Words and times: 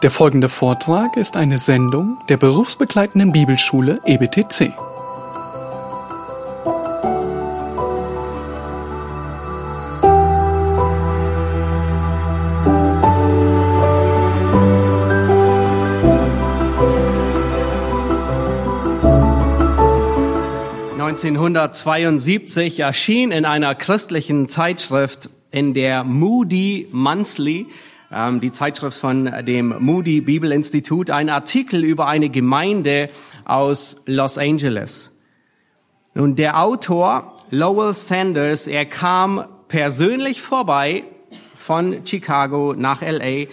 Der 0.00 0.12
folgende 0.12 0.48
Vortrag 0.48 1.16
ist 1.16 1.36
eine 1.36 1.58
Sendung 1.58 2.18
der 2.28 2.36
berufsbegleitenden 2.36 3.32
Bibelschule 3.32 4.00
E 4.06 4.14
EBTC. 4.14 4.72
...1972 20.96 22.80
erschien 22.80 23.32
in 23.32 23.44
einer 23.44 23.74
christlichen 23.74 24.46
Zeitschrift 24.46 25.28
in 25.50 25.74
der 25.74 26.04
Moody 26.04 26.86
Monthly, 26.92 27.66
die 28.10 28.50
Zeitschrift 28.50 28.98
von 28.98 29.30
dem 29.44 29.74
Moody 29.80 30.22
Bibelinstitut, 30.22 31.10
ein 31.10 31.28
Artikel 31.28 31.84
über 31.84 32.06
eine 32.06 32.30
Gemeinde 32.30 33.10
aus 33.44 33.96
Los 34.06 34.38
Angeles. 34.38 35.14
Nun, 36.14 36.34
der 36.34 36.62
Autor 36.62 37.36
Lowell 37.50 37.92
Sanders, 37.92 38.66
er 38.66 38.86
kam 38.86 39.44
persönlich 39.68 40.40
vorbei 40.40 41.04
von 41.54 42.06
Chicago 42.06 42.74
nach 42.74 43.02
LA, 43.02 43.46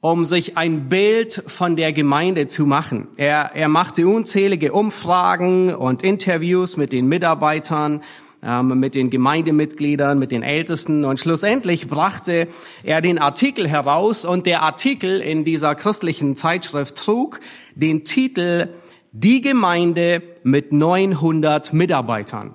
um 0.00 0.26
sich 0.26 0.58
ein 0.58 0.90
Bild 0.90 1.42
von 1.46 1.74
der 1.74 1.94
Gemeinde 1.94 2.48
zu 2.48 2.66
machen. 2.66 3.08
Er, 3.16 3.52
er 3.54 3.68
machte 3.68 4.06
unzählige 4.06 4.72
Umfragen 4.72 5.74
und 5.74 6.02
Interviews 6.02 6.76
mit 6.76 6.92
den 6.92 7.08
Mitarbeitern, 7.08 8.02
ähm, 8.46 8.78
mit 8.78 8.94
den 8.94 9.10
Gemeindemitgliedern, 9.10 10.18
mit 10.18 10.30
den 10.30 10.42
Ältesten 10.42 11.04
und 11.04 11.18
schlussendlich 11.18 11.88
brachte 11.88 12.46
er 12.84 13.00
den 13.00 13.18
Artikel 13.18 13.68
heraus 13.68 14.24
und 14.24 14.46
der 14.46 14.62
Artikel 14.62 15.20
in 15.20 15.44
dieser 15.44 15.74
christlichen 15.74 16.36
Zeitschrift 16.36 16.96
trug 16.96 17.40
den 17.74 18.04
Titel 18.04 18.68
Die 19.10 19.40
Gemeinde 19.40 20.22
mit 20.44 20.72
900 20.72 21.72
Mitarbeitern. 21.72 22.54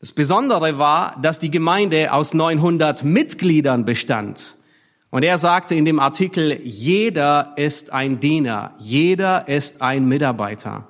Das 0.00 0.12
Besondere 0.12 0.78
war, 0.78 1.18
dass 1.20 1.38
die 1.38 1.50
Gemeinde 1.50 2.14
aus 2.14 2.32
900 2.32 3.04
Mitgliedern 3.04 3.84
bestand. 3.84 4.56
Und 5.10 5.24
er 5.24 5.36
sagte 5.36 5.74
in 5.74 5.84
dem 5.84 6.00
Artikel, 6.00 6.58
jeder 6.64 7.52
ist 7.56 7.92
ein 7.92 8.20
Diener, 8.20 8.74
jeder 8.78 9.48
ist 9.48 9.82
ein 9.82 10.08
Mitarbeiter. 10.08 10.86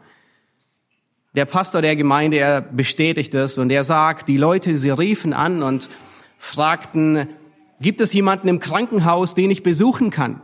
Der 1.36 1.44
Pastor 1.44 1.80
der 1.80 1.94
Gemeinde, 1.94 2.38
er 2.38 2.60
bestätigt 2.60 3.34
es 3.34 3.56
und 3.56 3.70
er 3.70 3.84
sagt, 3.84 4.26
die 4.26 4.36
Leute, 4.36 4.76
sie 4.76 4.90
riefen 4.90 5.32
an 5.32 5.62
und 5.62 5.88
fragten, 6.38 7.28
gibt 7.80 8.00
es 8.00 8.12
jemanden 8.12 8.48
im 8.48 8.58
Krankenhaus, 8.58 9.36
den 9.36 9.48
ich 9.48 9.62
besuchen 9.62 10.10
kann? 10.10 10.40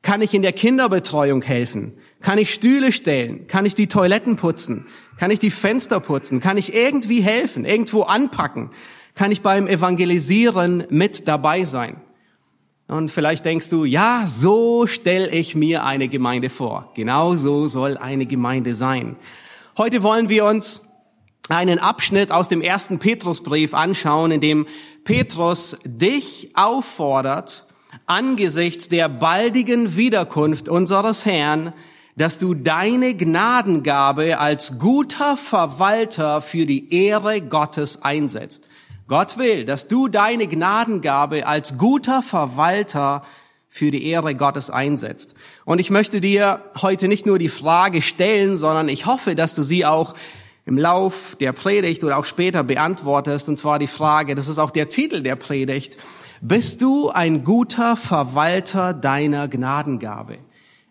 Kann 0.00 0.22
ich 0.22 0.32
in 0.32 0.40
der 0.40 0.54
Kinderbetreuung 0.54 1.42
helfen? 1.42 1.92
Kann 2.22 2.38
ich 2.38 2.54
Stühle 2.54 2.90
stellen? 2.90 3.48
Kann 3.48 3.66
ich 3.66 3.74
die 3.74 3.86
Toiletten 3.86 4.36
putzen? 4.36 4.86
Kann 5.18 5.30
ich 5.30 5.40
die 5.40 5.50
Fenster 5.50 6.00
putzen? 6.00 6.40
Kann 6.40 6.56
ich 6.56 6.72
irgendwie 6.72 7.20
helfen? 7.20 7.66
Irgendwo 7.66 8.04
anpacken? 8.04 8.70
Kann 9.14 9.32
ich 9.32 9.42
beim 9.42 9.66
Evangelisieren 9.66 10.84
mit 10.88 11.28
dabei 11.28 11.64
sein? 11.64 12.00
Und 12.88 13.10
vielleicht 13.10 13.44
denkst 13.44 13.68
du, 13.68 13.84
ja, 13.84 14.24
so 14.26 14.86
stelle 14.86 15.30
ich 15.30 15.54
mir 15.54 15.84
eine 15.84 16.08
Gemeinde 16.08 16.48
vor. 16.48 16.90
Genau 16.94 17.34
so 17.36 17.68
soll 17.68 17.98
eine 17.98 18.24
Gemeinde 18.24 18.74
sein. 18.74 19.16
Heute 19.78 20.02
wollen 20.02 20.28
wir 20.28 20.46
uns 20.46 20.82
einen 21.48 21.78
Abschnitt 21.78 22.32
aus 22.32 22.48
dem 22.48 22.60
ersten 22.60 22.98
Petrusbrief 22.98 23.72
anschauen, 23.72 24.32
in 24.32 24.40
dem 24.40 24.66
Petrus 25.04 25.78
dich 25.84 26.50
auffordert, 26.54 27.66
angesichts 28.04 28.88
der 28.88 29.08
baldigen 29.08 29.96
Wiederkunft 29.96 30.68
unseres 30.68 31.24
Herrn, 31.24 31.72
dass 32.16 32.38
du 32.38 32.54
deine 32.54 33.14
Gnadengabe 33.14 34.40
als 34.40 34.76
guter 34.80 35.36
Verwalter 35.36 36.40
für 36.40 36.66
die 36.66 36.92
Ehre 36.92 37.40
Gottes 37.40 38.02
einsetzt. 38.02 38.68
Gott 39.06 39.38
will, 39.38 39.64
dass 39.64 39.86
du 39.86 40.08
deine 40.08 40.48
Gnadengabe 40.48 41.46
als 41.46 41.78
guter 41.78 42.22
Verwalter 42.22 43.22
für 43.72 43.92
die 43.92 44.04
Ehre 44.04 44.34
Gottes 44.34 44.68
einsetzt. 44.68 45.34
Und 45.64 45.78
ich 45.78 45.90
möchte 45.90 46.20
dir 46.20 46.64
heute 46.82 47.06
nicht 47.06 47.24
nur 47.24 47.38
die 47.38 47.48
Frage 47.48 48.02
stellen, 48.02 48.56
sondern 48.56 48.88
ich 48.88 49.06
hoffe, 49.06 49.36
dass 49.36 49.54
du 49.54 49.62
sie 49.62 49.86
auch 49.86 50.14
im 50.66 50.76
Lauf 50.76 51.36
der 51.40 51.52
Predigt 51.52 52.02
oder 52.04 52.18
auch 52.18 52.24
später 52.24 52.64
beantwortest. 52.64 53.48
Und 53.48 53.58
zwar 53.58 53.78
die 53.78 53.86
Frage, 53.86 54.34
das 54.34 54.48
ist 54.48 54.58
auch 54.58 54.72
der 54.72 54.88
Titel 54.88 55.22
der 55.22 55.36
Predigt. 55.36 55.96
Bist 56.40 56.82
du 56.82 57.10
ein 57.10 57.44
guter 57.44 57.96
Verwalter 57.96 58.92
deiner 58.92 59.46
Gnadengabe? 59.46 60.38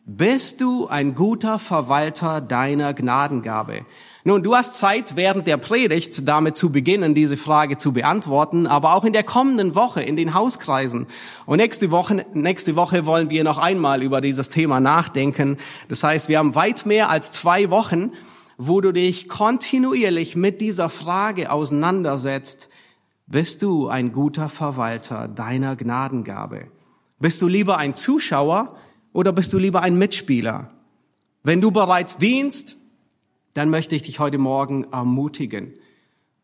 Bist 0.06 0.62
du 0.62 0.88
ein 0.88 1.16
guter 1.16 1.60
Verwalter 1.60 2.40
deiner 2.40 2.94
Gnadengabe? 2.94 3.86
Nun, 4.26 4.44
du 4.44 4.54
hast 4.54 4.76
Zeit, 4.76 5.16
während 5.16 5.48
der 5.48 5.56
Predigt 5.56 6.28
damit 6.28 6.58
zu 6.58 6.72
beginnen, 6.72 7.16
diese 7.16 7.38
Frage 7.38 7.78
zu 7.78 7.94
beantworten, 7.94 8.68
aber 8.68 8.94
auch 8.94 9.06
in 9.06 9.14
der 9.14 9.24
kommenden 9.24 9.76
Woche 9.76 10.04
in 10.04 10.18
den 10.18 10.34
Hauskreisen. 10.34 11.08
Und 11.46 11.58
nächste 11.58 11.90
Woche, 11.90 12.26
nächste 12.34 12.76
Woche 12.76 13.06
wollen 13.06 13.30
wir 13.30 13.46
noch 13.46 13.58
einmal 13.58 14.04
über 14.04 14.20
dieses 14.20 14.50
Thema 14.50 14.82
nachdenken. 14.82 15.56
Das 15.88 16.04
heißt, 16.04 16.28
wir 16.28 16.38
haben 16.38 16.54
weit 16.54 16.86
mehr 16.86 17.10
als 17.10 17.32
zwei 17.32 17.70
Wochen, 17.70 18.12
wo 18.58 18.82
du 18.82 18.92
dich 18.92 19.30
kontinuierlich 19.30 20.36
mit 20.36 20.60
dieser 20.60 20.90
Frage 20.90 21.50
auseinandersetzt. 21.50 22.68
Bist 23.26 23.62
du 23.62 23.88
ein 23.88 24.12
guter 24.12 24.50
Verwalter 24.50 25.30
deiner 25.30 25.78
Gnadengabe? 25.78 26.66
Bist 27.20 27.42
du 27.42 27.48
lieber 27.48 27.78
ein 27.78 27.96
Zuschauer 27.96 28.76
oder 29.14 29.32
bist 29.32 29.54
du 29.54 29.58
lieber 29.58 29.82
ein 29.82 29.98
Mitspieler? 29.98 30.72
Wenn 31.42 31.62
du 31.62 31.72
bereits 31.72 32.18
dienst, 32.18 32.76
dann 33.60 33.70
möchte 33.70 33.94
ich 33.94 34.04
dich 34.04 34.20
heute 34.20 34.38
Morgen 34.38 34.86
ermutigen. 34.94 35.74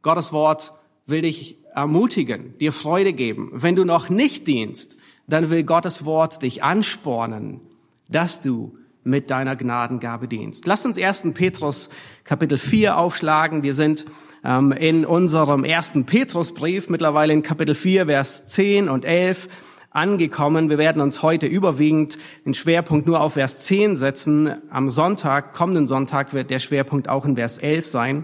Gottes 0.02 0.34
Wort 0.34 0.74
will 1.06 1.22
dich 1.22 1.64
ermutigen, 1.74 2.58
dir 2.58 2.74
Freude 2.74 3.14
geben. 3.14 3.52
Wenn 3.54 3.78
du 3.78 3.86
noch 3.86 4.10
nicht 4.10 4.48
dienst, 4.48 4.98
dann 5.26 5.50
will 5.50 5.64
Gottes 5.64 6.04
Wort 6.04 6.42
dich 6.42 6.62
anspornen, 6.62 7.62
dass 8.10 8.42
du 8.42 8.78
mit 9.06 9.30
deiner 9.30 9.56
Gnadengabe 9.56 10.28
dienst. 10.28 10.66
Lass 10.66 10.86
uns 10.86 10.98
1. 10.98 11.32
Petrus 11.34 11.90
Kapitel 12.26 12.58
4 12.58 12.98
aufschlagen. 12.98 13.64
Wir 13.64 13.74
sind 13.74 14.04
ähm, 14.44 14.74
in 14.74 15.06
unserem 15.06 15.64
ersten 15.64 16.06
Petrusbrief, 16.06 16.90
mittlerweile 16.90 17.32
in 17.32 17.44
Kapitel 17.44 17.76
4, 17.76 18.08
Vers 18.08 18.48
10 18.48 18.90
und 18.90 19.06
11 19.06 19.48
angekommen. 19.96 20.70
Wir 20.70 20.78
werden 20.78 21.02
uns 21.02 21.22
heute 21.22 21.48
überwiegend 21.48 22.18
den 22.46 22.54
Schwerpunkt 22.54 23.08
nur 23.08 23.22
auf 23.22 23.34
Vers 23.34 23.60
10 23.60 23.96
setzen. 23.96 24.56
Am 24.70 24.90
Sonntag, 24.90 25.54
kommenden 25.54 25.88
Sonntag, 25.88 26.34
wird 26.34 26.50
der 26.50 26.60
Schwerpunkt 26.60 27.10
auch 27.10 27.26
in 27.26 27.36
Vers 27.36 27.58
11 27.58 27.86
sein. 27.86 28.24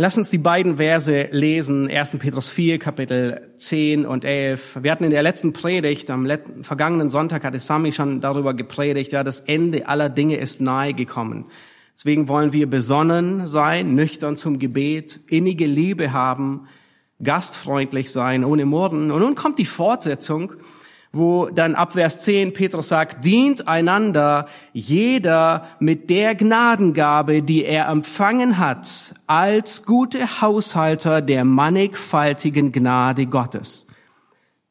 Lass 0.00 0.16
uns 0.16 0.30
die 0.30 0.38
beiden 0.38 0.76
Verse 0.76 1.28
lesen, 1.32 1.90
1. 1.90 2.18
Petrus 2.18 2.48
4, 2.48 2.78
Kapitel 2.78 3.50
10 3.56 4.06
und 4.06 4.24
11. 4.24 4.78
Wir 4.82 4.92
hatten 4.92 5.02
in 5.02 5.10
der 5.10 5.24
letzten 5.24 5.52
Predigt, 5.52 6.08
am 6.10 6.24
letzten, 6.24 6.62
vergangenen 6.62 7.10
Sonntag 7.10 7.42
hatte 7.42 7.58
Sami 7.58 7.90
schon 7.90 8.20
darüber 8.20 8.54
gepredigt, 8.54 9.10
ja, 9.10 9.24
das 9.24 9.40
Ende 9.40 9.88
aller 9.88 10.08
Dinge 10.08 10.36
ist 10.36 10.60
nahe 10.60 10.94
gekommen. 10.94 11.46
Deswegen 11.96 12.28
wollen 12.28 12.52
wir 12.52 12.70
besonnen 12.70 13.48
sein, 13.48 13.96
nüchtern 13.96 14.36
zum 14.36 14.60
Gebet, 14.60 15.18
innige 15.26 15.66
Liebe 15.66 16.12
haben, 16.12 16.68
gastfreundlich 17.22 18.12
sein, 18.12 18.44
ohne 18.44 18.66
Morden. 18.66 19.10
Und 19.10 19.20
nun 19.20 19.34
kommt 19.34 19.58
die 19.58 19.66
Fortsetzung, 19.66 20.52
wo 21.12 21.46
dann 21.46 21.74
ab 21.74 21.94
Vers 21.94 22.22
10 22.22 22.52
Petrus 22.52 22.88
sagt, 22.88 23.24
dient 23.24 23.66
einander 23.66 24.46
jeder 24.72 25.66
mit 25.80 26.10
der 26.10 26.34
Gnadengabe, 26.34 27.42
die 27.42 27.64
er 27.64 27.88
empfangen 27.88 28.58
hat, 28.58 29.14
als 29.26 29.84
gute 29.84 30.40
Haushalter 30.40 31.22
der 31.22 31.44
mannigfaltigen 31.44 32.72
Gnade 32.72 33.26
Gottes. 33.26 33.86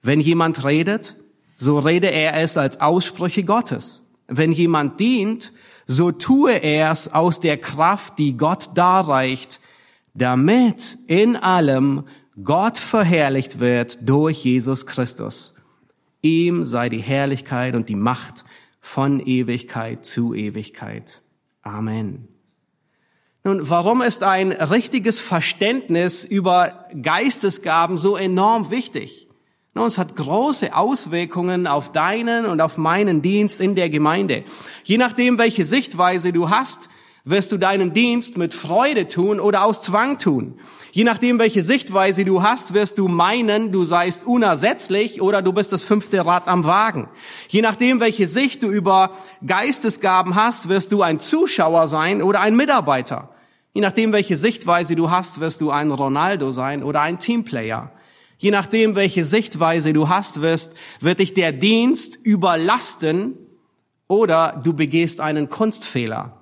Wenn 0.03 0.21
jemand 0.21 0.63
redet, 0.63 1.15
so 1.57 1.79
rede 1.79 2.11
er 2.11 2.35
es 2.35 2.55
als 2.55 2.79
Aussprüche 2.79 3.43
Gottes. 3.43 4.07
Wenn 4.27 4.51
jemand 4.51 4.99
dient, 4.99 5.51
so 5.87 6.11
tue 6.11 6.51
er 6.51 6.91
es 6.91 7.13
aus 7.13 7.39
der 7.39 7.57
Kraft, 7.57 8.19
die 8.19 8.37
Gott 8.37 8.69
darreicht, 8.75 9.59
damit 10.13 10.97
in 11.07 11.35
allem 11.35 12.03
Gott 12.43 12.77
verherrlicht 12.77 13.59
wird 13.59 13.97
durch 14.07 14.43
Jesus 14.43 14.85
Christus. 14.85 15.55
Ihm 16.21 16.63
sei 16.63 16.89
die 16.89 17.01
Herrlichkeit 17.01 17.75
und 17.75 17.89
die 17.89 17.95
Macht 17.95 18.45
von 18.79 19.19
Ewigkeit 19.19 20.05
zu 20.05 20.33
Ewigkeit. 20.35 21.21
Amen. 21.63 22.27
Nun, 23.43 23.69
warum 23.69 24.01
ist 24.01 24.23
ein 24.23 24.51
richtiges 24.51 25.19
Verständnis 25.19 26.25
über 26.25 26.87
Geistesgaben 27.01 27.97
so 27.97 28.15
enorm 28.15 28.69
wichtig? 28.69 29.27
Nun, 29.73 29.85
es 29.85 29.97
hat 29.97 30.15
große 30.15 30.75
Auswirkungen 30.75 31.65
auf 31.65 31.91
deinen 31.91 32.45
und 32.45 32.61
auf 32.61 32.77
meinen 32.77 33.21
Dienst 33.21 33.61
in 33.61 33.75
der 33.75 33.89
Gemeinde. 33.89 34.43
Je 34.83 34.97
nachdem, 34.97 35.37
welche 35.37 35.65
Sichtweise 35.65 36.33
du 36.33 36.49
hast, 36.49 36.89
wirst 37.29 37.51
du 37.51 37.57
deinen 37.57 37.91
Dienst 37.91 38.37
mit 38.37 38.53
Freude 38.53 39.07
tun 39.09 39.41
oder 39.41 39.65
aus 39.65 39.81
Zwang 39.81 40.17
tun. 40.17 40.59
Je 40.91 41.03
nachdem, 41.03 41.39
welche 41.39 41.61
Sichtweise 41.61 42.23
du 42.23 42.41
hast, 42.41 42.73
wirst 42.73 42.97
du 42.97 43.09
meinen, 43.09 43.73
du 43.73 43.83
seist 43.83 44.25
unersetzlich 44.25 45.21
oder 45.21 45.41
du 45.41 45.51
bist 45.51 45.73
das 45.73 45.83
fünfte 45.83 46.25
Rad 46.25 46.47
am 46.47 46.63
Wagen. 46.63 47.09
Je 47.49 47.61
nachdem, 47.61 47.99
welche 47.99 48.27
Sicht 48.27 48.63
du 48.63 48.69
über 48.69 49.11
Geistesgaben 49.45 50.35
hast, 50.35 50.69
wirst 50.69 50.93
du 50.93 51.01
ein 51.01 51.19
Zuschauer 51.19 51.89
sein 51.89 52.21
oder 52.21 52.39
ein 52.39 52.55
Mitarbeiter. 52.55 53.29
Je 53.73 53.81
nachdem, 53.81 54.13
welche 54.13 54.37
Sichtweise 54.37 54.95
du 54.95 55.11
hast, 55.11 55.41
wirst 55.41 55.59
du 55.59 55.69
ein 55.69 55.91
Ronaldo 55.91 56.51
sein 56.51 56.81
oder 56.81 57.01
ein 57.01 57.19
Teamplayer. 57.19 57.91
Je 58.37 58.51
nachdem, 58.51 58.95
welche 58.95 59.25
Sichtweise 59.25 59.91
du 59.91 60.07
hast, 60.07 60.41
wirst, 60.41 60.77
wird 61.01 61.19
dich 61.19 61.33
der 61.33 61.51
Dienst 61.51 62.15
überlasten 62.23 63.37
oder 64.07 64.61
du 64.63 64.71
begehst 64.73 65.19
einen 65.19 65.49
Kunstfehler. 65.49 66.36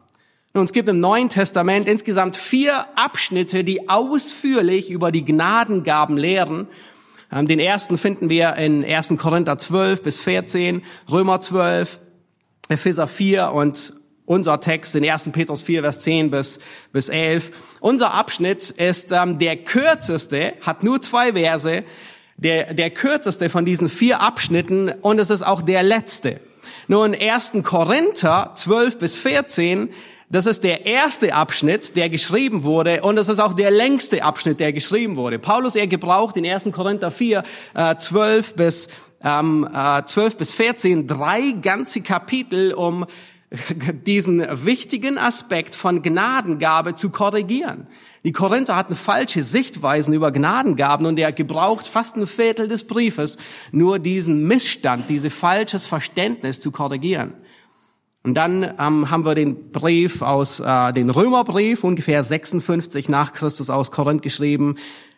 Nun, 0.55 0.63
es 0.63 0.71
gibt 0.71 0.87
im 0.87 1.01
Neuen 1.01 1.27
Testament 1.27 1.85
insgesamt 1.85 2.37
vier 2.37 2.85
Abschnitte, 2.95 3.65
die 3.65 3.89
ausführlich 3.89 4.89
über 4.89 5.11
die 5.11 5.25
Gnadengaben 5.25 6.15
lehren. 6.15 6.69
Ähm, 7.29 7.45
den 7.45 7.59
ersten 7.59 7.97
finden 7.97 8.29
wir 8.29 8.55
in 8.55 8.85
1. 8.85 9.15
Korinther 9.17 9.57
12 9.57 10.01
bis 10.01 10.17
14, 10.17 10.81
Römer 11.11 11.41
12, 11.41 11.99
Epheser 12.69 13.07
4 13.07 13.51
und 13.51 13.91
unser 14.23 14.61
Text 14.61 14.95
in 14.95 15.03
1. 15.03 15.29
Petrus 15.33 15.61
4, 15.61 15.81
Vers 15.81 15.99
10 15.99 16.31
bis, 16.31 16.59
bis 16.93 17.09
11. 17.09 17.51
Unser 17.81 18.13
Abschnitt 18.13 18.69
ist 18.69 19.11
ähm, 19.11 19.37
der 19.39 19.57
kürzeste, 19.57 20.53
hat 20.61 20.83
nur 20.83 21.01
zwei 21.01 21.33
Verse, 21.33 21.83
der, 22.37 22.73
der 22.73 22.91
kürzeste 22.91 23.49
von 23.49 23.65
diesen 23.65 23.89
vier 23.89 24.21
Abschnitten 24.21 24.87
und 25.01 25.19
es 25.19 25.31
ist 25.31 25.45
auch 25.45 25.61
der 25.61 25.83
letzte. 25.83 26.39
Nur 26.87 27.05
in 27.05 27.13
1. 27.13 27.61
Korinther 27.61 28.53
12 28.55 28.99
bis 28.99 29.17
14 29.17 29.89
das 30.35 30.47
ist 30.47 30.65
der 30.65 30.85
erste 30.85 31.33
Abschnitt, 31.33 31.95
der 31.95 32.09
geschrieben 32.09 32.65
wurde 32.65 33.01
und 33.03 33.15
das 33.15 33.29
ist 33.29 33.39
auch 33.39 33.53
der 33.53 33.71
längste 33.71 34.21
Abschnitt, 34.21 34.59
der 34.59 34.73
geschrieben 34.73 35.15
wurde. 35.15 35.39
Paulus, 35.39 35.75
er 35.75 35.87
gebraucht 35.87 36.35
in 36.35 36.45
1. 36.45 36.73
Korinther 36.73 37.09
4, 37.09 37.41
äh, 37.73 37.95
12 37.95 38.55
bis, 38.55 38.89
ähm, 39.23 39.65
äh, 39.73 40.03
12 40.05 40.35
bis 40.35 40.51
14 40.51 41.07
drei 41.07 41.53
ganze 41.61 42.01
Kapitel, 42.01 42.73
um 42.73 43.05
diesen 44.05 44.45
wichtigen 44.65 45.17
Aspekt 45.17 45.73
von 45.73 46.01
Gnadengabe 46.01 46.95
zu 46.95 47.11
korrigieren. 47.11 47.87
Die 48.25 48.33
Korinther 48.33 48.75
hatten 48.75 48.95
falsche 48.95 49.41
Sichtweisen 49.41 50.13
über 50.13 50.33
Gnadengaben 50.33 51.05
und 51.05 51.17
er 51.17 51.31
gebraucht 51.31 51.87
fast 51.87 52.17
ein 52.17 52.27
Viertel 52.27 52.67
des 52.67 52.85
Briefes, 52.85 53.37
nur 53.71 53.99
diesen 53.99 54.45
Missstand, 54.45 55.09
dieses 55.09 55.33
falsches 55.33 55.85
Verständnis 55.85 56.59
zu 56.59 56.71
korrigieren. 56.71 57.35
Und 58.25 58.33
dann 58.33 58.63
ähm, 58.63 59.11
haben 59.11 59.23
wir 59.23 59.35
den 59.35 59.71
Brief 59.71 60.23
aus, 60.23 60.59
äh, 60.59 60.91
den 60.93 61.11
Römerbrief, 61.11 61.83
ungefähr 61.83 62.23
56 62.23 63.07
nach 63.07 63.33
Christus 63.33 63.69
aus 63.69 63.91
Korinth 63.91 64.23
geschrieben, 64.23 64.77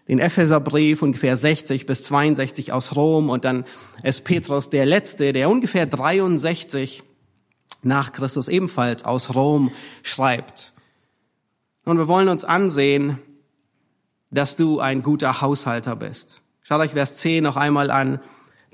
den 0.10 0.20
Epheserbrief, 0.20 1.02
ungefähr 1.02 1.38
60 1.38 1.86
bis 1.86 2.04
62 2.04 2.74
aus 2.74 2.98
Rom 2.98 3.30
und 3.30 3.46
dann 3.46 3.64
ist 4.04 4.26
Petrus 4.26 4.70
der 4.70 4.86
Letzte, 4.86 5.32
der 5.32 5.50
ungefähr 5.50 5.86
63 5.86 7.02
nach 7.82 8.12
Christus 8.12 8.50
ebenfalls 8.50 9.06
aus 9.06 9.34
Rom 9.34 9.72
schreibt. 10.04 10.74
Und 11.86 11.98
wir 11.98 12.10
wollen 12.10 12.28
uns 12.28 12.44
ansehen, 12.44 13.20
dass 14.32 14.58
du 14.58 14.82
ein 14.82 15.02
guter 15.02 15.40
Haushalter 15.40 15.96
bist. 15.96 16.42
Schaut 16.62 16.82
euch 16.82 16.92
Vers 16.92 17.16
10 17.16 17.46
noch 17.46 17.56
einmal 17.56 17.90
an. 17.90 18.20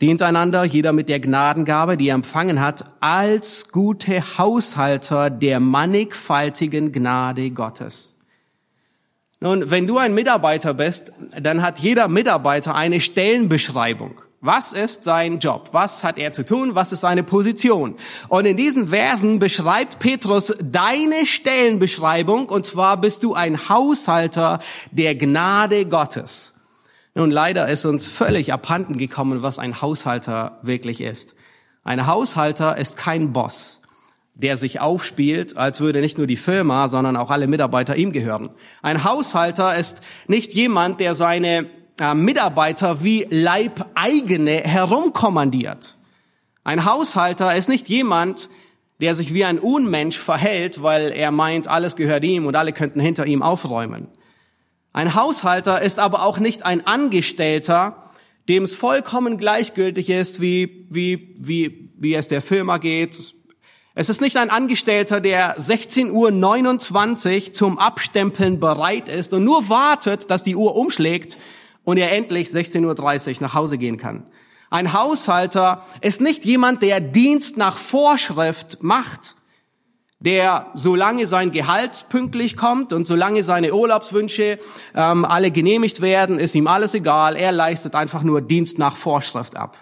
Dient 0.03 0.21
einander, 0.21 0.65
jeder 0.65 0.91
mit 0.91 1.07
der 1.07 1.21
Gnadengabe, 1.21 1.95
die 1.95 2.09
er 2.09 2.15
empfangen 2.15 2.59
hat, 2.59 2.83
als 2.99 3.69
gute 3.69 4.37
Haushalter 4.37 5.29
der 5.29 5.61
mannigfaltigen 5.61 6.91
Gnade 6.91 7.51
Gottes. 7.51 8.17
Nun, 9.39 9.71
wenn 9.71 9.87
du 9.87 9.97
ein 9.97 10.13
Mitarbeiter 10.13 10.73
bist, 10.73 11.13
dann 11.41 11.61
hat 11.61 11.79
jeder 11.79 12.09
Mitarbeiter 12.09 12.75
eine 12.75 12.99
Stellenbeschreibung. 12.99 14.19
Was 14.41 14.73
ist 14.73 15.05
sein 15.05 15.39
Job? 15.39 15.69
Was 15.71 16.03
hat 16.03 16.17
er 16.17 16.33
zu 16.33 16.43
tun? 16.43 16.75
Was 16.75 16.91
ist 16.91 16.99
seine 16.99 17.23
Position? 17.23 17.95
Und 18.27 18.43
in 18.43 18.57
diesen 18.57 18.89
Versen 18.89 19.39
beschreibt 19.39 19.99
Petrus 19.99 20.53
deine 20.61 21.25
Stellenbeschreibung, 21.25 22.49
und 22.49 22.65
zwar 22.65 22.99
bist 22.99 23.23
du 23.23 23.35
ein 23.35 23.69
Haushalter 23.69 24.59
der 24.91 25.15
Gnade 25.15 25.85
Gottes. 25.85 26.52
Nun, 27.15 27.29
leider 27.29 27.67
ist 27.67 27.85
uns 27.85 28.07
völlig 28.07 28.51
abhanden 28.51 28.97
gekommen, 28.97 29.43
was 29.43 29.59
ein 29.59 29.81
Haushalter 29.81 30.59
wirklich 30.63 30.99
ist. 30.99 31.35
Ein 31.83 32.07
Haushalter 32.07 32.77
ist 32.77 32.97
kein 32.97 33.33
Boss, 33.33 33.81
der 34.33 34.57
sich 34.57 34.79
aufspielt, 34.79 35.55
als 35.55 35.79
würde 35.79 36.01
nicht 36.01 36.17
nur 36.17 36.25
die 36.25 36.37
Firma, 36.37 36.87
sondern 36.87 37.15
auch 37.15 37.29
alle 37.29 37.47
Mitarbeiter 37.47 37.95
ihm 37.95 38.13
gehören. 38.13 38.49
Ein 38.81 39.03
Haushalter 39.03 39.75
ist 39.75 40.01
nicht 40.27 40.53
jemand, 40.53 40.99
der 40.99 41.13
seine 41.13 41.69
äh, 41.99 42.15
Mitarbeiter 42.15 43.03
wie 43.03 43.27
Leibeigene 43.29 44.61
herumkommandiert. 44.63 45.97
Ein 46.63 46.85
Haushalter 46.85 47.55
ist 47.55 47.69
nicht 47.69 47.89
jemand, 47.89 48.49
der 49.01 49.13
sich 49.13 49.35
wie 49.35 49.45
ein 49.45 49.59
Unmensch 49.59 50.17
verhält, 50.17 50.81
weil 50.81 51.11
er 51.11 51.29
meint, 51.29 51.67
alles 51.67 51.95
gehört 51.95 52.23
ihm 52.23 52.47
und 52.47 52.55
alle 52.55 52.73
könnten 52.73 52.99
hinter 52.99 53.27
ihm 53.27 53.43
aufräumen. 53.43 54.07
Ein 54.93 55.15
Haushalter 55.15 55.81
ist 55.81 55.97
aber 55.97 56.23
auch 56.23 56.37
nicht 56.37 56.63
ein 56.63 56.85
Angestellter, 56.85 57.97
dem 58.47 58.61
es 58.61 58.75
vollkommen 58.75 59.39
gleichgültig 59.39 60.11
ist, 60.11 60.39
wie, 60.39 60.85
wie, 60.91 61.35
wie, 61.39 61.89
wie 61.97 62.13
es 62.13 62.27
der 62.27 62.43
Firma 62.43 62.77
geht. 62.77 63.33
Es 63.95 64.09
ist 64.09 64.21
nicht 64.21 64.37
ein 64.37 64.51
Angestellter, 64.51 65.19
der 65.19 65.57
16.29 65.57 67.47
Uhr 67.47 67.53
zum 67.53 67.79
Abstempeln 67.79 68.59
bereit 68.59 69.09
ist 69.09 69.33
und 69.33 69.43
nur 69.43 69.67
wartet, 69.67 70.29
dass 70.29 70.43
die 70.43 70.55
Uhr 70.55 70.75
umschlägt 70.75 71.37
und 71.83 71.97
er 71.97 72.11
endlich 72.11 72.49
16.30 72.49 73.29
Uhr 73.29 73.37
nach 73.41 73.53
Hause 73.55 73.79
gehen 73.79 73.97
kann. 73.97 74.27
Ein 74.69 74.93
Haushalter 74.93 75.83
ist 76.01 76.21
nicht 76.21 76.45
jemand, 76.45 76.83
der 76.83 76.99
Dienst 76.99 77.57
nach 77.57 77.77
Vorschrift 77.77 78.83
macht 78.83 79.35
der 80.23 80.67
solange 80.73 81.27
sein 81.27 81.51
Gehalt 81.51 82.05
pünktlich 82.07 82.55
kommt 82.55 82.93
und 82.93 83.05
solange 83.05 83.43
seine 83.43 83.73
Urlaubswünsche 83.73 84.57
ähm, 84.95 85.25
alle 85.25 85.51
genehmigt 85.51 85.99
werden, 85.99 86.39
ist 86.39 86.55
ihm 86.55 86.67
alles 86.67 86.93
egal. 86.93 87.35
Er 87.35 87.51
leistet 87.51 87.93
einfach 87.93 88.23
nur 88.23 88.41
Dienst 88.41 88.79
nach 88.79 88.95
Vorschrift 88.95 89.57
ab. 89.57 89.77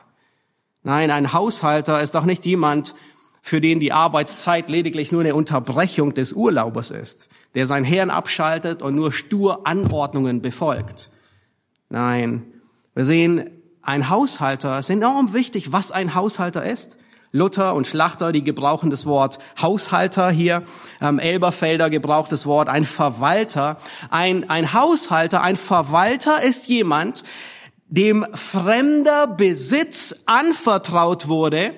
Nein, 0.83 1.11
ein 1.11 1.31
Haushalter 1.31 2.01
ist 2.01 2.15
doch 2.15 2.25
nicht 2.25 2.43
jemand, 2.47 2.95
für 3.43 3.61
den 3.61 3.79
die 3.79 3.91
Arbeitszeit 3.91 4.67
lediglich 4.67 5.11
nur 5.11 5.21
eine 5.21 5.35
Unterbrechung 5.35 6.15
des 6.15 6.33
Urlaubes 6.33 6.89
ist, 6.89 7.29
der 7.53 7.67
sein 7.67 7.83
Hirn 7.83 8.09
abschaltet 8.09 8.81
und 8.81 8.95
nur 8.95 9.11
stur 9.11 9.67
Anordnungen 9.67 10.41
befolgt. 10.41 11.11
Nein, 11.89 12.43
wir 12.95 13.05
sehen, 13.05 13.51
ein 13.83 14.09
Haushalter 14.09 14.79
ist 14.79 14.89
enorm 14.89 15.33
wichtig, 15.33 15.71
was 15.71 15.91
ein 15.91 16.15
Haushalter 16.15 16.63
ist. 16.63 16.97
Luther 17.31 17.75
und 17.75 17.87
Schlachter, 17.87 18.31
die 18.31 18.43
gebrauchen 18.43 18.89
das 18.89 19.05
Wort 19.05 19.39
Haushalter 19.61 20.29
hier. 20.31 20.63
Ähm, 20.99 21.17
Elberfelder 21.17 21.89
gebraucht 21.89 22.31
das 22.31 22.45
Wort 22.45 22.67
ein 22.67 22.83
Verwalter. 22.83 23.77
Ein, 24.09 24.49
ein 24.49 24.73
Haushalter, 24.73 25.41
ein 25.41 25.55
Verwalter 25.55 26.43
ist 26.43 26.67
jemand, 26.67 27.23
dem 27.87 28.25
fremder 28.33 29.27
Besitz 29.27 30.15
anvertraut 30.25 31.27
wurde 31.27 31.73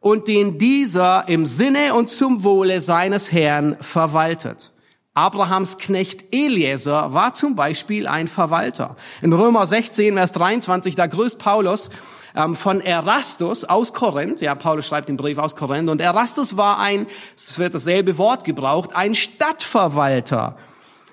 und 0.00 0.26
den 0.26 0.58
dieser 0.58 1.28
im 1.28 1.46
Sinne 1.46 1.94
und 1.94 2.10
zum 2.10 2.42
Wohle 2.42 2.80
seines 2.80 3.30
Herrn 3.30 3.76
verwaltet. 3.80 4.72
Abrahams 5.14 5.78
Knecht 5.78 6.24
Eliezer 6.32 7.12
war 7.12 7.34
zum 7.34 7.54
Beispiel 7.54 8.08
ein 8.08 8.28
Verwalter. 8.28 8.96
In 9.20 9.32
Römer 9.32 9.66
16, 9.66 10.14
Vers 10.14 10.32
23, 10.32 10.94
da 10.94 11.06
grüßt 11.06 11.38
Paulus 11.38 11.90
von 12.54 12.80
Erastus 12.80 13.64
aus 13.64 13.92
Korinth. 13.92 14.40
Ja, 14.40 14.54
Paulus 14.54 14.86
schreibt 14.86 15.08
den 15.08 15.16
Brief 15.16 15.38
aus 15.38 15.56
Korinth. 15.56 15.88
Und 15.88 16.00
Erastus 16.00 16.56
war 16.56 16.78
ein, 16.78 17.06
es 17.36 17.58
wird 17.58 17.74
dasselbe 17.74 18.18
Wort 18.18 18.44
gebraucht, 18.44 18.94
ein 18.94 19.14
Stadtverwalter 19.14 20.56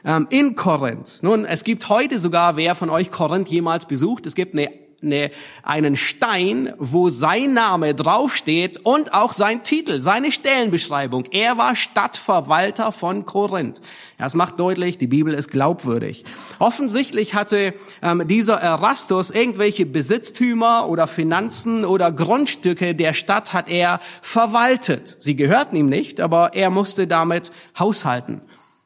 ähm, 0.05 0.27
in 0.29 0.55
Korinth. 0.55 1.19
Nun, 1.21 1.45
es 1.45 1.63
gibt 1.63 1.89
heute 1.89 2.19
sogar, 2.19 2.55
wer 2.55 2.75
von 2.75 2.89
euch 2.89 3.11
Korinth 3.11 3.49
jemals 3.49 3.85
besucht, 3.85 4.25
es 4.25 4.35
gibt 4.35 4.53
eine 4.53 4.88
eine, 5.01 5.31
einen 5.63 5.95
Stein, 5.95 6.73
wo 6.77 7.09
sein 7.09 7.53
Name 7.53 7.95
draufsteht 7.95 8.77
und 8.83 9.13
auch 9.13 9.31
sein 9.31 9.63
Titel, 9.63 9.99
seine 9.99 10.31
Stellenbeschreibung. 10.31 11.25
Er 11.31 11.57
war 11.57 11.75
Stadtverwalter 11.75 12.91
von 12.91 13.25
Korinth. 13.25 13.81
Das 14.17 14.35
macht 14.35 14.59
deutlich, 14.59 14.97
die 14.97 15.07
Bibel 15.07 15.33
ist 15.33 15.49
glaubwürdig. 15.49 16.25
Offensichtlich 16.59 17.33
hatte 17.33 17.73
ähm, 18.01 18.27
dieser 18.27 18.55
Erastus 18.55 19.29
irgendwelche 19.29 19.85
Besitztümer 19.85 20.87
oder 20.89 21.07
Finanzen 21.07 21.85
oder 21.85 22.11
Grundstücke 22.11 22.95
der 22.95 23.13
Stadt 23.13 23.53
hat 23.53 23.69
er 23.69 23.99
verwaltet. 24.21 25.15
Sie 25.19 25.35
gehörten 25.35 25.75
ihm 25.75 25.87
nicht, 25.87 26.19
aber 26.19 26.53
er 26.53 26.69
musste 26.69 27.07
damit 27.07 27.51
haushalten. 27.77 28.41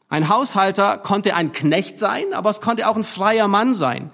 Ein 0.09 0.29
Haushalter 0.29 0.99
konnte 0.99 1.33
ein 1.33 1.53
Knecht 1.53 1.97
sein, 1.97 2.33
aber 2.33 2.51
es 2.51 2.61
konnte 2.61 2.87
auch 2.87 2.95
ein 2.95 3.03
freier 3.03 3.47
Mann 3.47 3.73
sein 3.73 4.11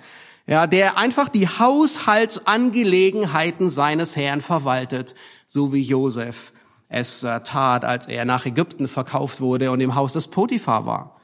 ja, 0.50 0.66
der 0.66 0.98
einfach 0.98 1.30
die 1.30 1.48
Haushaltsangelegenheiten 1.48 3.70
seines 3.70 4.16
Herrn 4.16 4.42
verwaltet, 4.42 5.14
so 5.46 5.74
wie 5.74 5.82
Josef 5.82 6.54
es 6.88 7.24
äh, 7.24 7.42
tat, 7.42 7.86
als 7.86 8.08
er 8.08 8.26
nach 8.26 8.48
Ägypten 8.48 8.88
verkauft 8.88 9.42
wurde 9.42 9.70
und 9.70 9.80
im 9.80 9.94
Haus 9.94 10.14
des 10.14 10.28
Potiphar 10.28 10.88
war. 10.88 11.18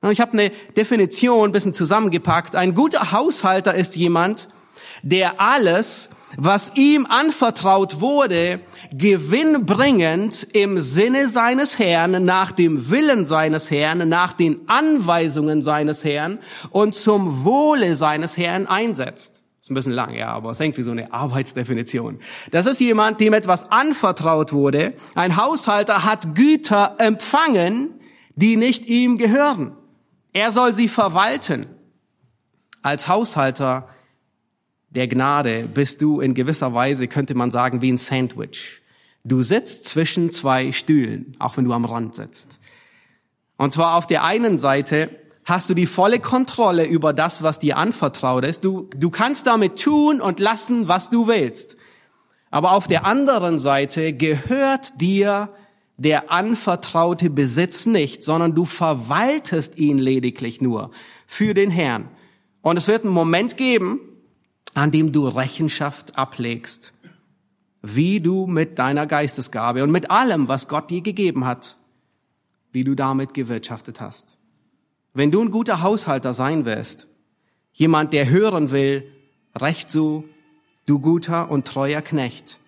Und 0.00 0.10
ich 0.10 0.20
habe 0.20 0.32
eine 0.32 0.50
Definition 0.76 1.48
ein 1.48 1.52
bisschen 1.52 1.74
zusammengepackt. 1.74 2.56
Ein 2.56 2.74
guter 2.74 3.12
Haushalter 3.12 3.72
ist 3.72 3.94
jemand, 3.94 4.48
der 5.02 5.40
alles, 5.40 6.10
was 6.36 6.72
ihm 6.74 7.06
anvertraut 7.06 8.00
wurde, 8.00 8.60
gewinnbringend 8.92 10.42
im 10.52 10.78
Sinne 10.80 11.28
seines 11.28 11.78
Herrn, 11.78 12.24
nach 12.24 12.52
dem 12.52 12.90
Willen 12.90 13.24
seines 13.24 13.70
Herrn, 13.70 14.08
nach 14.08 14.32
den 14.32 14.68
Anweisungen 14.68 15.62
seines 15.62 16.04
Herrn 16.04 16.38
und 16.70 16.94
zum 16.94 17.44
Wohle 17.44 17.94
seines 17.94 18.36
Herrn 18.36 18.66
einsetzt. 18.66 19.42
Ist 19.60 19.70
ein 19.70 19.74
bisschen 19.74 19.92
lang, 19.92 20.14
ja, 20.14 20.28
aber 20.28 20.50
es 20.50 20.60
hängt 20.60 20.76
wie 20.76 20.82
so 20.82 20.92
eine 20.92 21.12
Arbeitsdefinition. 21.12 22.20
Das 22.52 22.66
ist 22.66 22.78
jemand, 22.78 23.20
dem 23.20 23.32
etwas 23.32 23.72
anvertraut 23.72 24.52
wurde. 24.52 24.94
Ein 25.16 25.36
Haushalter 25.36 26.04
hat 26.04 26.36
Güter 26.36 26.94
empfangen, 26.98 27.94
die 28.36 28.56
nicht 28.56 28.86
ihm 28.86 29.18
gehören. 29.18 29.72
Er 30.32 30.52
soll 30.52 30.72
sie 30.72 30.86
verwalten. 30.86 31.66
Als 32.82 33.08
Haushalter 33.08 33.88
der 34.96 35.08
Gnade 35.08 35.68
bist 35.72 36.00
du 36.00 36.20
in 36.20 36.34
gewisser 36.34 36.72
Weise, 36.72 37.06
könnte 37.06 37.34
man 37.34 37.50
sagen, 37.50 37.82
wie 37.82 37.92
ein 37.92 37.98
Sandwich. 37.98 38.80
Du 39.24 39.42
sitzt 39.42 39.84
zwischen 39.84 40.32
zwei 40.32 40.72
Stühlen, 40.72 41.32
auch 41.38 41.56
wenn 41.56 41.66
du 41.66 41.72
am 41.72 41.84
Rand 41.84 42.14
sitzt. 42.14 42.58
Und 43.58 43.74
zwar 43.74 43.96
auf 43.96 44.06
der 44.06 44.24
einen 44.24 44.58
Seite 44.58 45.10
hast 45.44 45.68
du 45.68 45.74
die 45.74 45.86
volle 45.86 46.18
Kontrolle 46.18 46.86
über 46.86 47.12
das, 47.12 47.42
was 47.42 47.58
dir 47.58 47.76
anvertraut 47.76 48.44
ist. 48.44 48.64
Du, 48.64 48.88
du 48.96 49.10
kannst 49.10 49.46
damit 49.46 49.78
tun 49.78 50.20
und 50.20 50.40
lassen, 50.40 50.88
was 50.88 51.10
du 51.10 51.28
willst. 51.28 51.76
Aber 52.50 52.72
auf 52.72 52.86
der 52.86 53.04
anderen 53.04 53.58
Seite 53.58 54.14
gehört 54.14 55.00
dir 55.00 55.50
der 55.98 56.30
anvertraute 56.30 57.28
Besitz 57.28 57.84
nicht, 57.84 58.22
sondern 58.22 58.54
du 58.54 58.64
verwaltest 58.64 59.78
ihn 59.78 59.98
lediglich 59.98 60.60
nur 60.62 60.90
für 61.26 61.52
den 61.52 61.70
Herrn. 61.70 62.08
Und 62.62 62.78
es 62.78 62.88
wird 62.88 63.04
einen 63.04 63.12
Moment 63.12 63.56
geben, 63.56 64.00
an 64.76 64.90
dem 64.90 65.10
du 65.10 65.26
Rechenschaft 65.26 66.18
ablegst, 66.18 66.92
wie 67.80 68.20
du 68.20 68.46
mit 68.46 68.78
deiner 68.78 69.06
Geistesgabe 69.06 69.82
und 69.82 69.90
mit 69.90 70.10
allem, 70.10 70.48
was 70.48 70.68
Gott 70.68 70.90
dir 70.90 71.00
gegeben 71.00 71.46
hat, 71.46 71.78
wie 72.72 72.84
du 72.84 72.94
damit 72.94 73.32
gewirtschaftet 73.32 74.02
hast. 74.02 74.36
Wenn 75.14 75.30
du 75.30 75.40
ein 75.40 75.50
guter 75.50 75.80
Haushalter 75.80 76.34
sein 76.34 76.66
wirst, 76.66 77.08
jemand, 77.72 78.12
der 78.12 78.28
hören 78.28 78.70
will, 78.70 79.10
recht 79.58 79.90
so, 79.90 80.24
du 80.84 80.98
guter 80.98 81.50
und 81.50 81.66
treuer 81.66 82.02
Knecht, 82.02 82.58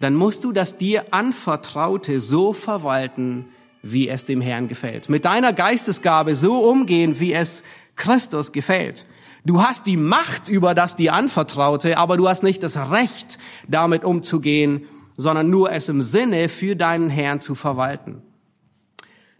dann 0.00 0.16
musst 0.16 0.42
du 0.42 0.50
das 0.50 0.76
dir 0.76 1.14
anvertraute 1.14 2.18
so 2.18 2.52
verwalten, 2.52 3.44
wie 3.80 4.08
es 4.08 4.24
dem 4.24 4.40
Herrn 4.40 4.66
gefällt. 4.66 5.08
Mit 5.08 5.24
deiner 5.24 5.52
Geistesgabe 5.52 6.34
so 6.34 6.68
umgehen, 6.68 7.20
wie 7.20 7.32
es 7.32 7.62
Christus 7.94 8.50
gefällt. 8.50 9.06
Du 9.44 9.62
hast 9.62 9.86
die 9.86 9.96
Macht 9.96 10.48
über 10.48 10.74
das 10.74 10.94
dir 10.96 11.14
anvertraute, 11.14 11.98
aber 11.98 12.16
du 12.16 12.28
hast 12.28 12.42
nicht 12.42 12.62
das 12.62 12.90
Recht, 12.90 13.38
damit 13.68 14.04
umzugehen, 14.04 14.86
sondern 15.16 15.50
nur 15.50 15.72
es 15.72 15.88
im 15.88 16.02
Sinne 16.02 16.48
für 16.48 16.76
deinen 16.76 17.10
Herrn 17.10 17.40
zu 17.40 17.54
verwalten. 17.54 18.22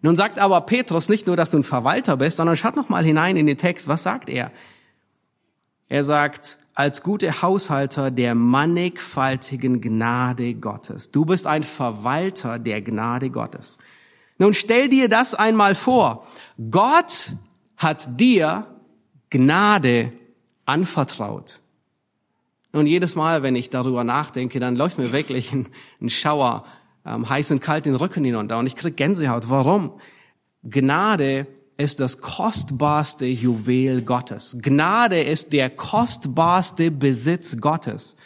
Nun 0.01 0.17
sagt 0.17 0.41
aber 0.41 0.61
Petrus 0.63 1.09
nicht 1.09 1.29
nur, 1.29 1.37
dass 1.37 1.51
du 1.51 1.59
ein 1.59 1.65
Verwalter 1.65 2.17
bist, 2.17 2.39
sondern 2.39 2.57
schaut 2.57 2.75
noch 2.75 2.89
mal 2.89 3.05
hinein 3.05 3.37
in 3.37 3.47
den 3.47 3.57
Text. 3.57 3.87
Was 3.87 4.03
sagt 4.03 4.29
er? 4.29 4.51
Er 5.89 6.03
sagt, 6.03 6.59
als 6.75 7.03
gute 7.03 7.43
Haushalter 7.43 8.11
der 8.11 8.35
mannigfaltigen 8.35 9.81
Gnade 9.81 10.55
Gottes. 10.55 11.11
Du 11.11 11.25
bist 11.25 11.47
ein 11.47 11.63
Verwalter 11.63 12.59
der 12.59 12.83
Gnade 12.83 13.31
Gottes. 13.31 13.79
Nun 14.39 14.55
stell 14.55 14.89
dir 14.89 15.09
das 15.09 15.35
einmal 15.35 15.75
vor. 15.75 16.27
Gott 16.71 17.33
hat 17.77 18.19
dir 18.19 18.67
Gnade 19.33 20.11
anvertraut. 20.67 21.61
Und 22.73 22.87
jedes 22.87 23.15
Mal, 23.15 23.43
wenn 23.43 23.57
ich 23.57 23.71
darüber 23.71 24.05
nachdenke, 24.05 24.61
dann 24.61 24.77
läuft 24.77 24.99
mir 24.99 25.11
wirklich 25.11 25.53
ein, 25.53 25.69
ein 26.03 26.11
Schauer 26.11 26.67
ähm, 27.07 27.29
heiß 27.29 27.51
und 27.51 27.61
kalt 27.61 27.87
den 27.87 27.95
Rücken 27.95 28.25
hinunter 28.25 28.59
und 28.59 28.67
ich 28.67 28.77
krieg 28.77 28.95
Gänsehaut. 28.95 29.49
Warum? 29.49 29.99
Gnade 30.63 31.47
ist 31.79 31.99
das 31.99 32.19
kostbarste 32.19 33.25
Juwel 33.25 34.03
Gottes. 34.03 34.59
Gnade 34.61 35.23
ist 35.23 35.55
der 35.55 35.71
kostbarste 35.71 36.91
Besitz 36.91 37.59
Gottes. 37.59 38.19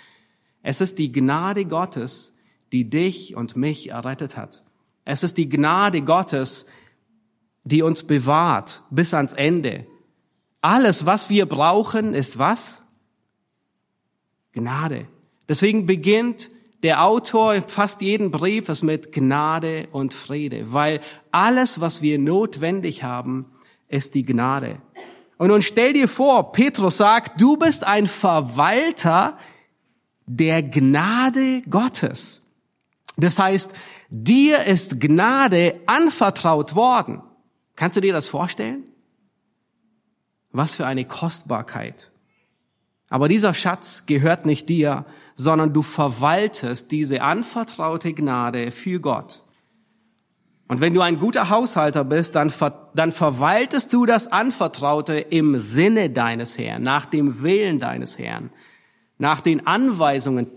Es 0.65 0.81
ist 0.81 0.99
die 0.99 1.13
Gnade 1.13 1.67
Gottes, 1.67 2.35
die 2.73 2.91
dich 2.91 3.37
und 3.37 3.55
mich 3.55 3.91
errettet 3.91 4.37
hat. 4.37 4.65
Es 5.05 5.23
ist 5.23 5.39
die 5.39 5.49
Gnade 5.49 6.03
Gottes, 6.03 6.67
die 7.63 7.83
uns 7.83 8.03
bewahrt 8.03 8.83
bis 8.91 9.15
ans 9.15 9.35
Ende, 9.35 9.87
alles, 10.61 11.07
was 11.07 11.31
wir 11.31 11.47
brauchen, 11.47 12.15
ist 12.15 12.39
was? 12.39 12.83
Gnade. 14.53 15.07
Deswegen 15.49 15.87
beginnt 15.87 16.51
der 16.83 17.05
Autor 17.05 17.63
fast 17.69 18.01
jeden 18.01 18.31
Briefes 18.31 18.83
mit 18.83 19.13
Gnade 19.13 19.89
und 19.93 20.15
Friede, 20.15 20.73
weil 20.73 21.01
alles, 21.31 21.81
was 21.81 22.03
wir 22.03 22.19
notwendig 22.19 23.03
haben, 23.03 23.47
ist 23.89 24.15
die 24.15 24.25
Gnade. 24.25 24.81
Und 25.39 25.49
nun 25.49 25.63
stell 25.63 25.93
dir 25.93 26.09
vor, 26.09 26.53
Petrus 26.53 26.97
sagt, 26.97 27.41
du 27.41 27.57
bist 27.57 27.85
ein 27.85 28.07
Verwalter 28.07 29.39
der 30.27 30.63
Gnade 30.63 31.63
Gottes. 31.69 32.43
Das 33.17 33.39
heißt, 33.39 33.75
dir 34.11 34.65
ist 34.65 35.01
Gnade 35.01 35.81
anvertraut 35.87 36.75
worden. 36.75 37.23
Kannst 37.77 37.97
du 37.97 38.01
dir 38.01 38.13
das 38.13 38.29
vorstellen? 38.29 38.85
Was 40.57 40.75
für 40.75 40.87
eine 40.87 41.05
Kostbarkeit. 41.05 42.11
Aber 43.09 43.29
dieser 43.29 43.53
Schatz 43.53 44.07
gehört 44.07 44.47
nicht 44.47 44.69
dir, 44.69 45.05
sondern 45.35 45.75
du 45.75 45.83
verwaltest 45.83 46.91
diese 46.93 47.21
anvertraute 47.21 48.15
Gnade 48.15 48.73
für 48.73 48.99
Gott. 48.99 49.43
Und 50.67 50.81
wenn 50.81 50.95
du 50.95 51.03
ein 51.03 51.19
guter 51.19 51.51
Haushalter 51.51 52.05
bist, 52.05 52.35
dann, 52.35 52.51
ver 52.51 52.91
dann 52.95 53.13
verwaltest 53.13 53.93
du 53.93 54.07
das 54.07 54.33
Anvertraute 54.33 55.19
im 55.19 55.59
Sinne 55.59 56.09
deines 56.09 56.57
Herrn, 56.57 56.83
nach 56.83 57.05
dem 57.05 57.43
Willen 57.43 57.79
deines 57.79 58.19
Herrn, 58.19 58.51
nach 59.19 59.43
den 59.43 59.67
Anweisungen 59.67 60.49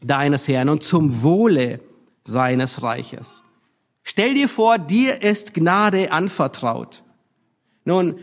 deines 0.00 0.46
Herrn 0.46 0.68
und 0.68 0.84
zum 0.84 1.22
Wohle 1.22 1.80
seines 2.22 2.82
Reiches. 2.82 3.42
Stell 4.04 4.34
dir 4.34 4.48
vor, 4.48 4.78
dir 4.78 5.20
ist 5.20 5.52
Gnade 5.52 6.12
anvertraut. 6.12 7.02
Nun, 7.84 8.20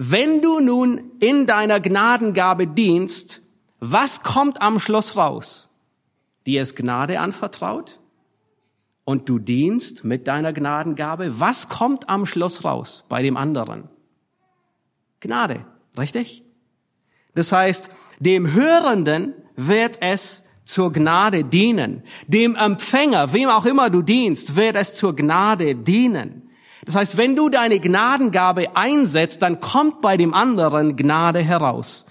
wenn 0.00 0.42
du 0.42 0.60
nun 0.60 1.10
in 1.18 1.46
deiner 1.46 1.80
Gnadengabe 1.80 2.68
dienst, 2.68 3.42
was 3.80 4.22
kommt 4.22 4.62
am 4.62 4.78
Schluss 4.78 5.16
raus? 5.16 5.70
Dir 6.46 6.62
ist 6.62 6.76
Gnade 6.76 7.18
anvertraut 7.18 7.98
und 9.04 9.28
du 9.28 9.40
dienst 9.40 10.04
mit 10.04 10.28
deiner 10.28 10.52
Gnadengabe. 10.52 11.40
Was 11.40 11.68
kommt 11.68 12.08
am 12.08 12.26
Schluss 12.26 12.64
raus 12.64 13.06
bei 13.08 13.22
dem 13.22 13.36
anderen? 13.36 13.88
Gnade, 15.18 15.64
richtig? 15.98 16.44
Das 17.34 17.50
heißt, 17.50 17.90
dem 18.20 18.52
Hörenden 18.52 19.34
wird 19.56 20.00
es 20.00 20.44
zur 20.64 20.92
Gnade 20.92 21.42
dienen. 21.42 22.04
Dem 22.28 22.54
Empfänger, 22.54 23.32
wem 23.32 23.48
auch 23.48 23.66
immer 23.66 23.90
du 23.90 24.02
dienst, 24.02 24.54
wird 24.54 24.76
es 24.76 24.94
zur 24.94 25.16
Gnade 25.16 25.74
dienen. 25.74 26.47
Das 26.88 26.94
heißt, 26.94 27.16
wenn 27.18 27.36
du 27.36 27.50
deine 27.50 27.80
Gnadengabe 27.80 28.74
einsetzt, 28.74 29.42
dann 29.42 29.60
kommt 29.60 30.00
bei 30.00 30.16
dem 30.16 30.32
anderen 30.32 30.96
Gnade 30.96 31.40
heraus. 31.40 32.06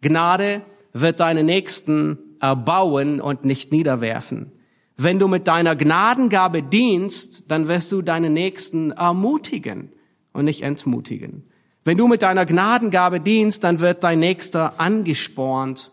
Gnade 0.00 0.62
wird 0.92 1.20
deine 1.20 1.44
Nächsten 1.44 2.18
erbauen 2.40 3.20
und 3.20 3.44
nicht 3.44 3.70
niederwerfen. 3.70 4.50
Wenn 4.96 5.20
du 5.20 5.28
mit 5.28 5.46
deiner 5.46 5.76
Gnadengabe 5.76 6.60
dienst, 6.60 7.48
dann 7.52 7.68
wirst 7.68 7.92
du 7.92 8.02
deine 8.02 8.30
Nächsten 8.30 8.90
ermutigen 8.90 9.92
und 10.32 10.44
nicht 10.44 10.62
entmutigen. 10.62 11.44
Wenn 11.84 11.96
du 11.96 12.08
mit 12.08 12.22
deiner 12.22 12.46
Gnadengabe 12.46 13.20
dienst, 13.20 13.62
dann 13.62 13.78
wird 13.78 14.02
dein 14.02 14.18
Nächster 14.18 14.80
angespornt, 14.80 15.92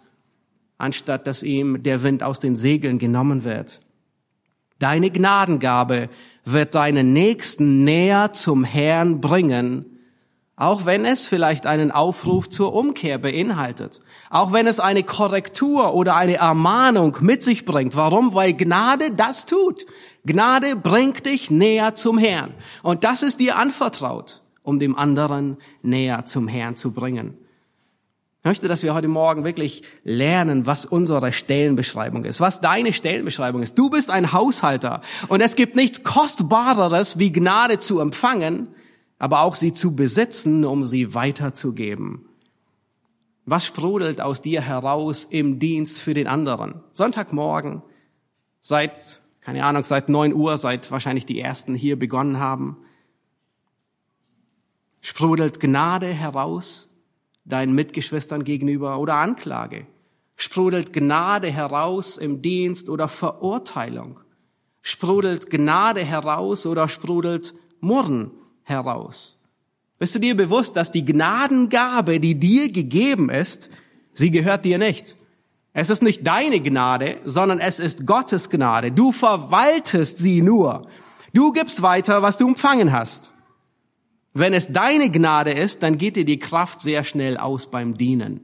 anstatt 0.79 1.27
dass 1.27 1.43
ihm 1.43 1.83
der 1.83 2.01
Wind 2.01 2.23
aus 2.23 2.39
den 2.39 2.55
Segeln 2.55 2.97
genommen 2.97 3.43
wird. 3.43 3.79
Deine 4.79 5.11
Gnadengabe 5.11 6.09
wird 6.51 6.75
deinen 6.75 7.13
Nächsten 7.13 7.83
näher 7.83 8.33
zum 8.33 8.63
Herrn 8.63 9.21
bringen, 9.21 9.85
auch 10.55 10.85
wenn 10.85 11.05
es 11.05 11.25
vielleicht 11.25 11.65
einen 11.65 11.91
Aufruf 11.91 12.49
zur 12.49 12.73
Umkehr 12.73 13.17
beinhaltet, 13.17 14.01
auch 14.29 14.53
wenn 14.53 14.65
es 14.65 14.79
eine 14.79 15.03
Korrektur 15.03 15.93
oder 15.93 16.15
eine 16.15 16.35
Ermahnung 16.35 17.17
mit 17.21 17.43
sich 17.43 17.65
bringt. 17.65 17.95
Warum? 17.95 18.33
Weil 18.33 18.53
Gnade 18.53 19.11
das 19.11 19.45
tut. 19.45 19.85
Gnade 20.25 20.75
bringt 20.75 21.25
dich 21.25 21.51
näher 21.51 21.95
zum 21.95 22.17
Herrn. 22.17 22.53
Und 22.81 23.03
das 23.03 23.21
ist 23.21 23.39
dir 23.39 23.57
anvertraut, 23.57 24.41
um 24.63 24.79
dem 24.79 24.97
anderen 24.97 25.57
näher 25.83 26.25
zum 26.25 26.47
Herrn 26.47 26.75
zu 26.75 26.91
bringen. 26.91 27.37
Möchte, 28.47 28.69
dass 28.69 28.81
wir 28.81 28.93
heute 28.93 29.09
Morgen 29.09 29.43
wirklich 29.43 29.83
lernen, 30.05 30.65
was 30.65 30.85
unsere 30.85 31.33
Stellenbeschreibung 31.33 32.23
ist, 32.23 32.39
was 32.39 32.61
deine 32.61 32.93
Stellenbeschreibung 32.93 33.61
ist. 33.61 33.77
Du 33.77 33.89
bist 33.89 34.09
ein 34.09 34.31
Haushalter 34.31 35.01
und 35.27 35.41
es 35.41 35.55
gibt 35.55 35.75
nichts 35.75 36.03
Kostbareres, 36.03 37.19
wie 37.19 37.33
Gnade 37.33 37.77
zu 37.79 37.99
empfangen, 37.99 38.69
aber 39.19 39.41
auch 39.41 39.55
sie 39.55 39.73
zu 39.73 39.95
besitzen, 39.95 40.63
um 40.63 40.85
sie 40.85 41.13
weiterzugeben. 41.13 42.29
Was 43.45 43.65
sprudelt 43.65 44.21
aus 44.21 44.41
dir 44.41 44.61
heraus 44.61 45.25
im 45.25 45.59
Dienst 45.59 45.99
für 45.99 46.13
den 46.13 46.27
anderen? 46.27 46.81
Sonntagmorgen, 46.93 47.83
seit, 48.61 49.21
keine 49.41 49.65
Ahnung, 49.65 49.83
seit 49.83 50.07
neun 50.07 50.33
Uhr, 50.33 50.55
seit 50.55 50.89
wahrscheinlich 50.89 51.25
die 51.25 51.41
ersten 51.41 51.75
hier 51.75 51.99
begonnen 51.99 52.39
haben. 52.39 52.77
Sprudelt 55.01 55.59
Gnade 55.59 56.07
heraus 56.07 56.86
deinen 57.47 57.73
Mitgeschwistern 57.73 58.43
gegenüber 58.43 58.99
oder 58.99 59.15
Anklage? 59.15 59.87
Sprudelt 60.35 60.93
Gnade 60.93 61.49
heraus 61.49 62.17
im 62.17 62.41
Dienst 62.41 62.89
oder 62.89 63.07
Verurteilung? 63.07 64.19
Sprudelt 64.81 65.49
Gnade 65.49 66.03
heraus 66.03 66.65
oder 66.65 66.87
sprudelt 66.87 67.55
Murren 67.79 68.31
heraus? 68.63 69.41
Bist 69.99 70.13
du 70.13 70.19
dir 70.19 70.37
bewusst, 70.37 70.75
dass 70.75 70.91
die 70.91 71.03
Gnadengabe, 71.03 72.19
die 72.19 72.35
dir 72.35 72.71
gegeben 72.71 73.29
ist, 73.29 73.69
sie 74.13 74.29
gehört 74.29 74.63
dir 74.63 74.77
nicht? 74.77 75.15
Es 75.73 75.89
ist 75.89 76.03
nicht 76.03 76.25
deine 76.25 76.59
Gnade, 76.59 77.17
sondern 77.25 77.59
es 77.59 77.79
ist 77.79 78.05
Gottes 78.05 78.49
Gnade. 78.49 78.91
Du 78.91 79.11
verwaltest 79.11 80.17
sie 80.17 80.41
nur. 80.41 80.87
Du 81.33 81.51
gibst 81.51 81.81
weiter, 81.81 82.21
was 82.21 82.37
du 82.37 82.47
empfangen 82.47 82.91
hast. 82.91 83.31
Wenn 84.39 84.53
es 84.53 84.71
deine 84.71 85.09
Gnade 85.09 85.51
ist, 85.51 85.81
dann 85.81 85.97
geht 85.97 86.15
dir 86.15 86.23
die 86.23 86.37
Kraft 86.37 86.81
sehr 86.81 87.03
schnell 87.03 87.37
aus 87.37 87.71
beim 87.71 87.97
Dienen. 87.97 88.41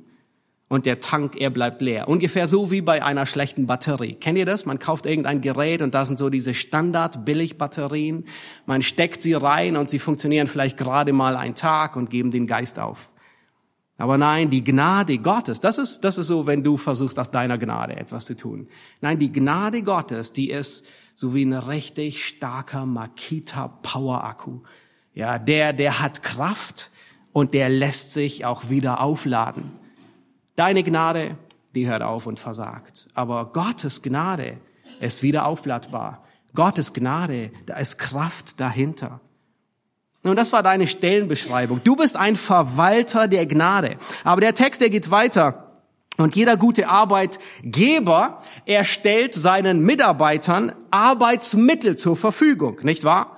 Und 0.68 0.88
der 0.88 1.02
Tank, 1.02 1.40
er 1.40 1.52
bleibt 1.52 1.84
leer. 1.84 2.08
Ungefähr 2.08 2.48
so 2.48 2.72
wie 2.72 2.82
bei 2.82 3.04
einer 3.04 3.28
schlechten 3.28 3.68
Batterie. 3.68 4.14
Kennt 4.16 4.40
ihr 4.40 4.48
das? 4.48 4.66
Man 4.66 4.80
kauft 4.80 5.06
irgendein 5.06 5.42
Gerät 5.42 5.84
und 5.84 5.94
da 5.94 6.08
sind 6.08 6.18
so 6.18 6.32
diese 6.32 6.56
Standard-Billig-Batterien. 6.56 8.26
Man 8.66 8.82
steckt 8.82 9.22
sie 9.22 9.36
rein 9.36 9.78
und 9.78 9.92
sie 9.92 10.00
funktionieren 10.00 10.48
vielleicht 10.48 10.78
gerade 10.78 11.14
mal 11.14 11.36
einen 11.36 11.54
Tag 11.54 11.96
und 11.96 12.10
geben 12.10 12.32
den 12.32 12.48
Geist 12.48 12.80
auf. 12.80 13.12
Aber 14.00 14.18
nein, 14.18 14.50
die 14.50 14.64
Gnade 14.64 15.20
Gottes, 15.20 15.60
das 15.60 15.78
ist, 15.78 16.00
das 16.00 16.18
ist 16.18 16.26
so, 16.26 16.48
wenn 16.48 16.64
du 16.64 16.76
versuchst, 16.76 17.20
aus 17.20 17.30
deiner 17.30 17.60
Gnade 17.60 17.96
etwas 17.98 18.26
zu 18.26 18.36
tun. 18.36 18.68
Nein, 19.00 19.20
die 19.20 19.32
Gnade 19.32 19.84
Gottes, 19.84 20.34
die 20.34 20.50
ist 20.50 20.88
so 21.14 21.36
wie 21.36 21.46
ein 21.46 21.54
richtig 21.54 22.26
starker 22.26 22.88
Makita 22.88 23.68
Power 23.68 24.24
Akku. 24.24 24.62
Ja, 25.13 25.38
der, 25.38 25.74
der 25.74 26.00
hat 26.00 26.24
Kraft 26.24 26.89
und 27.32 27.53
der 27.53 27.70
lässt 27.70 28.13
sich 28.13 28.46
auch 28.46 28.70
wieder 28.70 29.01
aufladen. 29.01 29.72
Deine 30.55 30.84
Gnade, 30.84 31.38
die 31.75 31.88
hört 31.88 32.01
auf 32.01 32.25
und 32.25 32.39
versagt. 32.39 33.08
Aber 33.13 33.51
Gottes 33.51 34.01
Gnade 34.01 34.58
ist 35.00 35.24
wieder 35.24 35.46
aufladbar. 35.46 36.24
Gottes 36.53 36.93
Gnade, 36.93 37.51
da 37.65 37.77
ist 37.77 37.98
Kraft 37.98 38.60
dahinter. 38.60 39.20
Nun, 40.22 40.36
das 40.36 40.53
war 40.53 40.63
deine 40.63 40.88
Stellenbeschreibung. 40.88 41.82
Du 41.84 41.96
bist 41.96 42.15
ein 42.15 42.36
Verwalter 42.36 43.27
der 43.27 43.46
Gnade. 43.46 43.98
Aber 44.24 44.39
der 44.39 44.55
Text, 44.55 44.79
der 44.79 44.89
geht 44.89 45.12
weiter. 45.12 45.82
Und 46.17 46.36
jeder 46.36 46.58
gute 46.58 46.88
Arbeitgeber, 46.88 48.39
er 48.65 48.86
stellt 48.86 49.34
seinen 49.34 49.82
Mitarbeitern 49.82 50.74
Arbeitsmittel 50.91 51.98
zur 51.98 52.15
Verfügung, 52.15 52.79
nicht 52.84 53.03
wahr? 53.03 53.38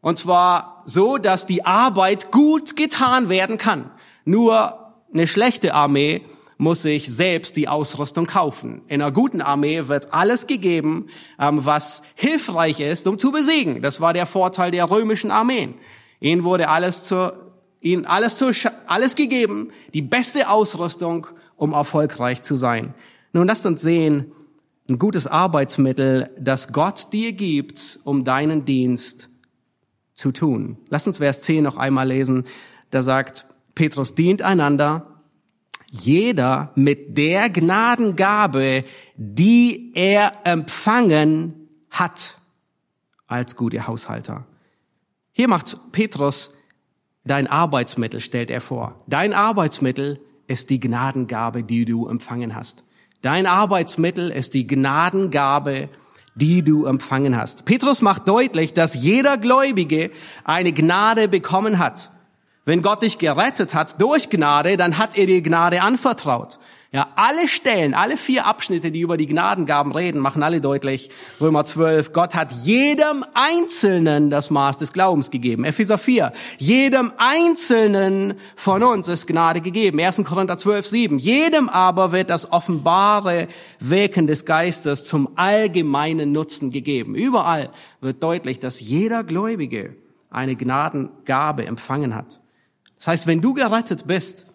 Und 0.00 0.18
zwar 0.18 0.75
so, 0.86 1.18
dass 1.18 1.46
die 1.46 1.66
Arbeit 1.66 2.30
gut 2.30 2.76
getan 2.76 3.28
werden 3.28 3.58
kann. 3.58 3.90
Nur 4.24 4.94
eine 5.12 5.26
schlechte 5.26 5.74
Armee 5.74 6.22
muss 6.58 6.82
sich 6.82 7.12
selbst 7.12 7.56
die 7.56 7.68
Ausrüstung 7.68 8.26
kaufen. 8.26 8.80
In 8.88 9.02
einer 9.02 9.12
guten 9.12 9.42
Armee 9.42 9.88
wird 9.88 10.14
alles 10.14 10.46
gegeben, 10.46 11.08
ähm, 11.38 11.64
was 11.64 12.02
hilfreich 12.14 12.80
ist, 12.80 13.06
um 13.06 13.18
zu 13.18 13.30
besiegen. 13.30 13.82
Das 13.82 14.00
war 14.00 14.14
der 14.14 14.24
Vorteil 14.26 14.70
der 14.70 14.90
römischen 14.90 15.30
Armeen. 15.30 15.74
Ihnen 16.20 16.44
wurde 16.44 16.68
alles 16.68 17.04
zur, 17.04 17.52
ihnen 17.80 18.06
alles 18.06 18.36
zur, 18.36 18.52
alles 18.86 19.16
gegeben, 19.16 19.70
die 19.92 20.02
beste 20.02 20.48
Ausrüstung, 20.48 21.26
um 21.56 21.72
erfolgreich 21.72 22.42
zu 22.42 22.56
sein. 22.56 22.94
Nun 23.32 23.48
lasst 23.48 23.66
uns 23.66 23.82
sehen, 23.82 24.32
ein 24.88 24.98
gutes 24.98 25.26
Arbeitsmittel, 25.26 26.30
das 26.38 26.72
Gott 26.72 27.12
dir 27.12 27.32
gibt, 27.32 27.98
um 28.04 28.24
deinen 28.24 28.64
Dienst 28.64 29.28
zu 30.16 30.32
tun. 30.32 30.78
Lass 30.88 31.06
uns 31.06 31.18
Vers 31.18 31.42
10 31.42 31.62
noch 31.62 31.76
einmal 31.76 32.08
lesen. 32.08 32.46
Da 32.90 33.02
sagt, 33.02 33.46
Petrus 33.74 34.14
dient 34.14 34.42
einander, 34.42 35.22
jeder 35.92 36.72
mit 36.74 37.16
der 37.16 37.48
Gnadengabe, 37.50 38.84
die 39.16 39.92
er 39.94 40.32
empfangen 40.44 41.68
hat, 41.90 42.38
als 43.28 43.56
gute 43.56 43.86
Haushalter. 43.86 44.46
Hier 45.32 45.48
macht 45.48 45.76
Petrus 45.92 46.52
dein 47.24 47.46
Arbeitsmittel, 47.46 48.20
stellt 48.20 48.50
er 48.50 48.60
vor. 48.60 49.02
Dein 49.06 49.34
Arbeitsmittel 49.34 50.20
ist 50.46 50.70
die 50.70 50.80
Gnadengabe, 50.80 51.62
die 51.62 51.84
du 51.84 52.08
empfangen 52.08 52.54
hast. 52.54 52.84
Dein 53.20 53.46
Arbeitsmittel 53.46 54.30
ist 54.30 54.54
die 54.54 54.66
Gnadengabe, 54.66 55.88
die 56.36 56.62
du 56.62 56.84
empfangen 56.84 57.36
hast. 57.36 57.64
Petrus 57.64 58.02
macht 58.02 58.28
deutlich, 58.28 58.74
dass 58.74 58.94
jeder 58.94 59.38
Gläubige 59.38 60.10
eine 60.44 60.72
Gnade 60.72 61.28
bekommen 61.28 61.78
hat. 61.78 62.10
Wenn 62.66 62.82
Gott 62.82 63.02
dich 63.02 63.18
gerettet 63.18 63.74
hat 63.74 64.00
durch 64.00 64.28
Gnade, 64.28 64.76
dann 64.76 64.98
hat 64.98 65.16
er 65.16 65.26
dir 65.26 65.40
Gnade 65.40 65.82
anvertraut. 65.82 66.58
Ja, 66.96 67.08
alle 67.14 67.46
Stellen, 67.46 67.92
alle 67.92 68.16
vier 68.16 68.46
Abschnitte, 68.46 68.90
die 68.90 69.00
über 69.00 69.18
die 69.18 69.26
Gnadengaben 69.26 69.92
reden, 69.92 70.18
machen 70.18 70.42
alle 70.42 70.62
deutlich. 70.62 71.10
Römer 71.42 71.66
12, 71.66 72.14
Gott 72.14 72.34
hat 72.34 72.52
jedem 72.52 73.22
Einzelnen 73.34 74.30
das 74.30 74.48
Maß 74.48 74.78
des 74.78 74.94
Glaubens 74.94 75.30
gegeben. 75.30 75.64
Epheser 75.64 75.98
4, 75.98 76.32
jedem 76.56 77.12
Einzelnen 77.18 78.40
von 78.54 78.82
uns 78.82 79.08
ist 79.08 79.26
Gnade 79.26 79.60
gegeben. 79.60 80.00
1. 80.00 80.24
Korinther 80.24 80.56
12, 80.56 80.86
7, 80.86 81.18
jedem 81.18 81.68
aber 81.68 82.12
wird 82.12 82.30
das 82.30 82.50
offenbare 82.50 83.48
Wirken 83.78 84.26
des 84.26 84.46
Geistes 84.46 85.04
zum 85.04 85.28
allgemeinen 85.36 86.32
Nutzen 86.32 86.70
gegeben. 86.70 87.14
Überall 87.14 87.68
wird 88.00 88.22
deutlich, 88.22 88.58
dass 88.58 88.80
jeder 88.80 89.22
Gläubige 89.22 89.96
eine 90.30 90.56
Gnadengabe 90.56 91.66
empfangen 91.66 92.14
hat. 92.14 92.40
Das 92.96 93.08
heißt, 93.08 93.26
wenn 93.26 93.42
du 93.42 93.52
gerettet 93.52 94.06
bist, 94.06 94.46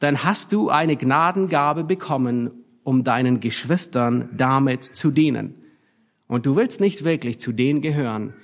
dann 0.00 0.24
hast 0.24 0.52
du 0.52 0.70
eine 0.70 0.96
Gnadengabe 0.96 1.84
bekommen, 1.84 2.50
um 2.82 3.04
deinen 3.04 3.38
Geschwistern 3.40 4.28
damit 4.36 4.82
zu 4.82 5.10
dienen. 5.10 5.54
Und 6.26 6.46
du 6.46 6.56
willst 6.56 6.80
nicht 6.80 7.04
wirklich 7.04 7.38
zu 7.38 7.52
denen 7.52 7.82
gehören, 7.82 8.34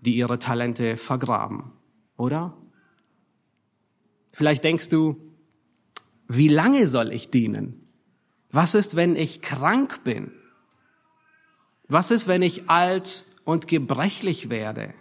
die 0.00 0.16
ihre 0.16 0.38
Talente 0.38 0.96
vergraben, 0.96 1.72
oder? 2.16 2.56
Vielleicht 4.32 4.64
denkst 4.64 4.88
du, 4.88 5.16
wie 6.28 6.48
lange 6.48 6.88
soll 6.88 7.12
ich 7.12 7.30
dienen? 7.30 7.86
Was 8.50 8.74
ist, 8.74 8.96
wenn 8.96 9.14
ich 9.14 9.42
krank 9.42 10.02
bin? 10.04 10.32
Was 11.88 12.10
ist, 12.10 12.26
wenn 12.26 12.42
ich 12.42 12.70
alt 12.70 13.26
und 13.44 13.68
gebrechlich 13.68 14.48
werde? 14.48 14.94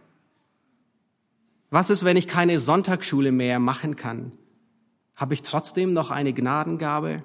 Was 1.70 1.90
ist, 1.90 2.04
wenn 2.04 2.18
ich 2.18 2.28
keine 2.28 2.60
Sonntagsschule 2.60 3.32
mehr 3.32 3.60
machen 3.60 3.96
kann? 3.96 4.34
Habe 5.16 5.34
ich 5.34 5.44
trotzdem 5.44 5.94
noch 5.94 6.12
eine 6.12 6.34
Gnadengabe? 6.34 7.24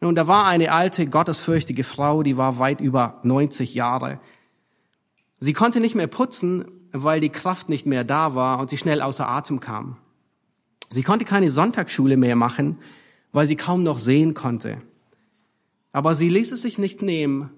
Nun, 0.00 0.14
da 0.14 0.26
war 0.26 0.46
eine 0.46 0.72
alte, 0.72 1.06
gottesfürchtige 1.06 1.84
Frau, 1.84 2.22
die 2.22 2.36
war 2.36 2.58
weit 2.58 2.80
über 2.80 3.20
90 3.22 3.74
Jahre. 3.74 4.20
Sie 5.38 5.52
konnte 5.52 5.80
nicht 5.80 5.94
mehr 5.94 6.06
putzen, 6.06 6.66
weil 6.92 7.20
die 7.20 7.30
Kraft 7.30 7.68
nicht 7.68 7.86
mehr 7.86 8.04
da 8.04 8.34
war 8.34 8.58
und 8.58 8.70
sie 8.70 8.78
schnell 8.78 9.02
außer 9.02 9.28
Atem 9.28 9.60
kam. 9.60 9.96
Sie 10.88 11.02
konnte 11.02 11.24
keine 11.24 11.50
Sonntagsschule 11.50 12.16
mehr 12.16 12.36
machen, 12.36 12.78
weil 13.32 13.46
sie 13.46 13.56
kaum 13.56 13.82
noch 13.82 13.98
sehen 13.98 14.34
konnte. 14.34 14.80
Aber 15.92 16.14
sie 16.14 16.28
ließ 16.28 16.52
es 16.52 16.62
sich 16.62 16.78
nicht 16.78 17.02
nehmen, 17.02 17.50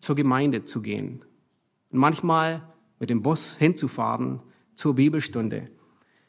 zur 0.00 0.16
Gemeinde 0.16 0.64
zu 0.64 0.82
gehen. 0.82 1.24
Und 1.90 1.98
manchmal 1.98 2.62
mit 2.98 3.10
dem 3.10 3.22
Bus 3.22 3.56
hinzufahren 3.56 4.40
zur 4.74 4.94
Bibelstunde. 4.94 5.70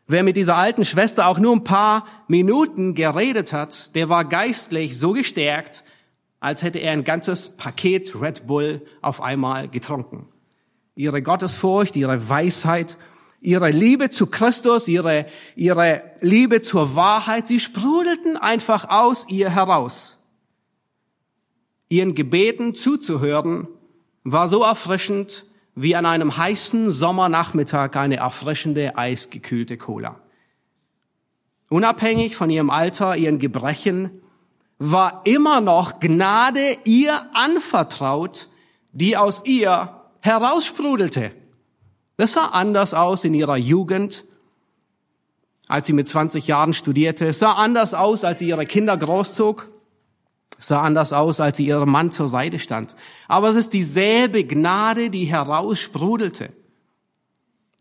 Wer 0.05 0.23
mit 0.23 0.35
dieser 0.35 0.57
alten 0.57 0.83
Schwester 0.83 1.27
auch 1.27 1.39
nur 1.39 1.55
ein 1.55 1.63
paar 1.63 2.05
Minuten 2.27 2.93
geredet 2.93 3.53
hat, 3.53 3.95
der 3.95 4.09
war 4.09 4.25
geistlich 4.25 4.99
so 4.99 5.13
gestärkt, 5.13 5.83
als 6.41 6.61
hätte 6.61 6.79
er 6.79 6.91
ein 6.91 7.05
ganzes 7.05 7.55
Paket 7.55 8.19
Red 8.19 8.45
Bull 8.45 8.85
auf 9.01 9.21
einmal 9.21 9.69
getrunken. 9.69 10.27
Ihre 10.95 11.21
Gottesfurcht, 11.21 11.95
ihre 11.95 12.27
Weisheit, 12.27 12.97
ihre 13.39 13.71
Liebe 13.71 14.09
zu 14.09 14.27
Christus, 14.27 14.89
ihre, 14.89 15.25
ihre 15.55 16.03
Liebe 16.19 16.61
zur 16.61 16.95
Wahrheit, 16.95 17.47
sie 17.47 17.61
sprudelten 17.61 18.35
einfach 18.35 18.89
aus 18.89 19.25
ihr 19.29 19.49
heraus. 19.51 20.21
Ihren 21.87 22.13
Gebeten 22.13 22.75
zuzuhören 22.75 23.67
war 24.23 24.49
so 24.49 24.63
erfrischend, 24.63 25.45
wie 25.75 25.95
an 25.95 26.05
einem 26.05 26.37
heißen 26.37 26.91
Sommernachmittag 26.91 27.95
eine 27.95 28.17
erfrischende, 28.17 28.97
eisgekühlte 28.97 29.77
Cola. 29.77 30.19
unabhängig 31.69 32.35
von 32.35 32.51
ihrem 32.51 32.69
Alter, 32.69 33.17
ihren 33.17 33.39
Gebrechen, 33.39 34.21
war 34.77 35.21
immer 35.25 35.59
noch 35.59 35.99
Gnade 35.99 36.77
ihr 36.83 37.25
anvertraut, 37.33 38.49
die 38.91 39.17
aus 39.17 39.43
ihr 39.45 40.01
heraussprudelte. 40.19 41.31
Das 42.17 42.33
sah 42.33 42.47
anders 42.47 42.93
aus 42.93 43.25
in 43.25 43.33
ihrer 43.33 43.57
Jugend, 43.57 44.23
als 45.67 45.87
sie 45.87 45.93
mit 45.93 46.07
20 46.07 46.47
Jahren 46.47 46.73
studierte. 46.73 47.25
Es 47.25 47.39
sah 47.39 47.53
anders 47.53 47.95
aus, 47.95 48.23
als 48.23 48.39
sie 48.39 48.47
ihre 48.47 48.65
Kinder 48.65 48.95
großzog. 48.95 49.72
Sah 50.63 50.81
anders 50.81 51.11
aus, 51.11 51.41
als 51.41 51.57
sie 51.57 51.65
ihrem 51.65 51.91
Mann 51.91 52.11
zur 52.11 52.29
Seite 52.29 52.57
stand. 52.57 52.95
Aber 53.27 53.49
es 53.49 53.57
ist 53.57 53.73
dieselbe 53.73 54.45
Gnade, 54.45 55.09
die 55.09 55.25
heraussprudelte. 55.25 56.53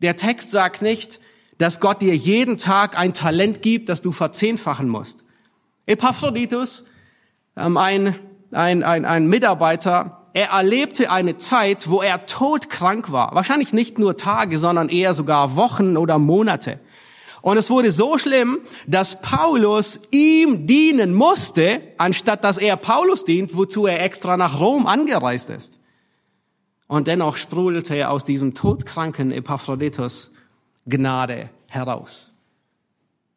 Der 0.01 0.17
Text 0.17 0.51
sagt 0.51 0.81
nicht, 0.81 1.21
dass 1.57 1.79
Gott 1.79 2.01
dir 2.01 2.13
jeden 2.13 2.57
Tag 2.57 2.97
ein 2.97 3.13
Talent 3.13 3.61
gibt, 3.61 3.87
das 3.87 4.01
du 4.01 4.11
verzehnfachen 4.11 4.89
musst. 4.89 5.23
Epaphroditus, 5.85 6.85
ähm, 7.55 7.77
ein, 7.77 8.15
ein, 8.51 8.83
ein, 8.83 9.05
ein 9.05 9.27
Mitarbeiter, 9.27 10.23
er 10.33 10.49
erlebte 10.49 11.09
eine 11.09 11.37
Zeit, 11.37 11.89
wo 11.89 12.01
er 12.01 12.25
todkrank 12.25 13.13
war. 13.13 13.33
Wahrscheinlich 13.33 13.71
nicht 13.71 13.97
nur 13.97 14.17
Tage, 14.17 14.59
sondern 14.59 14.89
eher 14.89 15.13
sogar 15.13 15.55
Wochen 15.55 15.95
oder 15.95 16.19
Monate. 16.19 16.79
Und 17.43 17.57
es 17.57 17.69
wurde 17.69 17.91
so 17.91 18.17
schlimm, 18.17 18.59
dass 18.87 19.19
Paulus 19.19 19.99
ihm 20.11 20.65
dienen 20.65 21.13
musste, 21.13 21.81
anstatt 21.97 22.41
dass 22.45 22.57
er 22.57 22.77
Paulus 22.77 23.25
dient, 23.25 23.57
wozu 23.57 23.85
er 23.85 24.01
extra 24.01 24.37
nach 24.37 24.61
Rom 24.61 24.87
angereist 24.87 25.49
ist. 25.49 25.77
Und 26.87 27.05
dennoch 27.07 27.35
sprudelte 27.35 27.95
er 27.95 28.11
aus 28.11 28.23
diesem 28.23 28.53
todkranken 28.53 29.33
Epaphroditus 29.33 30.31
Gnade 30.85 31.49
heraus. 31.67 32.33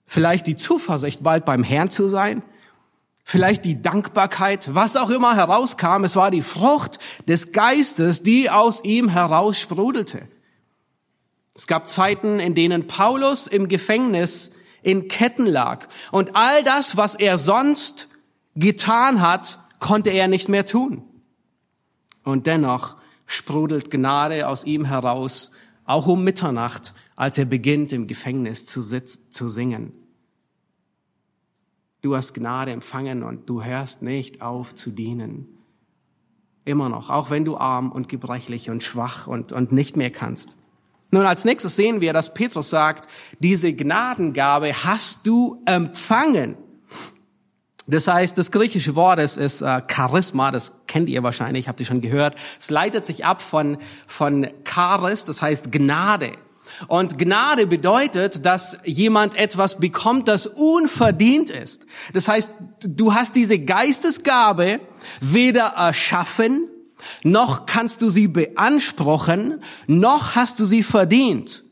Vielleicht 0.04 0.46
die 0.46 0.54
Zuversicht, 0.54 1.24
bald 1.24 1.44
beim 1.44 1.64
Herrn 1.64 1.90
zu 1.90 2.06
sein, 2.06 2.44
vielleicht 3.24 3.64
die 3.64 3.82
Dankbarkeit, 3.82 4.72
was 4.72 4.94
auch 4.94 5.10
immer 5.10 5.34
herauskam, 5.34 6.04
es 6.04 6.14
war 6.14 6.30
die 6.30 6.42
Frucht 6.42 7.00
des 7.26 7.50
Geistes, 7.50 8.22
die 8.22 8.50
aus 8.50 8.84
ihm 8.84 9.08
heraus 9.08 9.58
sprudelte. 9.58 10.28
Es 11.56 11.66
gab 11.66 11.88
Zeiten, 11.88 12.38
in 12.38 12.54
denen 12.54 12.86
Paulus 12.86 13.46
im 13.46 13.68
Gefängnis 13.68 14.50
in 14.82 15.08
Ketten 15.08 15.46
lag 15.46 15.88
und 16.12 16.36
all 16.36 16.62
das, 16.62 16.98
was 16.98 17.14
er 17.14 17.38
sonst 17.38 18.08
getan 18.54 19.22
hat, 19.22 19.58
konnte 19.80 20.10
er 20.10 20.28
nicht 20.28 20.48
mehr 20.48 20.66
tun. 20.66 21.02
Und 22.24 22.46
dennoch 22.46 22.96
sprudelt 23.26 23.90
Gnade 23.90 24.48
aus 24.48 24.64
ihm 24.64 24.84
heraus, 24.84 25.50
auch 25.84 26.06
um 26.06 26.24
Mitternacht, 26.24 26.92
als 27.16 27.38
er 27.38 27.46
beginnt, 27.46 27.92
im 27.92 28.06
Gefängnis 28.06 28.66
zu, 28.66 28.82
zu 28.82 29.48
singen. 29.48 29.92
Du 32.02 32.14
hast 32.14 32.34
Gnade 32.34 32.70
empfangen 32.70 33.22
und 33.22 33.48
du 33.48 33.64
hörst 33.64 34.02
nicht 34.02 34.42
auf 34.42 34.74
zu 34.74 34.90
dienen. 34.90 35.48
Immer 36.64 36.88
noch, 36.88 37.10
auch 37.10 37.30
wenn 37.30 37.44
du 37.44 37.56
arm 37.56 37.90
und 37.90 38.08
gebrechlich 38.08 38.68
und 38.68 38.82
schwach 38.82 39.26
und, 39.26 39.52
und 39.52 39.72
nicht 39.72 39.96
mehr 39.96 40.10
kannst. 40.10 40.56
Nun, 41.16 41.24
als 41.24 41.46
nächstes 41.46 41.76
sehen 41.76 42.02
wir, 42.02 42.12
dass 42.12 42.34
Petrus 42.34 42.68
sagt, 42.68 43.08
diese 43.38 43.72
Gnadengabe 43.72 44.74
hast 44.74 45.26
du 45.26 45.62
empfangen. 45.64 46.58
Das 47.86 48.06
heißt, 48.06 48.36
das 48.36 48.50
griechische 48.50 48.94
Wort 48.96 49.18
ist, 49.18 49.38
ist 49.38 49.62
äh, 49.62 49.80
Charisma, 49.90 50.50
das 50.50 50.72
kennt 50.86 51.08
ihr 51.08 51.22
wahrscheinlich, 51.22 51.68
habt 51.68 51.80
ihr 51.80 51.86
schon 51.86 52.02
gehört. 52.02 52.34
Es 52.60 52.68
leitet 52.68 53.06
sich 53.06 53.24
ab 53.24 53.40
von, 53.40 53.78
von 54.06 54.48
Charis, 54.64 55.24
das 55.24 55.40
heißt 55.40 55.72
Gnade. 55.72 56.32
Und 56.86 57.16
Gnade 57.16 57.66
bedeutet, 57.66 58.44
dass 58.44 58.76
jemand 58.84 59.36
etwas 59.36 59.78
bekommt, 59.78 60.28
das 60.28 60.46
unverdient 60.46 61.48
ist. 61.48 61.86
Das 62.12 62.28
heißt, 62.28 62.50
du 62.80 63.14
hast 63.14 63.34
diese 63.34 63.58
Geistesgabe 63.58 64.80
weder 65.22 65.68
erschaffen, 65.68 66.68
noch 67.22 67.66
kannst 67.66 68.02
du 68.02 68.08
sie 68.08 68.28
beanspruchen, 68.28 69.62
noch 69.86 70.34
hast 70.34 70.60
du 70.60 70.64
sie 70.64 70.82
verdient. 70.82 71.64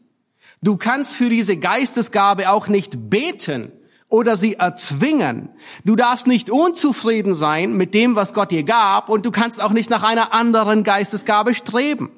Du 0.63 0.77
kannst 0.77 1.15
für 1.15 1.29
diese 1.29 1.57
Geistesgabe 1.57 2.51
auch 2.51 2.69
nicht 2.69 3.11
beten 3.11 3.73
oder 4.09 4.37
sie 4.37 4.55
erzwingen. 4.55 5.51
Du 5.85 5.97
darfst 5.97 6.27
nicht 6.27 6.51
unzufrieden 6.51 7.35
sein 7.35 7.77
mit 7.77 7.95
dem, 7.95 8.17
was 8.17 8.33
Gott 8.33 8.51
dir 8.51 8.63
gab 8.63 9.09
und 9.09 9.27
du 9.27 9.31
kannst 9.31 9.61
auch 9.61 9.73
nicht 9.73 9.91
nach 9.91 10.03
einer 10.03 10.33
anderen 10.33 10.85
Geistesgabe 10.85 11.55
streben. 11.55 12.11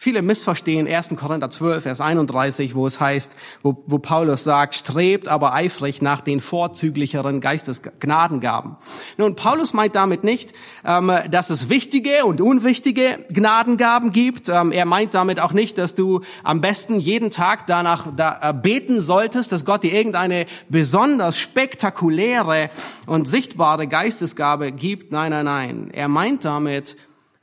Viele 0.00 0.22
missverstehen 0.22 0.86
1. 0.86 1.16
Korinther 1.16 1.50
12, 1.50 1.82
Vers 1.82 2.00
31, 2.00 2.76
wo 2.76 2.86
es 2.86 3.00
heißt, 3.00 3.34
wo, 3.64 3.82
wo 3.88 3.98
Paulus 3.98 4.44
sagt, 4.44 4.76
strebt 4.76 5.26
aber 5.26 5.54
eifrig 5.54 6.02
nach 6.02 6.20
den 6.20 6.38
vorzüglicheren 6.38 7.40
Geistesgnadengaben. 7.40 8.76
Nun, 9.16 9.34
Paulus 9.34 9.72
meint 9.72 9.96
damit 9.96 10.22
nicht, 10.22 10.52
ähm, 10.84 11.10
dass 11.32 11.50
es 11.50 11.68
wichtige 11.68 12.26
und 12.26 12.40
unwichtige 12.40 13.26
Gnadengaben 13.32 14.12
gibt. 14.12 14.48
Ähm, 14.48 14.70
er 14.70 14.84
meint 14.84 15.14
damit 15.14 15.40
auch 15.40 15.52
nicht, 15.52 15.78
dass 15.78 15.96
du 15.96 16.20
am 16.44 16.60
besten 16.60 17.00
jeden 17.00 17.30
Tag 17.30 17.66
danach 17.66 18.06
da, 18.14 18.38
äh, 18.40 18.54
beten 18.54 19.00
solltest, 19.00 19.50
dass 19.50 19.64
Gott 19.64 19.82
dir 19.82 19.92
irgendeine 19.92 20.46
besonders 20.68 21.40
spektakuläre 21.40 22.70
und 23.06 23.26
sichtbare 23.26 23.88
Geistesgabe 23.88 24.70
gibt. 24.70 25.10
Nein, 25.10 25.30
nein, 25.30 25.44
nein. 25.44 25.90
Er 25.92 26.06
meint 26.06 26.44
damit, 26.44 26.96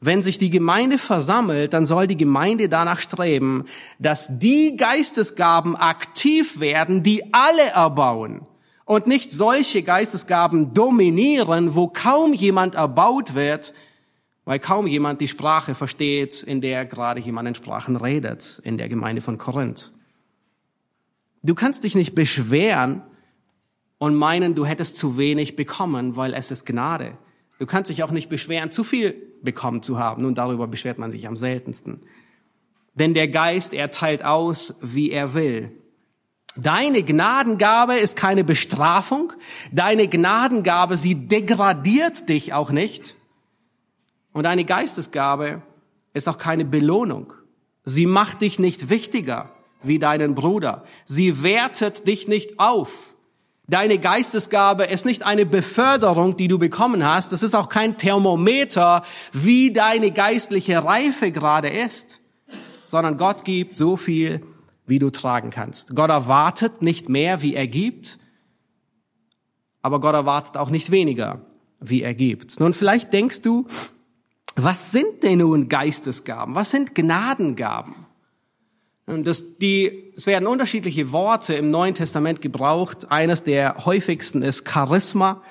wenn 0.06 0.22
sich 0.22 0.38
die 0.38 0.50
Gemeinde 0.50 0.98
versammelt, 0.98 1.74
dann 1.74 1.86
soll 1.86 2.08
die 2.08 2.18
Gemeinde 2.18 2.70
danach 2.70 3.00
streben, 3.00 3.66
dass 4.00 4.28
die 4.30 4.78
Geistesgaben 4.78 5.76
aktiv 5.76 6.60
werden, 6.60 7.04
die 7.04 7.34
alle 7.34 7.64
erbauen 7.64 8.42
und 8.86 9.08
nicht 9.08 9.32
solche 9.32 9.82
Geistesgaben 9.84 10.74
dominieren, 10.74 11.76
wo 11.76 11.88
kaum 11.88 12.34
jemand 12.34 12.76
erbaut 12.76 13.34
wird, 13.34 13.74
weil 14.46 14.60
kaum 14.60 14.86
jemand 14.86 15.22
die 15.22 15.28
Sprache 15.28 15.74
versteht, 15.74 16.44
in 16.44 16.62
der 16.62 16.86
gerade 16.86 17.20
jemand 17.20 17.48
in 17.48 17.56
Sprachen 17.56 17.96
redet, 17.96 18.62
in 18.64 18.78
der 18.78 18.90
Gemeinde 18.90 19.22
von 19.22 19.38
Korinth. 19.38 19.92
Du 21.42 21.56
kannst 21.56 21.84
dich 21.84 21.96
nicht 21.96 22.16
beschweren 22.16 23.02
und 23.98 24.16
meinen, 24.16 24.56
du 24.56 24.66
hättest 24.66 24.98
zu 24.98 25.18
wenig 25.18 25.56
bekommen, 25.56 26.16
weil 26.16 26.34
es 26.34 26.52
ist 26.52 26.66
Gnade. 26.66 27.18
Du 27.58 27.66
kannst 27.66 27.90
dich 27.90 28.04
auch 28.04 28.12
nicht 28.12 28.30
beschweren, 28.30 28.72
zu 28.72 28.84
viel 28.84 29.16
bekommen 29.46 29.82
zu 29.82 29.98
haben. 29.98 30.24
Nun, 30.24 30.36
darüber 30.36 30.68
beschwert 30.68 30.98
man 30.98 31.12
sich 31.12 31.28
am 31.28 31.38
seltensten. 31.38 32.02
Denn 32.96 33.14
der 33.14 33.28
Geist, 33.28 33.74
er 33.74 33.92
teilt 33.92 34.24
aus, 34.24 34.78
wie 34.82 35.12
er 35.12 35.34
will. 35.34 35.72
Deine 36.58 37.04
Gnadengabe 37.04 37.96
ist 37.96 38.16
keine 38.16 38.44
Bestrafung. 38.44 39.34
Deine 39.72 40.08
Gnadengabe, 40.08 40.98
sie 40.98 41.28
degradiert 41.28 42.30
dich 42.30 42.54
auch 42.54 42.72
nicht. 42.72 43.16
Und 44.32 44.44
deine 44.44 44.66
Geistesgabe 44.66 45.62
ist 46.14 46.28
auch 46.28 46.38
keine 46.38 46.66
Belohnung. 46.66 47.34
Sie 47.84 48.06
macht 48.06 48.42
dich 48.42 48.60
nicht 48.60 48.90
wichtiger 48.90 49.50
wie 49.82 50.00
deinen 50.00 50.34
Bruder. 50.34 50.86
Sie 51.06 51.44
wertet 51.44 52.08
dich 52.08 52.28
nicht 52.28 52.60
auf. 52.60 53.15
Deine 53.68 53.98
Geistesgabe 53.98 54.84
ist 54.86 55.06
nicht 55.06 55.26
eine 55.26 55.46
Beförderung, 55.46 56.38
die 56.38 56.48
du 56.48 56.60
bekommen 56.60 57.06
hast. 57.06 57.32
Das 57.32 57.42
ist 57.42 57.56
auch 57.56 57.68
kein 57.68 57.98
Thermometer, 57.98 59.04
wie 59.34 59.74
deine 59.74 60.12
geistliche 60.12 60.84
Reife 60.84 61.32
gerade 61.32 61.70
ist, 61.70 62.22
sondern 62.86 63.18
Gott 63.18 63.44
gibt 63.44 63.76
so 63.76 63.98
viel, 63.98 64.42
wie 64.86 65.00
du 65.00 65.10
tragen 65.10 65.50
kannst. 65.50 65.96
Gott 65.96 66.12
erwartet 66.12 66.84
nicht 66.84 67.10
mehr, 67.10 67.42
wie 67.42 67.56
er 67.56 67.66
gibt, 67.66 68.20
aber 69.82 70.00
Gott 70.00 70.14
erwartet 70.14 70.58
auch 70.58 70.70
nicht 70.70 70.92
weniger, 70.92 71.42
wie 71.80 72.04
er 72.04 72.14
gibt. 72.14 72.60
Nun, 72.60 72.74
vielleicht 72.74 73.14
denkst 73.14 73.42
du, 73.42 73.66
was 74.56 74.92
sind 74.92 75.24
denn 75.24 75.40
nun 75.40 75.70
Geistesgaben? 75.70 76.54
Was 76.54 76.70
sind 76.70 76.94
Gnadengaben? 76.94 78.05
Das, 79.08 79.58
die, 79.58 80.14
es 80.16 80.26
werden 80.26 80.48
unterschiedliche 80.48 81.12
Worte 81.12 81.54
im 81.54 81.70
Neuen 81.70 81.94
Testament 81.94 82.42
gebraucht. 82.42 83.12
Eines 83.12 83.44
der 83.44 83.86
häufigsten 83.86 84.42
ist 84.42 84.68
Charisma. 84.68 85.44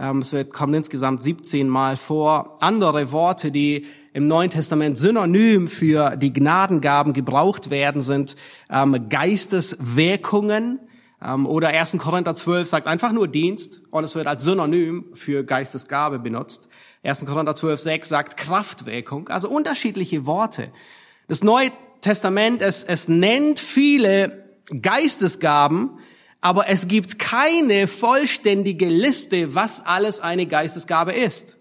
Ähm, 0.00 0.18
es 0.18 0.32
wird, 0.32 0.52
kommt 0.52 0.74
insgesamt 0.74 1.22
17 1.22 1.68
Mal 1.68 1.96
vor. 1.96 2.56
Andere 2.60 3.12
Worte, 3.12 3.52
die 3.52 3.86
im 4.12 4.26
Neuen 4.26 4.50
Testament 4.50 4.98
synonym 4.98 5.68
für 5.68 6.16
die 6.16 6.32
Gnadengaben 6.32 7.12
gebraucht 7.12 7.70
werden, 7.70 8.02
sind 8.02 8.34
ähm, 8.68 9.08
Geisteswirkungen. 9.08 10.80
Ähm, 11.22 11.46
oder 11.46 11.68
1. 11.68 11.98
Korinther 11.98 12.34
12 12.34 12.68
sagt 12.68 12.88
einfach 12.88 13.12
nur 13.12 13.28
Dienst 13.28 13.80
und 13.92 14.02
es 14.02 14.16
wird 14.16 14.26
als 14.26 14.42
Synonym 14.42 15.04
für 15.14 15.44
Geistesgabe 15.44 16.18
benutzt. 16.18 16.68
1. 17.04 17.24
Korinther 17.26 17.54
12, 17.54 17.80
6 17.80 18.08
sagt 18.08 18.36
Kraftwirkung. 18.36 19.28
Also 19.28 19.48
unterschiedliche 19.48 20.26
Worte. 20.26 20.72
Das 21.28 21.44
Neue 21.44 21.70
Testament, 22.00 22.62
es, 22.62 22.84
es 22.84 23.08
nennt 23.08 23.60
viele 23.60 24.44
Geistesgaben, 24.82 25.98
aber 26.40 26.68
es 26.68 26.88
gibt 26.88 27.18
keine 27.18 27.86
vollständige 27.86 28.86
Liste, 28.86 29.54
was 29.54 29.84
alles 29.84 30.20
eine 30.20 30.46
Geistesgabe 30.46 31.12
ist. 31.12 31.58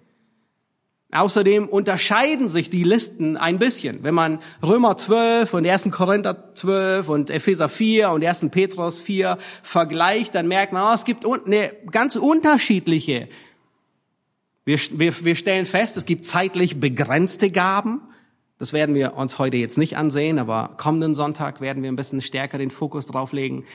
Außerdem 1.12 1.69
unterscheiden 1.69 2.50
sich 2.50 2.69
die 2.69 2.84
Listen 2.84 3.38
ein 3.38 3.60
bisschen. 3.60 4.04
Wenn 4.04 4.13
man 4.13 4.39
Römer 4.62 4.97
12 4.97 5.54
und 5.54 5.65
1. 5.65 5.89
Korinther 5.89 6.54
12 6.54 7.08
und 7.08 7.30
Epheser 7.30 7.69
4 7.69 8.10
und 8.10 8.26
1. 8.26 8.47
Petrus 8.52 9.00
4 9.00 9.38
vergleicht, 9.63 10.36
dann 10.36 10.50
merkt 10.50 10.73
man, 10.73 10.91
oh, 10.91 10.93
es 10.93 11.06
gibt 11.06 11.26
eine 11.26 11.71
ganz 11.91 12.17
unterschiedliche. 12.17 13.30
Wir, 14.65 14.78
wir, 14.91 15.23
wir 15.23 15.36
stellen 15.36 15.65
fest, 15.65 15.95
es 15.95 16.06
gibt 16.06 16.26
zeitlich 16.26 16.78
begrenzte 16.78 17.52
Gaben. 17.52 18.02
Das 18.60 18.74
werden 18.74 18.96
wir 18.96 19.15
uns 19.15 19.38
heute 19.38 19.58
jetzt 19.58 19.78
nicht 19.78 19.98
ansehen, 19.98 20.39
aber 20.39 20.74
kommenden 20.78 21.13
Sonntag 21.15 21.62
werden 21.62 21.84
wir 21.84 21.91
ein 21.91 21.96
bisschen 21.96 22.22
stärker 22.22 22.58
den 22.58 22.72
Fokus 22.72 23.06
drauf 23.06 23.32
legen. 23.32 23.65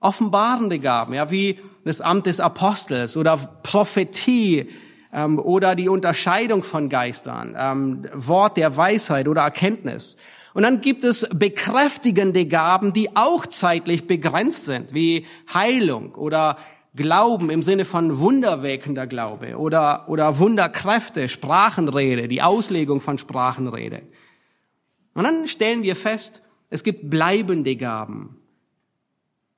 Offenbarende 0.00 0.78
Gaben, 0.78 1.14
ja, 1.14 1.30
wie 1.30 1.58
das 1.84 2.00
Amt 2.00 2.26
des 2.26 2.38
Apostels 2.38 3.16
oder 3.16 3.36
Prophetie, 3.62 4.68
ähm, 5.16 5.38
oder 5.38 5.74
die 5.74 5.88
Unterscheidung 5.88 6.62
von 6.62 6.88
Geistern, 6.88 7.56
ähm, 7.58 8.02
Wort 8.12 8.56
der 8.56 8.76
Weisheit 8.76 9.28
oder 9.28 9.42
Erkenntnis. 9.42 10.16
Und 10.54 10.62
dann 10.62 10.80
gibt 10.80 11.04
es 11.04 11.28
bekräftigende 11.32 12.46
Gaben, 12.46 12.92
die 12.92 13.16
auch 13.16 13.46
zeitlich 13.46 14.06
begrenzt 14.06 14.66
sind, 14.66 14.94
wie 14.94 15.26
Heilung 15.52 16.14
oder 16.14 16.56
Glauben 16.94 17.50
im 17.50 17.62
Sinne 17.62 17.84
von 17.84 18.18
wunderweckender 18.18 19.06
Glaube 19.06 19.58
oder, 19.58 20.08
oder 20.08 20.38
Wunderkräfte, 20.38 21.28
Sprachenrede, 21.28 22.26
die 22.26 22.40
Auslegung 22.40 23.02
von 23.02 23.18
Sprachenrede. 23.18 24.02
Und 25.16 25.24
dann 25.24 25.48
stellen 25.48 25.82
wir 25.82 25.96
fest, 25.96 26.42
es 26.68 26.84
gibt 26.84 27.08
bleibende 27.08 27.74
Gaben. 27.74 28.36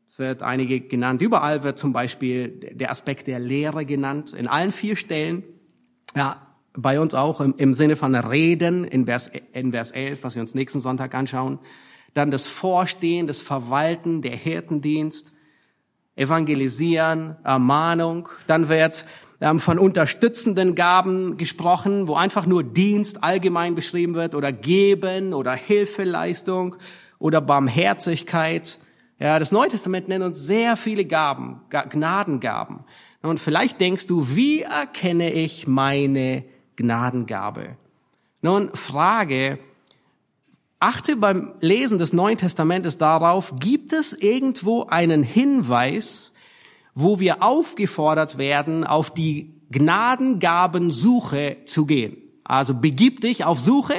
Es 0.07 0.21
wird 0.21 0.45
einige 0.45 0.81
genannt. 0.81 1.21
Überall 1.21 1.65
wird 1.65 1.79
zum 1.79 1.93
Beispiel 1.93 2.49
der 2.49 2.93
Aspekt 2.93 3.27
der 3.27 3.41
Lehre 3.41 3.85
genannt. 3.85 4.35
In 4.35 4.47
allen 4.47 4.71
vier 4.71 4.95
Stellen. 4.95 5.43
Ja, 6.15 6.47
bei 6.75 7.01
uns 7.01 7.13
auch 7.13 7.41
im, 7.41 7.55
im 7.57 7.75
Sinne 7.75 7.97
von 7.97 8.15
Reden 8.15 8.85
in 8.85 9.07
Vers, 9.07 9.33
in 9.53 9.73
Vers 9.73 9.91
11, 9.91 10.23
was 10.23 10.37
wir 10.37 10.43
uns 10.43 10.55
nächsten 10.55 10.79
Sonntag 10.79 11.13
anschauen. 11.17 11.59
Dann 12.15 12.31
das 12.31 12.47
Vorstehen, 12.47 13.27
das 13.27 13.41
Verwalten, 13.41 14.23
der 14.23 14.37
Hirtendienst, 14.37 15.33
Evangelisieren, 16.15 17.37
Ermahnung. 17.43 18.29
Dann 18.47 18.69
wird 18.69 19.05
ähm, 19.41 19.61
von 19.61 19.79
unterstützenden 19.79 20.75
Gaben 20.75 21.37
gesprochen, 21.37 22.09
wo 22.09 22.15
einfach 22.15 22.47
nur 22.47 22.63
Dienst 22.63 23.23
allgemein 23.23 23.75
beschrieben 23.75 24.15
wird 24.15 24.35
oder 24.35 24.53
Geben 24.53 25.35
oder 25.35 25.55
Hilfeleistung 25.55 26.77
oder 27.19 27.41
Barmherzigkeit 27.41 28.79
ja, 29.21 29.39
das 29.41 29.51
Neue 29.51 29.69
Testament 29.69 30.09
nennt 30.09 30.25
uns 30.25 30.41
sehr 30.41 30.77
viele 30.77 31.05
Gaben, 31.05 31.61
Gnadengaben. 31.71 32.85
Und 33.21 33.41
vielleicht 33.41 33.81
denkst 33.81 34.07
du, 34.07 34.29
wie 34.37 34.63
erkenne 34.63 35.33
ich 35.33 35.67
meine 35.67 36.45
Gnadengabe? 36.77 37.77
Nun, 38.43 38.71
Frage, 38.75 39.59
achte 40.79 41.17
beim 41.17 41.55
Lesen 41.61 41.99
des 41.99 42.13
Neuen 42.13 42.39
Testamentes 42.39 42.97
darauf, 42.97 43.55
gibt 43.59 43.93
es 43.93 44.13
irgendwo 44.13 44.85
einen 44.85 45.25
Hinweis, 45.25 46.33
wo 47.01 47.21
wir 47.21 47.45
aufgefordert 47.45 48.39
werden, 48.39 48.83
auf 48.83 49.15
die 49.15 49.55
Gnadengabensuche 49.71 51.59
zu 51.65 51.87
gehen? 51.87 52.17
Also 52.43 52.75
begib 52.75 53.21
dich 53.21 53.45
auf 53.45 53.61
Suche, 53.61 53.95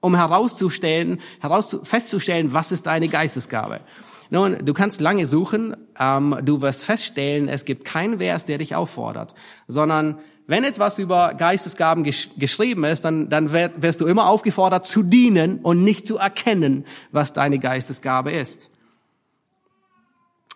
um 0.00 0.16
herauszustellen, 0.16 1.20
heraus 1.38 1.78
festzustellen, 1.84 2.52
was 2.52 2.72
ist 2.72 2.86
deine 2.86 3.06
Geistesgabe. 3.06 3.82
Nun, 4.30 4.64
du 4.64 4.74
kannst 4.74 5.00
lange 5.00 5.28
suchen, 5.28 5.76
ähm, 5.96 6.38
du 6.42 6.60
wirst 6.60 6.84
feststellen, 6.84 7.48
es 7.48 7.64
gibt 7.64 7.84
keinen 7.84 8.18
Vers, 8.18 8.46
der 8.46 8.58
dich 8.58 8.74
auffordert, 8.74 9.34
sondern 9.68 10.18
wenn 10.48 10.64
etwas 10.64 10.98
über 10.98 11.34
Geistesgaben 11.34 12.02
gesch 12.02 12.30
geschrieben 12.36 12.82
ist, 12.82 13.04
dann, 13.04 13.28
dann 13.28 13.52
wirst 13.52 14.00
du 14.00 14.06
immer 14.06 14.26
aufgefordert 14.26 14.88
zu 14.88 15.04
dienen 15.04 15.60
und 15.60 15.84
nicht 15.84 16.04
zu 16.04 16.16
erkennen, 16.16 16.84
was 17.12 17.32
deine 17.32 17.60
Geistesgabe 17.60 18.32
ist. 18.32 18.70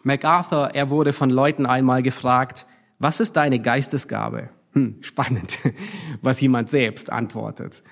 MacArthur, 0.04 0.74
er 0.74 0.90
wurde 0.90 1.12
von 1.12 1.30
Leuten 1.30 1.66
einmal 1.66 2.02
gefragt, 2.02 2.66
was 2.98 3.20
ist 3.20 3.34
deine 3.34 3.58
Geistesgabe? 3.60 4.50
Hm, 4.72 4.98
spannend, 5.00 5.58
was 6.22 6.40
jemand 6.40 6.70
selbst 6.70 7.10
antwortet. 7.10 7.82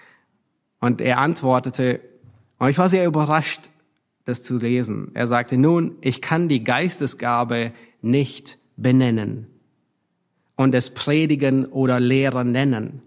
Und 0.78 1.00
er 1.00 1.18
antwortete, 1.18 2.00
und 2.58 2.68
ich 2.68 2.78
war 2.78 2.88
sehr 2.88 3.06
überrascht, 3.06 3.70
das 4.24 4.42
zu 4.42 4.56
lesen. 4.56 5.10
Er 5.14 5.26
sagte, 5.26 5.56
nun, 5.56 5.96
ich 6.00 6.22
kann 6.22 6.48
die 6.48 6.62
Geistesgabe 6.62 7.72
nicht 8.00 8.58
benennen 8.76 9.48
und 10.56 10.74
es 10.74 10.90
predigen 10.90 11.66
oder 11.66 11.98
lehren 11.98 12.52
nennen. 12.52 13.02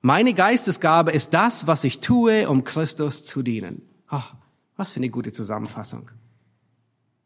Meine 0.00 0.32
Geistesgabe 0.32 1.10
ist 1.10 1.34
das, 1.34 1.66
was 1.66 1.84
ich 1.84 2.00
tue, 2.00 2.48
um 2.48 2.64
Christus 2.64 3.24
zu 3.24 3.42
dienen. 3.42 3.82
Oh, 4.10 4.22
was 4.76 4.92
für 4.92 4.98
eine 4.98 5.10
gute 5.10 5.32
Zusammenfassung. 5.32 6.10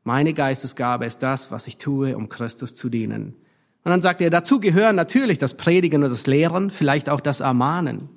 Meine 0.04 0.34
Geistesgabe 0.34 1.06
ist 1.06 1.22
das, 1.22 1.50
was 1.50 1.66
ich 1.66 1.76
tue, 1.76 2.16
um 2.16 2.28
Christus 2.28 2.74
zu 2.74 2.88
dienen. 2.88 3.34
Und 3.84 3.90
dann 3.90 4.02
sagt 4.02 4.20
er, 4.20 4.30
dazu 4.30 4.60
gehören 4.60 4.96
natürlich 4.96 5.38
das 5.38 5.54
Predigen 5.56 6.02
und 6.02 6.10
das 6.10 6.26
Lehren, 6.26 6.70
vielleicht 6.70 7.08
auch 7.08 7.20
das 7.20 7.40
Ermahnen. 7.40 8.08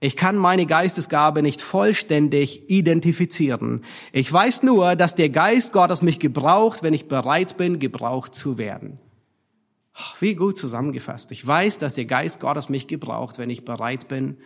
Ich 0.00 0.16
kann 0.16 0.36
meine 0.36 0.66
Geistesgabe 0.66 1.42
nicht 1.42 1.60
vollständig 1.60 2.70
identifizieren. 2.70 3.84
Ich 4.12 4.32
weiß 4.32 4.62
nur, 4.62 4.94
dass 4.94 5.16
der 5.16 5.28
Geist 5.28 5.72
Gottes 5.72 6.02
mich 6.02 6.20
gebraucht, 6.20 6.84
wenn 6.84 6.94
ich 6.94 7.08
bereit 7.08 7.56
bin, 7.56 7.80
gebraucht 7.80 8.34
zu 8.34 8.58
werden. 8.58 8.98
Wie 10.20 10.36
gut 10.36 10.56
zusammengefasst. 10.56 11.32
Ich 11.32 11.44
weiß, 11.44 11.78
dass 11.78 11.94
der 11.94 12.04
Geist 12.04 12.38
Gottes 12.38 12.68
mich 12.68 12.86
gebraucht, 12.86 13.38
wenn 13.38 13.50
ich 13.50 13.64
bereit 13.64 14.06
bin, 14.06 14.36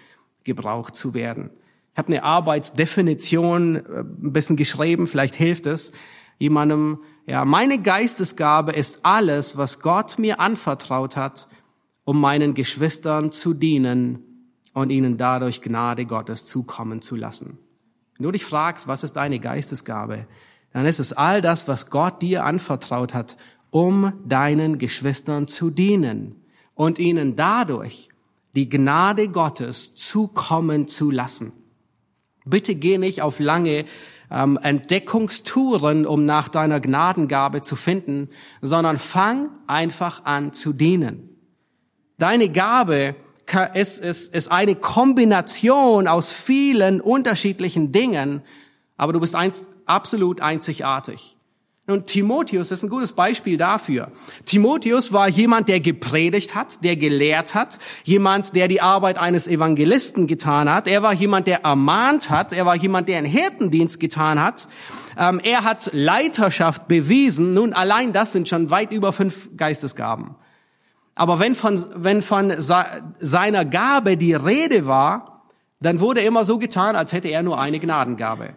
gebraucht 0.45 0.97
zu 0.97 1.13
werden. 1.13 1.51
Ich 1.93 1.99
habe 1.99 2.09
eine 2.09 2.23
Arbeitsdefinition 2.23 3.77
äh, 3.77 4.01
ein 4.01 4.33
bisschen 4.33 4.57
geschrieben, 4.57 5.07
vielleicht 5.07 5.35
hilft 5.35 5.67
es 5.67 5.93
jemandem. 6.43 6.99
Ja, 7.27 7.45
meine 7.45 7.81
Geistesgabe 7.81 8.73
ist 8.73 9.07
alles, 9.07 9.57
was 9.57 9.79
Gott 9.79 10.19
mir 10.19 10.41
anvertraut 10.41 11.17
hat, 11.17 11.47
um 12.05 12.21
meinen 12.21 12.55
Geschwistern 12.55 13.31
zu 13.31 13.55
dienen 13.55 14.19
und 14.75 14.91
ihnen 14.91 15.17
dadurch 15.17 15.63
Gnade 15.63 16.05
Gottes 16.05 16.45
zukommen 16.45 17.01
zu 17.01 17.15
lassen. 17.15 17.59
Wenn 18.17 18.25
du 18.25 18.33
dich 18.33 18.45
fragst, 18.45 18.89
was 18.89 19.05
ist 19.05 19.13
deine 19.13 19.39
Geistesgabe, 19.39 20.27
dann 20.73 20.85
ist 20.85 20.99
es 20.99 21.13
all 21.13 21.41
das, 21.41 21.69
was 21.69 21.91
Gott 21.91 22.23
dir 22.23 22.45
anvertraut 22.45 23.15
hat, 23.15 23.37
um 23.71 24.13
deinen 24.27 24.79
Geschwistern 24.79 25.47
zu 25.47 25.71
dienen 25.71 26.35
und 26.75 26.99
ihnen 26.99 27.37
dadurch 27.37 28.09
die 28.57 28.69
Gnade 28.69 29.29
Gottes 29.29 29.95
zukommen 29.95 30.89
zu 30.89 31.13
lassen. 31.13 31.53
Bitte 32.45 32.75
geh 32.75 32.99
nicht 32.99 33.23
auf 33.23 33.39
lange 33.39 33.85
ähm, 34.33 34.59
Entdeckungstouren, 34.63 36.07
um 36.07 36.25
nach 36.25 36.49
deiner 36.49 36.81
Gnadengabe 36.81 37.63
zu 37.63 37.77
finden, 37.77 38.31
sondern 38.63 38.99
fang 38.99 39.51
einfach 39.67 40.25
an 40.25 40.53
zu 40.53 40.73
dienen. 40.73 41.29
Deine 42.19 42.49
Gabe 42.49 43.15
es 43.75 43.99
ist, 43.99 44.35
ist 44.35 44.51
eine 44.51 44.75
Kombination 44.75 46.09
aus 46.09 46.33
vielen 46.33 47.01
unterschiedlichen 47.01 47.93
Dingen, 47.93 48.43
aber 48.97 49.13
du 49.13 49.21
bist 49.21 49.35
einst, 49.35 49.67
absolut 49.85 50.41
einzigartig. 50.41 51.37
Und 51.89 52.07
Timotheus 52.07 52.71
ist 52.71 52.85
ein 52.85 52.89
gutes 52.89 53.13
Beispiel 53.13 53.57
dafür. 53.57 54.13
Timotheus 54.47 55.13
war 55.13 55.29
jemand, 55.29 55.69
der 55.69 55.81
gepredigt 55.81 56.55
hat, 56.55 56.85
der 56.85 56.95
gelehrt 56.95 57.57
hat, 57.57 57.81
jemand, 58.05 58.55
der 58.55 58.69
die 58.69 58.81
Arbeit 58.81 59.19
eines 59.19 59.49
Evangelisten 59.49 60.29
getan 60.29 60.71
hat. 60.73 60.87
Er 60.87 61.03
war 61.03 61.13
jemand, 61.13 61.49
der 61.49 61.65
ermahnt 61.65 62.31
hat. 62.31 62.53
Er 62.53 62.67
war 62.67 62.77
jemand, 62.77 63.09
der 63.09 63.19
einen 63.19 63.27
Hirtendienst 63.27 63.99
getan 63.99 64.41
hat. 64.41 64.69
Ähm, 65.19 65.41
er 65.43 65.65
hat 65.65 65.91
Leiterschaft 65.93 66.87
bewiesen. 66.87 67.53
Nun, 67.53 67.73
allein 67.73 68.13
das 68.13 68.33
sind 68.33 68.49
schon 68.49 68.71
weit 68.71 68.93
über 68.93 69.13
fünf 69.13 69.51
Geistesgaben. 69.57 70.37
Aber 71.17 71.41
wenn 71.41 71.57
von, 71.57 71.85
wenn 71.97 72.23
von 72.23 72.55
seiner 72.59 73.65
Gabe 73.65 74.17
die 74.17 74.35
Rede 74.35 74.87
war, 74.87 75.43
dann 75.81 75.99
wurde 75.99 76.21
immer 76.21 76.45
so 76.45 76.59
getan, 76.59 76.95
als 76.95 77.13
hätte 77.13 77.29
er 77.29 77.43
nur 77.43 77.61
eine 77.61 77.81
Gnadengabe. 77.81 78.55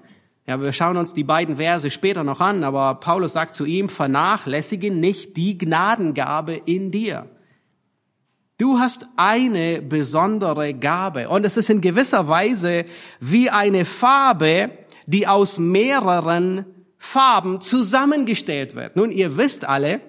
Ja, 0.48 0.62
wir 0.62 0.74
schauen 0.74 0.98
uns 0.98 1.14
die 1.14 1.24
beiden 1.24 1.58
Verse 1.58 1.90
später 1.90 2.24
noch 2.24 2.40
an, 2.40 2.64
aber 2.64 2.96
Paulus 2.96 3.34
sagt 3.34 3.56
zu 3.56 3.66
ihm, 3.66 3.90
vernachlässige 3.90 4.92
nicht 4.92 5.38
die 5.38 5.58
Gnadengabe 5.58 6.54
in 6.54 6.92
dir. 6.92 7.28
Du 8.58 8.78
hast 8.80 9.08
eine 9.18 9.82
besondere 9.82 10.74
Gabe 10.76 11.30
und 11.30 11.46
es 11.46 11.58
ist 11.58 11.70
in 11.70 11.82
gewisser 11.82 12.28
Weise 12.28 12.86
wie 13.20 13.50
eine 13.50 13.86
Farbe, 13.86 14.70
die 15.08 15.28
aus 15.28 15.58
mehreren 15.58 16.66
Farben 16.98 17.60
zusammengestellt 17.60 18.76
wird. 18.76 18.96
Nun, 18.96 19.12
ihr 19.12 19.38
wisst 19.38 19.66
alle, 19.66 20.00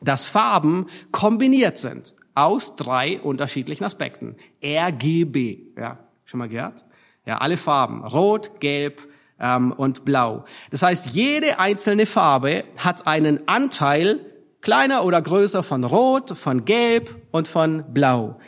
dass 0.00 0.24
Farben 0.24 0.86
kombiniert 1.10 1.78
sind 1.78 2.14
aus 2.34 2.76
drei 2.76 3.20
unterschiedlichen 3.20 3.84
Aspekten. 3.84 4.36
RGB, 4.62 5.74
ja, 5.76 5.98
schon 6.24 6.38
mal 6.38 6.48
gehört? 6.48 6.84
Ja, 7.26 7.38
alle 7.38 7.56
Farben, 7.56 8.04
rot, 8.04 8.60
gelb 8.60 9.08
ähm, 9.40 9.72
und 9.72 10.04
blau. 10.04 10.44
Das 10.70 10.82
heißt, 10.82 11.10
jede 11.10 11.58
einzelne 11.58 12.06
Farbe 12.06 12.64
hat 12.76 13.06
einen 13.06 13.48
Anteil, 13.48 14.20
kleiner 14.60 15.04
oder 15.04 15.20
größer, 15.20 15.62
von 15.62 15.84
rot, 15.84 16.36
von 16.36 16.64
gelb 16.64 17.14
und 17.30 17.48
von 17.48 17.84
blau. 17.92 18.38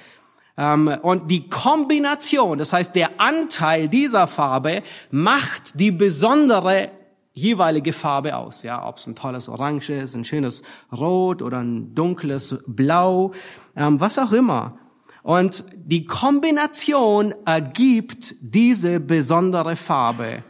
Ähm, 0.57 0.89
und 1.03 1.31
die 1.31 1.49
Kombination, 1.49 2.59
das 2.59 2.73
heißt 2.73 2.95
der 2.95 3.21
Anteil 3.21 3.89
dieser 3.89 4.27
Farbe, 4.27 4.83
macht 5.11 5.79
die 5.79 5.91
besondere 5.91 6.91
jeweilige 7.35 7.93
Farbe 7.93 8.37
aus. 8.37 8.63
Ja, 8.63 8.87
ob 8.89 8.97
es 8.97 9.07
ein 9.07 9.15
tolles 9.15 9.49
Orange 9.49 9.91
ist, 9.91 10.15
ein 10.15 10.25
schönes 10.25 10.63
Rot 10.91 11.43
oder 11.43 11.59
ein 11.59 11.95
dunkles 11.95 12.59
Blau, 12.67 13.33
ähm, 13.77 14.01
was 14.01 14.19
auch 14.19 14.33
immer. 14.33 14.79
Und 15.23 15.65
die 15.75 16.07
Kombination 16.07 17.35
ergibt 17.45 18.37
diese 18.41 19.01
besondere 19.01 19.77
Farbe. 19.77 20.45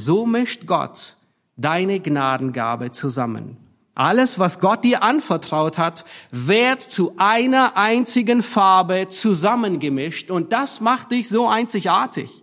So 0.00 0.24
mischt 0.24 0.66
Gott 0.66 1.16
deine 1.56 2.00
Gnadengabe 2.00 2.90
zusammen. 2.90 3.58
Alles, 3.94 4.38
was 4.38 4.58
Gott 4.58 4.82
dir 4.82 5.02
anvertraut 5.02 5.76
hat, 5.76 6.06
wird 6.30 6.80
zu 6.80 7.12
einer 7.18 7.76
einzigen 7.76 8.42
Farbe 8.42 9.08
zusammengemischt 9.10 10.30
und 10.30 10.54
das 10.54 10.80
macht 10.80 11.10
dich 11.10 11.28
so 11.28 11.48
einzigartig. 11.48 12.42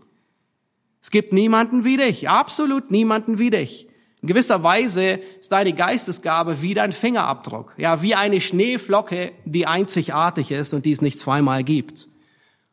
Es 1.02 1.10
gibt 1.10 1.34
niemanden 1.34 1.84
wie 1.84 1.98
dich, 1.98 2.30
absolut 2.30 2.92
niemanden 2.92 3.40
wie 3.40 3.50
dich. 3.50 3.88
In 4.22 4.28
gewisser 4.28 4.62
Weise 4.62 5.20
ist 5.40 5.52
deine 5.52 5.74
Geistesgabe 5.74 6.62
wie 6.62 6.76
dein 6.76 6.92
Fingerabdruck, 6.92 7.74
ja, 7.78 8.04
wie 8.04 8.14
eine 8.14 8.40
Schneeflocke, 8.40 9.32
die 9.46 9.66
einzigartig 9.66 10.52
ist 10.52 10.74
und 10.74 10.86
die 10.86 10.92
es 10.92 11.02
nicht 11.02 11.20
zweimal 11.20 11.64
gibt. 11.64 12.08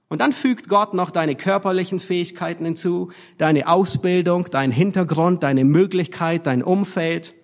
Und 0.09 0.21
dann 0.21 0.33
fügt 0.33 0.69
Gott 0.69 0.95
noch 0.95 1.11
deine 1.11 1.35
körperlichen 1.35 1.99
Fähigkeiten 1.99 2.65
hinzu, 2.65 3.11
deine 3.39 3.69
Ausbildung, 3.69 4.47
dein 4.51 4.71
Hintergrund, 4.71 5.43
deine 5.43 5.65
Möglichkeit, 5.65 6.47
dein 6.47 6.63
Umfeld 6.63 7.35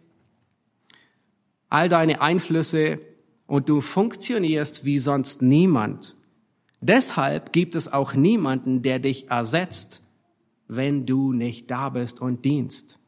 all 1.71 1.89
deine 1.89 2.21
Einflüsse 2.21 3.01
und 3.47 3.69
du 3.69 3.81
funktionierst 3.81 4.85
wie 4.85 4.99
sonst 4.99 5.41
niemand. 5.41 6.17
Deshalb 6.81 7.53
gibt 7.53 7.75
es 7.75 7.91
auch 7.93 8.13
niemanden, 8.15 8.83
der 8.83 8.99
dich 8.99 9.31
ersetzt, 9.31 10.03
wenn 10.67 11.07
du 11.07 11.33
nicht 11.33 11.71
da 11.71 11.89
bist 11.91 12.21
und 12.21 12.45
dienst. 12.45 12.99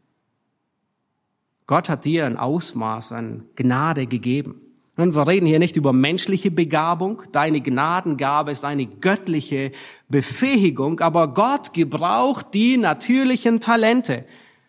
Gott 1.66 1.88
hat 1.88 2.04
dir 2.04 2.26
ein 2.26 2.36
Ausmaß 2.36 3.12
an 3.12 3.44
Gnade 3.56 4.06
gegeben. 4.06 4.60
Wir 4.96 5.26
reden 5.26 5.46
hier 5.46 5.58
nicht 5.58 5.76
über 5.76 5.94
menschliche 5.94 6.50
Begabung. 6.50 7.22
Deine 7.32 7.62
Gnadengabe 7.62 8.50
ist 8.50 8.64
eine 8.64 8.84
göttliche 8.84 9.72
Befähigung, 10.08 11.00
aber 11.00 11.28
Gott 11.28 11.72
gebraucht 11.72 12.48
die 12.52 12.76
natürlichen 12.76 13.60
Talente. 13.60 14.26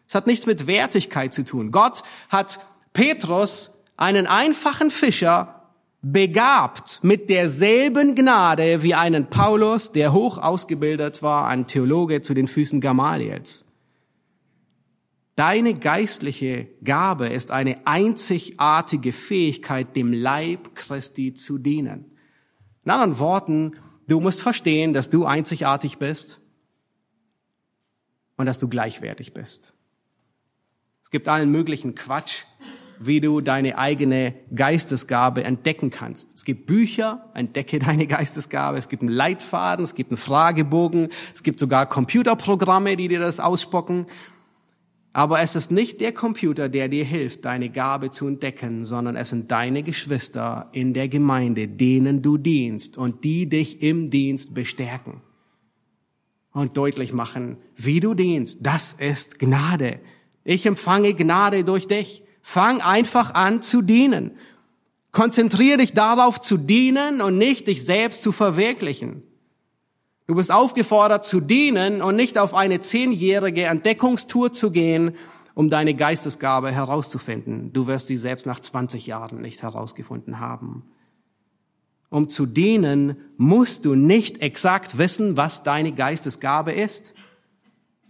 Es 0.07 0.15
hat 0.15 0.25
nichts 0.25 0.45
mit 0.45 0.65
Wertigkeit 0.65 1.33
zu 1.33 1.43
tun. 1.43 1.71
Gott 1.71 2.03
hat 2.29 2.59
Petrus 2.93 3.81
einen 3.97 4.25
einfachen 4.25 4.91
Fischer 4.91 5.63
begabt 6.01 6.99
mit 7.01 7.29
derselben 7.29 8.15
Gnade 8.15 8.81
wie 8.81 8.93
einen 8.93 9.29
Paulus, 9.29 9.91
der 9.91 10.13
hoch 10.13 10.37
ausgebildet 10.37 11.21
war, 11.21 11.47
ein 11.47 11.67
Theologe 11.67 12.21
zu 12.21 12.33
den 12.33 12.47
Füßen 12.47 12.79
Gamaliels. 12.79 13.65
Deine 15.35 15.73
geistliche 15.73 16.67
Gabe 16.83 17.27
ist 17.27 17.49
eine 17.49 17.87
einzigartige 17.87 19.11
Fähigkeit, 19.13 19.95
dem 19.95 20.13
Leib 20.13 20.75
Christi 20.75 21.33
zu 21.33 21.57
dienen. 21.57 22.05
In 22.85 22.91
anderen 22.91 23.17
Worten, 23.17 23.71
du 24.07 24.19
musst 24.19 24.41
verstehen, 24.41 24.93
dass 24.93 25.09
du 25.09 25.25
einzigartig 25.25 25.97
bist 25.97 26.39
und 28.37 28.45
dass 28.45 28.59
du 28.59 28.67
gleichwertig 28.67 29.33
bist. 29.33 29.73
Es 31.03 31.09
gibt 31.09 31.27
allen 31.27 31.49
möglichen 31.49 31.95
Quatsch, 31.95 32.43
wie 32.99 33.19
du 33.19 33.41
deine 33.41 33.77
eigene 33.77 34.35
Geistesgabe 34.53 35.43
entdecken 35.43 35.89
kannst. 35.89 36.35
Es 36.35 36.45
gibt 36.45 36.67
Bücher, 36.67 37.31
entdecke 37.33 37.79
deine 37.79 38.05
Geistesgabe. 38.05 38.77
Es 38.77 38.87
gibt 38.87 39.01
einen 39.01 39.11
Leitfaden, 39.11 39.83
es 39.83 39.95
gibt 39.95 40.11
einen 40.11 40.17
Fragebogen, 40.17 41.09
es 41.33 41.41
gibt 41.41 41.59
sogar 41.59 41.87
Computerprogramme, 41.87 42.95
die 42.95 43.07
dir 43.07 43.19
das 43.19 43.39
ausspucken. 43.39 44.05
Aber 45.15 45.41
es 45.41 45.55
ist 45.55 45.69
nicht 45.69 46.01
der 46.01 46.11
Computer, 46.11 46.69
der 46.69 46.87
dir 46.87 47.05
hilft, 47.05 47.45
deine 47.45 47.69
Gabe 47.69 48.09
zu 48.09 48.27
entdecken, 48.27 48.83
sondern 48.83 49.15
es 49.15 49.29
sind 49.29 49.51
deine 49.51 49.83
Geschwister 49.83 50.69
in 50.71 50.93
der 50.93 51.07
Gemeinde, 51.07 51.67
denen 51.67 52.23
du 52.23 52.37
dienst 52.37 52.97
und 52.97 53.23
die 53.23 53.47
dich 53.47 53.83
im 53.83 54.09
Dienst 54.09 54.55
bestärken 54.55 55.21
und 56.51 56.77
deutlich 56.77 57.13
machen, 57.13 57.57
wie 57.75 57.99
du 57.99 58.15
dienst. 58.15 58.59
Das 58.63 58.93
ist 58.93 59.37
Gnade. 59.37 59.99
Ich 60.43 60.65
empfange 60.65 61.13
Gnade 61.13 61.63
durch 61.63 61.87
dich. 61.87 62.23
Fang 62.41 62.81
einfach 62.81 63.35
an 63.35 63.61
zu 63.61 63.83
dienen. 63.83 64.31
Konzentriere 65.11 65.77
dich 65.77 65.93
darauf 65.93 66.41
zu 66.41 66.57
dienen 66.57 67.21
und 67.21 67.37
nicht 67.37 67.67
dich 67.67 67.85
selbst 67.85 68.23
zu 68.23 68.31
verwirklichen. 68.31 69.21
Du 70.25 70.35
bist 70.35 70.51
aufgefordert 70.51 71.25
zu 71.25 71.41
dienen 71.41 72.01
und 72.01 72.15
nicht 72.15 72.37
auf 72.37 72.53
eine 72.53 72.79
zehnjährige 72.79 73.65
Entdeckungstour 73.65 74.53
zu 74.53 74.71
gehen, 74.71 75.15
um 75.53 75.69
deine 75.69 75.93
Geistesgabe 75.93 76.71
herauszufinden. 76.71 77.73
Du 77.73 77.87
wirst 77.87 78.07
sie 78.07 78.17
selbst 78.17 78.45
nach 78.45 78.59
20 78.59 79.05
Jahren 79.05 79.41
nicht 79.41 79.63
herausgefunden 79.63 80.39
haben. 80.39 80.83
Um 82.09 82.29
zu 82.29 82.45
dienen, 82.45 83.17
musst 83.37 83.85
du 83.85 83.95
nicht 83.95 84.41
exakt 84.41 84.97
wissen, 84.97 85.35
was 85.35 85.63
deine 85.63 85.91
Geistesgabe 85.91 86.71
ist. 86.71 87.13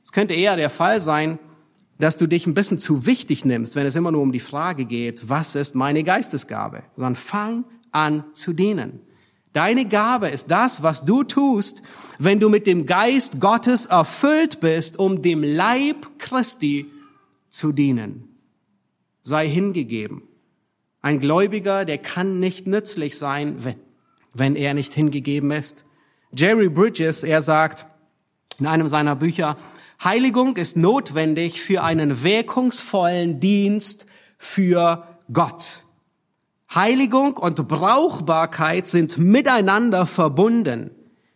Es 0.03 0.11
könnte 0.11 0.33
eher 0.33 0.55
der 0.55 0.69
Fall 0.69 1.01
sein, 1.01 1.39
dass 1.99 2.17
du 2.17 2.27
dich 2.27 2.45
ein 2.45 2.53
bisschen 2.53 2.79
zu 2.79 3.05
wichtig 3.05 3.45
nimmst, 3.45 3.75
wenn 3.75 3.85
es 3.85 3.95
immer 3.95 4.11
nur 4.11 4.21
um 4.21 4.31
die 4.31 4.39
Frage 4.39 4.85
geht, 4.85 5.29
was 5.29 5.55
ist 5.55 5.73
meine 5.73 6.03
Geistesgabe, 6.03 6.83
sondern 6.95 7.15
fang 7.15 7.65
an 7.91 8.25
zu 8.33 8.53
dienen. 8.53 9.01
Deine 9.53 9.87
Gabe 9.87 10.29
ist 10.29 10.49
das, 10.49 10.81
was 10.81 11.05
du 11.05 11.23
tust, 11.23 11.83
wenn 12.17 12.39
du 12.39 12.49
mit 12.49 12.65
dem 12.65 12.87
Geist 12.87 13.39
Gottes 13.39 13.85
erfüllt 13.85 14.59
bist, 14.59 14.97
um 14.97 15.21
dem 15.21 15.43
Leib 15.43 16.17
Christi 16.17 16.87
zu 17.49 17.71
dienen. 17.71 18.27
Sei 19.21 19.47
hingegeben. 19.47 20.23
Ein 21.01 21.19
Gläubiger, 21.19 21.85
der 21.85 21.99
kann 21.99 22.39
nicht 22.39 22.65
nützlich 22.65 23.17
sein, 23.17 23.57
wenn 24.33 24.55
er 24.55 24.73
nicht 24.73 24.93
hingegeben 24.93 25.51
ist. 25.51 25.85
Jerry 26.35 26.69
Bridges, 26.69 27.23
er 27.23 27.43
sagt 27.43 27.85
in 28.59 28.65
einem 28.65 28.87
seiner 28.87 29.15
Bücher, 29.15 29.57
Heiligung 30.03 30.57
ist 30.57 30.75
notwendig 30.75 31.61
für 31.61 31.83
einen 31.83 32.23
wirkungsvollen 32.23 33.39
Dienst 33.39 34.07
für 34.37 35.07
Gott. 35.31 35.82
Heiligung 36.75 37.37
und 37.37 37.67
Brauchbarkeit 37.67 38.87
sind 38.87 39.19
miteinander 39.19 40.07
verbunden. 40.07 40.89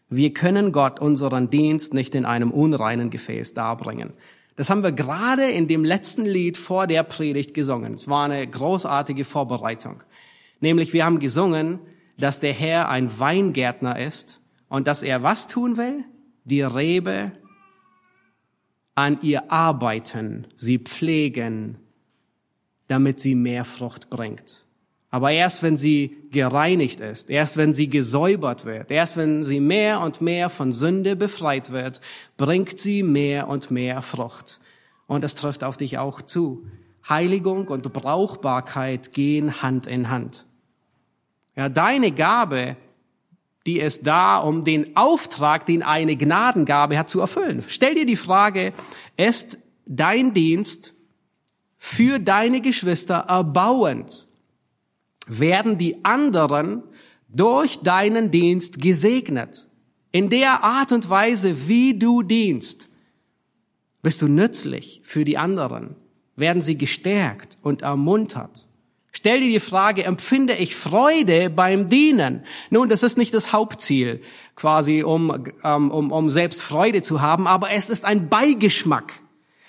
Wir 0.09 0.33
können 0.33 0.71
Gott 0.71 0.99
unseren 0.99 1.49
Dienst 1.51 1.93
nicht 1.93 2.15
in 2.15 2.25
einem 2.25 2.49
unreinen 2.49 3.09
Gefäß 3.11 3.53
darbringen. 3.53 4.13
Das 4.55 4.71
haben 4.71 4.81
wir 4.81 4.91
gerade 4.91 5.43
in 5.43 5.67
dem 5.67 5.85
letzten 5.85 6.25
Lied 6.25 6.57
vor 6.57 6.87
der 6.87 7.03
Predigt 7.03 7.53
gesungen. 7.53 7.93
Es 7.93 8.07
war 8.07 8.25
eine 8.25 8.47
großartige 8.47 9.25
Vorbereitung. 9.25 10.01
Nämlich 10.59 10.93
wir 10.93 11.05
haben 11.05 11.19
gesungen, 11.19 11.79
dass 12.17 12.39
der 12.39 12.53
Herr 12.53 12.89
ein 12.89 13.19
Weingärtner 13.19 13.99
ist 13.99 14.41
und 14.69 14.87
dass 14.87 15.03
er 15.03 15.21
was 15.21 15.47
tun 15.47 15.77
will? 15.77 16.03
Die 16.45 16.61
Rebe 16.61 17.33
an 18.95 19.19
ihr 19.21 19.51
arbeiten, 19.51 20.47
sie 20.55 20.79
pflegen, 20.79 21.77
damit 22.87 23.19
sie 23.19 23.35
mehr 23.35 23.65
Frucht 23.65 24.09
bringt. 24.09 24.66
Aber 25.09 25.31
erst 25.31 25.63
wenn 25.63 25.77
sie 25.77 26.17
gereinigt 26.31 26.99
ist, 26.99 27.29
erst 27.29 27.55
wenn 27.55 27.73
sie 27.73 27.89
gesäubert 27.89 28.65
wird, 28.65 28.91
erst 28.91 29.15
wenn 29.15 29.43
sie 29.43 29.59
mehr 29.59 30.01
und 30.01 30.19
mehr 30.19 30.49
von 30.49 30.73
Sünde 30.73 31.15
befreit 31.15 31.71
wird, 31.71 32.01
bringt 32.35 32.79
sie 32.79 33.03
mehr 33.03 33.47
und 33.47 33.71
mehr 33.71 34.01
Frucht. 34.01 34.59
Und 35.05 35.23
das 35.23 35.35
trifft 35.35 35.63
auf 35.63 35.77
dich 35.77 35.97
auch 35.97 36.21
zu. 36.21 36.67
Heiligung 37.07 37.69
und 37.69 37.93
Brauchbarkeit 37.93 39.13
gehen 39.13 39.61
Hand 39.61 39.87
in 39.87 40.09
Hand. 40.09 40.45
Ja, 41.55 41.69
deine 41.69 42.11
Gabe 42.11 42.75
die 43.67 43.81
ist 43.81 44.07
da, 44.07 44.37
um 44.37 44.63
den 44.63 44.95
Auftrag, 44.95 45.65
den 45.65 45.83
eine 45.83 46.15
Gnadengabe 46.15 46.97
hat, 46.97 47.09
zu 47.09 47.19
erfüllen. 47.19 47.63
Stell 47.67 47.95
dir 47.95 48.05
die 48.05 48.15
Frage, 48.15 48.73
ist 49.17 49.59
dein 49.85 50.33
Dienst 50.33 50.93
für 51.77 52.17
deine 52.19 52.61
Geschwister 52.61 53.25
erbauend? 53.27 54.26
Werden 55.27 55.77
die 55.77 56.03
anderen 56.03 56.83
durch 57.27 57.79
deinen 57.79 58.31
Dienst 58.31 58.81
gesegnet? 58.81 59.69
In 60.11 60.29
der 60.29 60.63
Art 60.63 60.91
und 60.91 61.09
Weise, 61.09 61.67
wie 61.67 61.97
du 61.97 62.23
dienst, 62.23 62.89
bist 64.01 64.21
du 64.21 64.27
nützlich 64.27 65.01
für 65.03 65.25
die 65.25 65.37
anderen? 65.37 65.95
Werden 66.35 66.61
sie 66.61 66.77
gestärkt 66.77 67.57
und 67.61 67.81
ermuntert? 67.81 68.67
Stell 69.11 69.41
dir 69.41 69.49
die 69.49 69.59
Frage, 69.59 70.03
empfinde 70.03 70.53
ich 70.53 70.75
Freude 70.75 71.49
beim 71.49 71.87
Dienen? 71.87 72.43
Nun, 72.69 72.87
das 72.87 73.01
ist 73.01 73.17
nicht 73.17 73.33
das 73.33 73.51
Hauptziel, 73.51 74.21
quasi, 74.55 75.01
um, 75.01 75.45
ähm, 75.63 75.89
um, 75.89 76.11
um 76.11 76.29
selbst 76.29 76.61
Freude 76.61 77.01
zu 77.01 77.19
haben, 77.19 77.47
aber 77.47 77.71
es 77.71 77.89
ist 77.89 78.05
ein 78.05 78.29
Beigeschmack. 78.29 79.19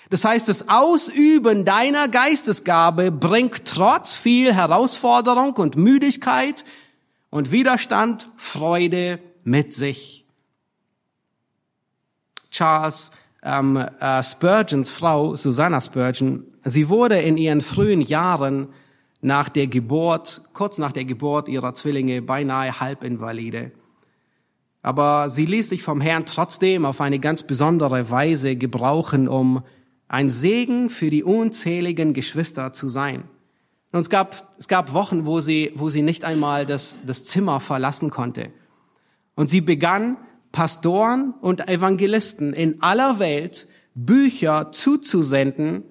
Das 0.09 0.25
heißt, 0.25 0.49
das 0.49 0.69
Ausüben 0.69 1.65
deiner 1.65 2.07
Geistesgabe 2.07 3.11
bringt 3.11 3.65
trotz 3.65 4.13
viel 4.13 4.53
Herausforderung 4.53 5.53
und 5.53 5.75
Müdigkeit 5.75 6.65
und 7.29 7.51
Widerstand 7.51 8.29
Freude 8.35 9.19
mit 9.43 9.73
sich. 9.73 10.25
Charles 12.49 13.11
ähm, 13.43 13.77
äh, 13.77 14.23
Spurgeons 14.23 14.89
Frau, 14.89 15.35
Susanna 15.35 15.79
Spurgeon, 15.79 16.45
sie 16.65 16.89
wurde 16.89 17.21
in 17.21 17.37
ihren 17.37 17.61
frühen 17.61 18.01
Jahren 18.01 18.69
nach 19.21 19.49
der 19.49 19.67
Geburt, 19.67 20.41
kurz 20.53 20.79
nach 20.79 20.91
der 20.91 21.05
Geburt 21.05 21.47
ihrer 21.47 21.75
Zwillinge, 21.75 22.23
beinahe 22.23 22.79
halbinvalide. 22.79 23.71
Aber 24.81 25.29
sie 25.29 25.45
ließ 25.45 25.69
sich 25.69 25.83
vom 25.83 26.01
Herrn 26.01 26.25
trotzdem 26.25 26.85
auf 26.85 26.99
eine 27.01 27.19
ganz 27.19 27.43
besondere 27.43 28.09
Weise 28.09 28.55
gebrauchen, 28.55 29.27
um 29.27 29.63
ein 30.09 30.29
Segen 30.29 30.89
für 30.89 31.09
die 31.09 31.23
unzähligen 31.23 32.13
Geschwister 32.13 32.73
zu 32.73 32.89
sein. 32.89 33.23
Und 33.91 34.01
es 34.01 34.09
gab, 34.09 34.55
es 34.57 34.67
gab 34.67 34.93
Wochen, 34.93 35.25
wo 35.25 35.39
sie, 35.39 35.71
wo 35.75 35.89
sie 35.89 36.01
nicht 36.01 36.25
einmal 36.25 36.65
das, 36.65 36.95
das 37.05 37.23
Zimmer 37.23 37.59
verlassen 37.59 38.09
konnte. 38.09 38.51
Und 39.35 39.49
sie 39.49 39.61
begann, 39.61 40.17
Pastoren 40.51 41.33
und 41.41 41.67
Evangelisten 41.67 42.53
in 42.53 42.81
aller 42.81 43.19
Welt 43.19 43.67
Bücher 43.93 44.71
zuzusenden, 44.71 45.83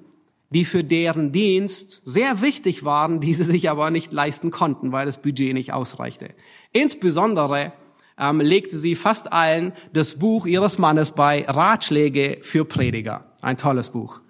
die 0.50 0.64
für 0.64 0.82
deren 0.82 1.30
Dienst 1.30 2.02
sehr 2.04 2.40
wichtig 2.40 2.84
waren, 2.84 3.20
die 3.20 3.34
sie 3.34 3.44
sich 3.44 3.70
aber 3.70 3.90
nicht 3.90 4.12
leisten 4.12 4.50
konnten, 4.50 4.92
weil 4.92 5.06
das 5.06 5.22
Budget 5.22 5.54
nicht 5.54 5.72
ausreichte. 5.72 6.30
Insbesondere 6.72 7.72
ähm, 8.18 8.40
legte 8.40 8.78
sie 8.78 8.94
fast 8.94 9.32
allen 9.32 9.72
das 9.92 10.18
Buch 10.18 10.46
ihres 10.46 10.78
Mannes 10.78 11.12
bei 11.12 11.44
Ratschläge 11.46 12.38
für 12.42 12.64
Prediger. 12.64 13.27
Ein 13.48 13.56
tolles 13.56 13.88
Buch. 13.88 14.20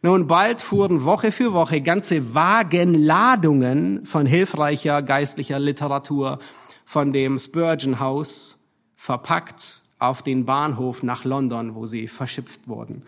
Nun, 0.00 0.28
bald 0.28 0.60
fuhren 0.60 1.02
Woche 1.02 1.32
für 1.32 1.52
Woche 1.52 1.80
ganze 1.80 2.36
Wagenladungen 2.36 4.04
von 4.04 4.26
hilfreicher 4.26 5.02
geistlicher 5.02 5.58
Literatur 5.58 6.38
von 6.84 7.12
dem 7.12 7.36
Spurgeon 7.40 7.98
House 7.98 8.60
verpackt 8.94 9.82
auf 9.98 10.22
den 10.22 10.44
Bahnhof 10.44 11.02
nach 11.02 11.24
London, 11.24 11.74
wo 11.74 11.86
sie 11.86 12.06
verschipft 12.06 12.68
wurden. 12.68 13.02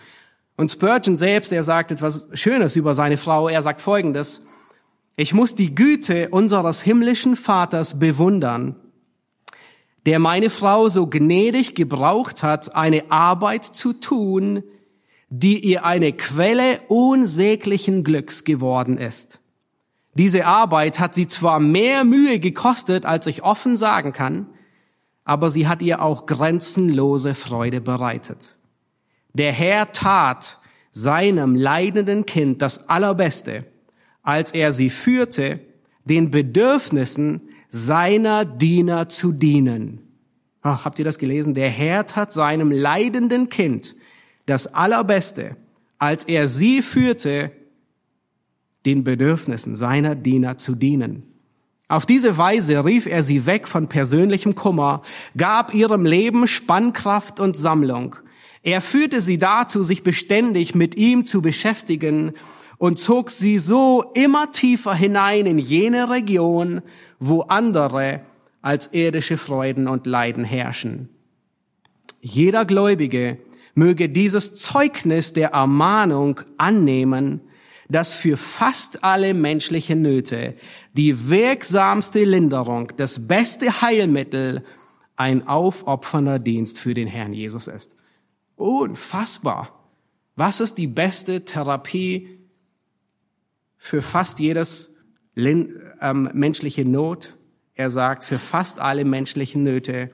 Und 0.56 0.72
Spurgeon 0.72 1.16
selbst, 1.16 1.52
er 1.52 1.62
sagt 1.62 1.92
etwas 1.92 2.28
Schönes 2.32 2.74
über 2.74 2.94
seine 2.94 3.16
Frau. 3.16 3.48
Er 3.48 3.62
sagt 3.62 3.82
Folgendes. 3.82 4.44
Ich 5.14 5.32
muss 5.32 5.54
die 5.54 5.76
Güte 5.76 6.30
unseres 6.30 6.82
himmlischen 6.82 7.36
Vaters 7.36 8.00
bewundern, 8.00 8.74
der 10.06 10.18
meine 10.18 10.50
Frau 10.50 10.88
so 10.88 11.06
gnädig 11.06 11.76
gebraucht 11.76 12.42
hat, 12.42 12.74
eine 12.74 13.12
Arbeit 13.12 13.64
zu 13.64 13.92
tun, 13.92 14.64
die 15.34 15.60
ihr 15.60 15.86
eine 15.86 16.12
Quelle 16.12 16.80
unsäglichen 16.88 18.04
Glücks 18.04 18.44
geworden 18.44 18.98
ist. 18.98 19.40
Diese 20.12 20.44
Arbeit 20.44 20.98
hat 20.98 21.14
sie 21.14 21.26
zwar 21.26 21.58
mehr 21.58 22.04
Mühe 22.04 22.38
gekostet, 22.38 23.06
als 23.06 23.26
ich 23.26 23.42
offen 23.42 23.78
sagen 23.78 24.12
kann, 24.12 24.46
aber 25.24 25.50
sie 25.50 25.66
hat 25.66 25.80
ihr 25.80 26.02
auch 26.02 26.26
grenzenlose 26.26 27.32
Freude 27.32 27.80
bereitet. 27.80 28.58
Der 29.32 29.52
Herr 29.52 29.92
tat 29.92 30.58
seinem 30.90 31.54
leidenden 31.54 32.26
Kind 32.26 32.60
das 32.60 32.90
Allerbeste, 32.90 33.64
als 34.22 34.52
er 34.52 34.70
sie 34.72 34.90
führte, 34.90 35.60
den 36.04 36.30
Bedürfnissen 36.30 37.40
seiner 37.70 38.44
Diener 38.44 39.08
zu 39.08 39.32
dienen. 39.32 40.02
Ach, 40.60 40.84
habt 40.84 40.98
ihr 40.98 41.06
das 41.06 41.16
gelesen? 41.16 41.54
Der 41.54 41.70
Herr 41.70 42.04
tat 42.04 42.34
seinem 42.34 42.70
leidenden 42.70 43.48
Kind 43.48 43.96
das 44.47 44.72
Allerbeste, 44.74 45.57
als 45.99 46.24
er 46.24 46.47
sie 46.47 46.82
führte, 46.82 47.53
den 48.84 49.05
Bedürfnissen 49.05 49.76
seiner 49.76 50.14
Diener 50.14 50.59
zu 50.59 50.74
dienen. 50.74 51.22
Auf 51.88 52.07
diese 52.07 52.38
Weise 52.38 52.84
rief 52.84 53.07
er 53.07 53.22
sie 53.22 53.47
weg 53.47 53.68
von 53.68 53.88
persönlichem 53.88 54.55
Kummer, 54.55 55.03
gab 55.36 55.74
ihrem 55.74 56.07
Leben 56.07 56.49
Spannkraft 56.49 57.38
und 57.38 57.57
Sammlung. 57.57 58.16
Er 58.62 58.80
führte 58.80 59.20
sie 59.20 59.38
dazu, 59.38 59.82
sich 59.82 60.03
beständig 60.03 60.74
mit 60.74 60.95
ihm 60.97 61.24
zu 61.24 61.43
beschäftigen 61.43 62.32
und 62.78 62.99
zog 62.99 63.30
sie 63.30 63.59
so 63.59 64.05
immer 64.14 64.53
tiefer 64.53 64.95
hinein 64.95 65.47
in 65.47 65.59
jene 65.59 66.11
Region, 66.11 66.82
wo 67.18 67.43
andere 67.43 68.22
als 68.62 68.93
irdische 68.93 69.36
Freuden 69.36 69.86
und 69.86 70.07
Leiden 70.07 70.45
herrschen. 70.45 71.09
Jeder 72.20 72.64
Gläubige 72.64 73.38
möge 73.74 74.08
dieses 74.08 74.56
Zeugnis 74.56 75.32
der 75.32 75.50
Ermahnung 75.50 76.40
annehmen, 76.58 77.40
dass 77.88 78.14
für 78.14 78.36
fast 78.36 79.04
alle 79.04 79.34
menschlichen 79.34 80.02
Nöte 80.02 80.54
die 80.94 81.28
wirksamste 81.28 82.24
Linderung, 82.24 82.92
das 82.96 83.26
beste 83.26 83.82
Heilmittel 83.82 84.64
ein 85.16 85.46
aufopfernder 85.46 86.38
Dienst 86.38 86.78
für 86.78 86.94
den 86.94 87.06
Herrn 87.06 87.32
Jesus 87.32 87.66
ist. 87.66 87.94
Unfassbar. 88.56 89.78
Was 90.36 90.60
ist 90.60 90.78
die 90.78 90.86
beste 90.86 91.44
Therapie 91.44 92.38
für 93.76 94.00
fast 94.00 94.38
jedes 94.40 94.94
ähm, 95.36 96.30
menschliche 96.32 96.84
Not? 96.84 97.36
Er 97.74 97.90
sagt, 97.90 98.24
für 98.24 98.38
fast 98.38 98.80
alle 98.80 99.04
menschlichen 99.04 99.62
Nöte 99.62 100.10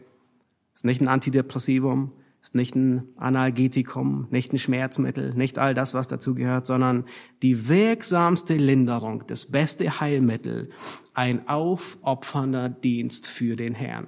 ist 0.74 0.84
nicht 0.84 1.00
ein 1.00 1.08
Antidepressivum, 1.08 2.12
ist 2.42 2.54
nicht 2.54 2.74
ein 2.74 3.08
Analgetikum, 3.16 4.26
nicht 4.30 4.52
ein 4.52 4.58
Schmerzmittel, 4.58 5.34
nicht 5.34 5.58
all 5.58 5.74
das, 5.74 5.94
was 5.94 6.08
dazu 6.08 6.34
gehört, 6.34 6.66
sondern 6.66 7.04
die 7.42 7.68
wirksamste 7.68 8.54
Linderung, 8.54 9.24
das 9.26 9.46
beste 9.46 10.00
Heilmittel, 10.00 10.70
ein 11.14 11.48
aufopfernder 11.48 12.68
Dienst 12.68 13.26
für 13.26 13.56
den 13.56 13.74
Herrn. 13.74 14.06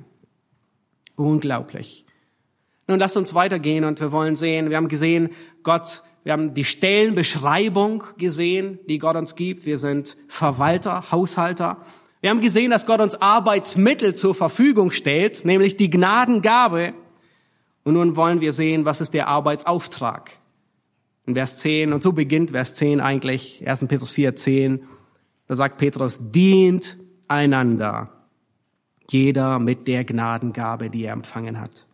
Unglaublich. 1.16 2.06
Nun 2.86 2.98
lasst 2.98 3.16
uns 3.16 3.34
weitergehen 3.34 3.84
und 3.84 4.00
wir 4.00 4.10
wollen 4.10 4.36
sehen, 4.36 4.70
wir 4.70 4.76
haben 4.76 4.88
gesehen, 4.88 5.30
Gott, 5.62 6.02
wir 6.24 6.32
haben 6.32 6.54
die 6.54 6.64
Stellenbeschreibung 6.64 8.04
gesehen, 8.18 8.78
die 8.88 8.98
Gott 8.98 9.16
uns 9.16 9.36
gibt. 9.36 9.64
Wir 9.64 9.78
sind 9.78 10.16
Verwalter, 10.28 11.10
Haushalter. 11.10 11.78
Wir 12.20 12.30
haben 12.30 12.40
gesehen, 12.40 12.70
dass 12.70 12.84
Gott 12.86 13.00
uns 13.00 13.14
Arbeitsmittel 13.14 14.14
zur 14.14 14.34
Verfügung 14.34 14.90
stellt, 14.92 15.44
nämlich 15.44 15.76
die 15.76 15.88
Gnadengabe. 15.88 16.92
Und 17.84 17.94
nun 17.94 18.16
wollen 18.16 18.40
wir 18.40 18.52
sehen, 18.52 18.84
was 18.84 19.00
ist 19.00 19.14
der 19.14 19.28
Arbeitsauftrag. 19.28 20.32
In 21.26 21.34
Vers 21.34 21.58
10, 21.58 21.92
und 21.92 22.02
so 22.02 22.12
beginnt 22.12 22.50
Vers 22.50 22.74
10 22.74 23.00
eigentlich, 23.00 23.66
1. 23.66 23.86
Petrus 23.86 24.10
4, 24.10 24.36
10, 24.36 24.84
da 25.46 25.56
sagt 25.56 25.78
Petrus, 25.78 26.18
dient 26.20 26.96
einander, 27.28 28.10
jeder 29.10 29.58
mit 29.58 29.88
der 29.88 30.04
Gnadengabe, 30.04 30.90
die 30.90 31.04
er 31.04 31.12
empfangen 31.12 31.60
hat. 31.60 31.86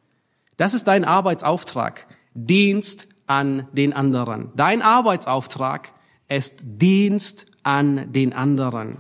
Das 0.57 0.75
ist 0.75 0.85
dein 0.85 1.05
Arbeitsauftrag, 1.05 2.07
Dienst 2.35 3.09
an 3.27 3.67
den 3.73 3.93
anderen. 3.93 4.53
Dein 4.57 4.83
Arbeitsauftrag 4.83 5.93
ist 6.29 6.63
Dienst 6.65 7.47
an 7.63 8.13
den 8.13 8.33
anderen. 8.33 8.99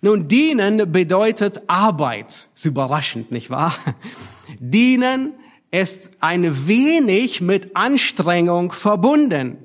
Nun, 0.00 0.28
dienen 0.28 0.90
bedeutet 0.90 1.62
Arbeit. 1.68 2.48
Ist 2.54 2.64
überraschend, 2.64 3.30
nicht 3.30 3.50
wahr? 3.50 3.74
Dienen 4.58 5.34
ist 5.72 6.18
ein 6.20 6.68
wenig 6.68 7.40
mit 7.40 7.74
Anstrengung 7.74 8.70
verbunden. 8.72 9.56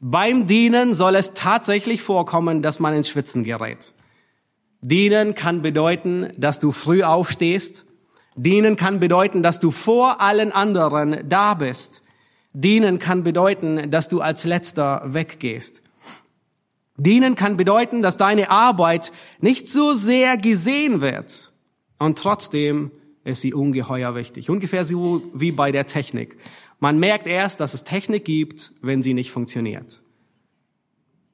Beim 0.00 0.46
Dienen 0.46 0.92
soll 0.92 1.14
es 1.14 1.32
tatsächlich 1.32 2.02
vorkommen, 2.02 2.60
dass 2.60 2.80
man 2.80 2.92
ins 2.92 3.08
Schwitzen 3.08 3.44
gerät. 3.44 3.94
Dienen 4.82 5.34
kann 5.34 5.62
bedeuten, 5.62 6.30
dass 6.36 6.60
du 6.60 6.72
früh 6.72 7.02
aufstehst. 7.02 7.86
Dienen 8.36 8.76
kann 8.76 9.00
bedeuten, 9.00 9.42
dass 9.42 9.60
du 9.60 9.70
vor 9.70 10.20
allen 10.20 10.52
anderen 10.52 11.26
da 11.28 11.54
bist. 11.54 12.02
Dienen 12.52 12.98
kann 12.98 13.22
bedeuten, 13.22 13.90
dass 13.90 14.08
du 14.08 14.20
als 14.20 14.44
letzter 14.44 15.02
weggehst. 15.06 15.82
Dienen 16.96 17.36
kann 17.36 17.56
bedeuten, 17.56 18.02
dass 18.02 18.16
deine 18.16 18.50
Arbeit 18.50 19.12
nicht 19.40 19.68
so 19.68 19.94
sehr 19.94 20.36
gesehen 20.36 21.00
wird 21.00 21.52
und 21.98 22.18
trotzdem 22.18 22.90
ist 23.24 23.40
sie 23.40 23.54
ungeheuer 23.54 24.14
wichtig. 24.14 24.50
Ungefähr 24.50 24.84
so 24.84 25.22
wie 25.34 25.50
bei 25.50 25.72
der 25.72 25.86
Technik. 25.86 26.36
Man 26.78 26.98
merkt 26.98 27.26
erst, 27.26 27.60
dass 27.60 27.74
es 27.74 27.84
Technik 27.84 28.24
gibt, 28.24 28.72
wenn 28.82 29.02
sie 29.02 29.14
nicht 29.14 29.30
funktioniert. 29.30 30.02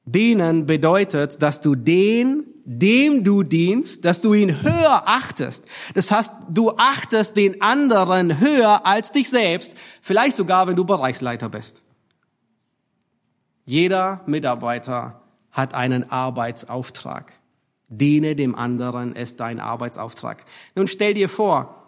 Dienen 0.05 0.65
bedeutet, 0.65 1.41
dass 1.41 1.61
du 1.61 1.75
den, 1.75 2.45
dem 2.65 3.23
du 3.23 3.43
dienst, 3.43 4.03
dass 4.05 4.21
du 4.21 4.33
ihn 4.33 4.63
höher 4.63 5.03
achtest. 5.05 5.69
Das 5.93 6.09
heißt, 6.09 6.31
du 6.49 6.71
achtest 6.71 7.35
den 7.37 7.61
anderen 7.61 8.39
höher 8.39 8.85
als 8.85 9.11
dich 9.11 9.29
selbst, 9.29 9.77
vielleicht 10.01 10.35
sogar, 10.35 10.67
wenn 10.67 10.75
du 10.75 10.85
Bereichsleiter 10.85 11.49
bist. 11.49 11.83
Jeder 13.65 14.21
Mitarbeiter 14.25 15.21
hat 15.51 15.73
einen 15.73 16.09
Arbeitsauftrag. 16.09 17.33
Diene 17.89 18.35
dem 18.35 18.55
anderen 18.55 19.15
ist 19.15 19.39
dein 19.39 19.59
Arbeitsauftrag. 19.59 20.45
Nun 20.75 20.87
stell 20.87 21.13
dir 21.13 21.29
vor, 21.29 21.80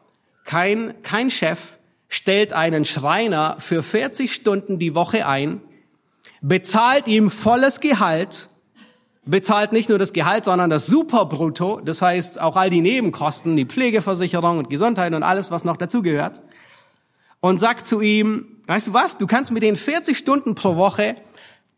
kein, 0.44 1.02
kein 1.04 1.30
Chef 1.30 1.78
stellt 2.10 2.54
einen 2.54 2.86
Schreiner 2.86 3.58
für 3.60 3.84
40 3.84 4.34
Stunden 4.34 4.80
die 4.80 4.96
Woche 4.96 5.26
ein, 5.26 5.62
bezahlt 6.42 7.08
ihm 7.08 7.30
volles 7.30 7.80
Gehalt 7.80 8.50
bezahlt 9.26 9.72
nicht 9.72 9.90
nur 9.90 10.00
das 10.00 10.14
Gehalt, 10.14 10.46
sondern 10.46 10.70
das 10.70 10.86
Superbrutto, 10.86 11.82
das 11.82 12.02
heißt 12.02 12.40
auch 12.42 12.56
all 12.56 12.70
die 12.70 12.82
Nebenkosten, 12.82 13.56
die 13.56 13.66
Pflegeversicherung 13.66 14.58
und 14.58 14.70
Gesundheit 14.70 15.14
und 15.14 15.24
alles, 15.24 15.52
was 15.52 15.64
noch 15.64 15.78
dazugehört. 15.78 16.42
Und 17.40 17.60
sagt 17.60 17.86
zu 17.86 18.02
ihm, 18.02 18.58
weißt 18.68 18.88
du 18.88 18.94
was, 18.94 19.18
du 19.18 19.28
kannst 19.28 19.52
mit 19.52 19.64
den 19.64 19.76
40 19.76 20.18
Stunden 20.18 20.56
pro 20.56 20.76
Woche 20.76 21.16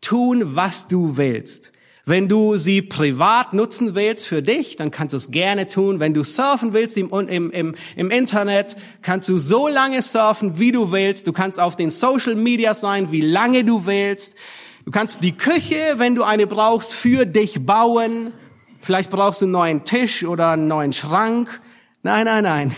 tun, 0.00 0.56
was 0.56 0.86
du 0.86 1.16
willst. 1.16 1.72
Wenn 2.08 2.28
du 2.28 2.56
sie 2.56 2.82
privat 2.82 3.52
nutzen 3.52 3.96
willst 3.96 4.28
für 4.28 4.40
dich, 4.40 4.76
dann 4.76 4.92
kannst 4.92 5.12
du 5.12 5.16
es 5.16 5.32
gerne 5.32 5.66
tun. 5.66 5.98
Wenn 5.98 6.14
du 6.14 6.22
surfen 6.22 6.72
willst 6.72 6.96
im, 6.96 7.10
im, 7.10 7.50
im, 7.50 7.74
im 7.96 8.10
Internet, 8.10 8.76
kannst 9.02 9.28
du 9.28 9.38
so 9.38 9.66
lange 9.66 10.00
surfen, 10.02 10.56
wie 10.56 10.70
du 10.70 10.92
willst. 10.92 11.26
Du 11.26 11.32
kannst 11.32 11.58
auf 11.58 11.74
den 11.74 11.90
Social 11.90 12.36
Media 12.36 12.74
sein, 12.74 13.10
wie 13.10 13.22
lange 13.22 13.64
du 13.64 13.86
willst. 13.86 14.36
Du 14.84 14.92
kannst 14.92 15.20
die 15.24 15.36
Küche, 15.36 15.94
wenn 15.96 16.14
du 16.14 16.22
eine 16.22 16.46
brauchst, 16.46 16.94
für 16.94 17.26
dich 17.26 17.66
bauen. 17.66 18.32
Vielleicht 18.80 19.10
brauchst 19.10 19.40
du 19.40 19.46
einen 19.46 19.52
neuen 19.52 19.82
Tisch 19.82 20.22
oder 20.22 20.52
einen 20.52 20.68
neuen 20.68 20.92
Schrank. 20.92 21.60
Nein, 22.04 22.26
nein, 22.26 22.44
nein. 22.44 22.76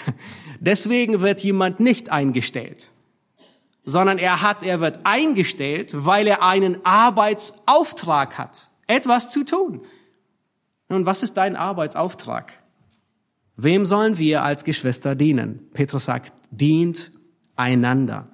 Deswegen 0.59 1.20
wird 1.20 1.41
jemand 1.43 1.81
nicht 1.81 2.11
eingestellt, 2.11 2.93
sondern 3.85 4.16
er 4.16 4.41
hat, 4.41 4.62
er 4.62 4.81
wird 4.81 5.01
eingestellt, 5.05 5.93
weil 5.95 6.26
er 6.26 6.43
einen 6.43 6.83
Arbeitsauftrag 6.87 8.39
hat 8.39 8.70
etwas 8.89 9.30
zu 9.30 9.45
tun. 9.45 9.82
Nun, 10.89 11.07
was 11.07 11.22
ist 11.22 11.34
dein 11.34 11.55
Arbeitsauftrag? 11.55 12.53
Wem 13.57 13.86
sollen 13.86 14.18
wir 14.18 14.43
als 14.43 14.64
Geschwister 14.64 15.14
dienen? 15.14 15.70
Petrus 15.72 16.05
sagt, 16.05 16.32
dient 16.51 17.12
einander. 17.55 18.28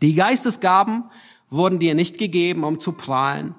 Die 0.00 0.14
Geistesgaben 0.14 1.04
wurden 1.50 1.78
dir 1.78 1.94
nicht 1.94 2.18
gegeben, 2.18 2.64
um 2.64 2.80
zu 2.80 2.92
prahlen, 2.92 3.54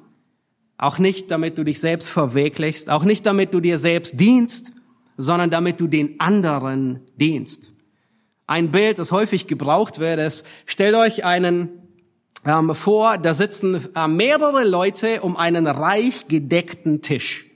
auch 0.78 0.98
nicht, 0.98 1.30
damit 1.32 1.58
du 1.58 1.66
dich 1.66 1.82
selbst 1.82 2.10
verwirklichst, 2.10 2.90
auch 2.90 3.04
nicht, 3.04 3.26
damit 3.26 3.54
du 3.54 3.60
dir 3.60 3.78
selbst 3.78 4.20
dienst, 4.20 4.72
sondern 5.18 5.50
damit 5.50 5.82
du 5.82 5.88
den 5.88 6.20
anderen 6.22 7.02
dienst. 7.18 7.74
Ein 8.48 8.72
Bild, 8.72 8.98
das 8.98 9.12
häufig 9.12 9.48
gebraucht 9.48 10.00
wird, 10.00 10.20
ist, 10.20 10.48
stellt 10.66 10.96
euch 10.96 11.26
einen 11.26 11.89
ähm, 12.46 12.74
vor, 12.74 13.18
da 13.18 13.34
sitzen 13.34 13.90
äh, 13.96 14.08
mehrere 14.08 14.64
Leute 14.64 15.22
um 15.22 15.36
einen 15.36 15.68
reich 15.68 16.28
gedeckten 16.28 17.02
Tisch. 17.02 17.48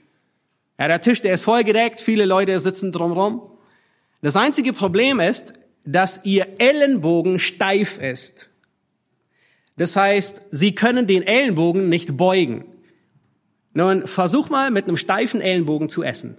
Ja, 0.78 0.88
der 0.88 1.00
Tisch, 1.00 1.22
der 1.22 1.34
ist 1.34 1.44
voll 1.44 1.64
gedeckt, 1.64 2.00
viele 2.00 2.26
Leute 2.26 2.58
sitzen 2.60 2.92
drumherum. 2.92 3.42
Das 4.20 4.36
einzige 4.36 4.72
Problem 4.72 5.20
ist, 5.20 5.52
dass 5.84 6.20
ihr 6.24 6.58
Ellenbogen 6.58 7.38
steif 7.38 7.98
ist. 7.98 8.50
Das 9.76 9.96
heißt, 9.96 10.46
sie 10.50 10.74
können 10.74 11.06
den 11.06 11.22
Ellenbogen 11.22 11.88
nicht 11.88 12.16
beugen. 12.16 12.64
Nun, 13.72 14.06
versuch 14.06 14.50
mal 14.50 14.70
mit 14.70 14.86
einem 14.86 14.96
steifen 14.96 15.40
Ellenbogen 15.40 15.88
zu 15.88 16.02
essen. 16.02 16.38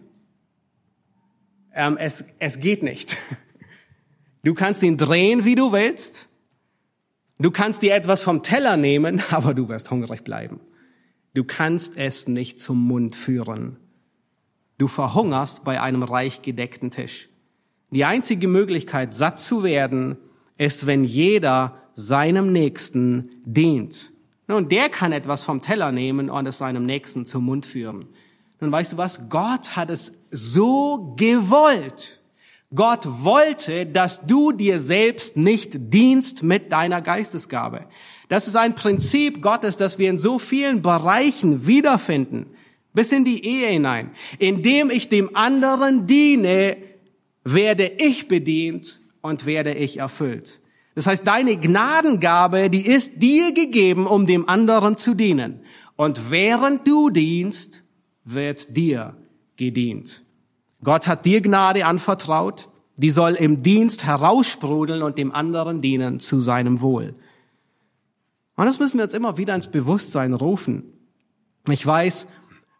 Ähm, 1.73 1.97
es, 1.97 2.25
es 2.39 2.59
geht 2.59 2.83
nicht. 2.83 3.17
Du 4.43 4.53
kannst 4.53 4.83
ihn 4.83 4.95
drehen, 4.95 5.43
wie 5.43 5.55
du 5.55 5.71
willst. 5.71 6.27
Du 7.37 7.51
kannst 7.51 7.81
dir 7.81 7.93
etwas 7.93 8.23
vom 8.23 8.43
Teller 8.43 8.77
nehmen, 8.77 9.21
aber 9.31 9.53
du 9.53 9.69
wirst 9.69 9.91
hungrig 9.91 10.23
bleiben. 10.23 10.59
Du 11.33 11.43
kannst 11.43 11.97
es 11.97 12.27
nicht 12.27 12.61
zum 12.61 12.87
Mund 12.87 13.15
führen. 13.15 13.77
Du 14.77 14.87
verhungerst 14.87 15.63
bei 15.63 15.81
einem 15.81 16.03
reich 16.03 16.41
gedeckten 16.41 16.91
Tisch. 16.91 17.29
Die 17.91 18.05
einzige 18.05 18.47
Möglichkeit, 18.47 19.13
satt 19.13 19.39
zu 19.39 19.63
werden, 19.63 20.17
ist, 20.57 20.85
wenn 20.85 21.03
jeder 21.03 21.77
seinem 21.93 22.51
Nächsten 22.51 23.29
dient. 23.45 24.11
Nun, 24.47 24.69
der 24.69 24.89
kann 24.89 25.11
etwas 25.11 25.43
vom 25.43 25.61
Teller 25.61 25.91
nehmen 25.91 26.29
und 26.29 26.45
es 26.45 26.57
seinem 26.57 26.85
Nächsten 26.85 27.25
zum 27.25 27.45
Mund 27.45 27.65
führen. 27.65 28.07
Nun 28.59 28.71
weißt 28.71 28.93
du 28.93 28.97
was? 28.97 29.29
Gott 29.29 29.75
hat 29.75 29.89
es 29.89 30.13
so 30.31 31.15
gewollt, 31.17 32.21
Gott 32.75 33.07
wollte, 33.23 33.85
dass 33.85 34.25
du 34.25 34.51
dir 34.51 34.79
selbst 34.79 35.37
nicht 35.37 35.93
dienst 35.93 36.43
mit 36.43 36.71
deiner 36.71 37.01
Geistesgabe. 37.01 37.85
Das 38.27 38.47
ist 38.47 38.55
ein 38.55 38.75
Prinzip 38.75 39.41
Gottes, 39.41 39.77
das 39.77 39.97
wir 39.97 40.09
in 40.09 40.17
so 40.17 40.39
vielen 40.39 40.81
Bereichen 40.81 41.67
wiederfinden, 41.67 42.47
bis 42.93 43.11
in 43.11 43.25
die 43.25 43.45
Ehe 43.45 43.67
hinein. 43.67 44.11
Indem 44.39 44.89
ich 44.89 45.09
dem 45.09 45.35
anderen 45.35 46.07
diene, 46.07 46.77
werde 47.43 47.85
ich 47.97 48.27
bedient 48.27 48.99
und 49.21 49.45
werde 49.45 49.73
ich 49.73 49.97
erfüllt. 49.97 50.59
Das 50.95 51.07
heißt, 51.07 51.27
deine 51.27 51.57
Gnadengabe, 51.57 52.69
die 52.69 52.85
ist 52.85 53.21
dir 53.21 53.51
gegeben, 53.51 54.07
um 54.07 54.25
dem 54.25 54.49
anderen 54.49 54.97
zu 54.97 55.13
dienen. 55.13 55.61
Und 55.95 56.31
während 56.31 56.87
du 56.87 57.09
dienst, 57.09 57.83
wird 58.23 58.75
dir 58.75 59.15
gedient. 59.57 60.24
Gott 60.85 61.07
hat 61.07 61.25
dir 61.25 61.41
Gnade 61.41 61.85
anvertraut, 61.85 62.69
die 62.95 63.09
soll 63.09 63.33
im 63.33 63.61
Dienst 63.63 64.05
heraussprudeln 64.05 65.03
und 65.03 65.17
dem 65.17 65.33
anderen 65.33 65.81
dienen 65.81 66.19
zu 66.19 66.39
seinem 66.39 66.79
Wohl. 66.79 67.15
Und 68.55 68.65
das 68.65 68.79
müssen 68.79 68.97
wir 68.97 69.03
jetzt 69.03 69.15
immer 69.15 69.37
wieder 69.37 69.53
ins 69.53 69.67
Bewusstsein 69.67 70.33
rufen. 70.33 70.83
Ich 71.69 71.85
weiß, 71.85 72.27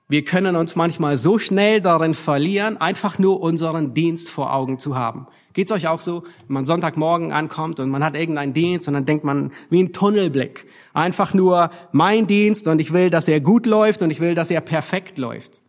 wir 0.08 0.24
können 0.24 0.56
uns 0.56 0.76
manchmal 0.76 1.18
so 1.18 1.39
schnell 1.39 1.82
darin 1.82 2.14
verlieren, 2.14 2.78
einfach 2.78 3.18
nur 3.18 3.41
unseren 3.41 3.93
Dienst 3.93 4.30
vor 4.30 4.53
Augen 4.53 4.78
zu 4.78 4.95
haben. 4.95 5.28
Geht's 5.53 5.72
euch 5.72 5.88
auch 5.88 5.99
so, 5.99 6.24
wenn 6.47 6.53
man 6.53 6.66
Sonntagmorgen 6.66 7.32
ankommt 7.32 7.80
und 7.80 7.89
man 7.89 8.03
hat 8.03 8.16
irgendeinen 8.16 8.53
Dienst 8.53 8.88
und 8.88 8.93
dann 8.93 9.06
denkt 9.06 9.24
man 9.24 9.51
wie 9.70 9.82
ein 9.82 9.93
Tunnelblick. 9.93 10.68
Einfach 10.93 11.34
nur 11.34 11.72
mein 11.91 12.28
Dienst 12.28 12.68
und 12.68 12.80
ich 12.80 12.93
will, 12.93 13.10
dass 13.10 13.28
er 13.28 13.41
gut 13.41 13.66
läuft 13.66 14.01
und 14.01 14.12
ich 14.12 14.20
will, 14.20 14.36
dass 14.36 14.51
er 14.51 14.62
perfekt 14.62 15.18
läuft. 15.18 15.62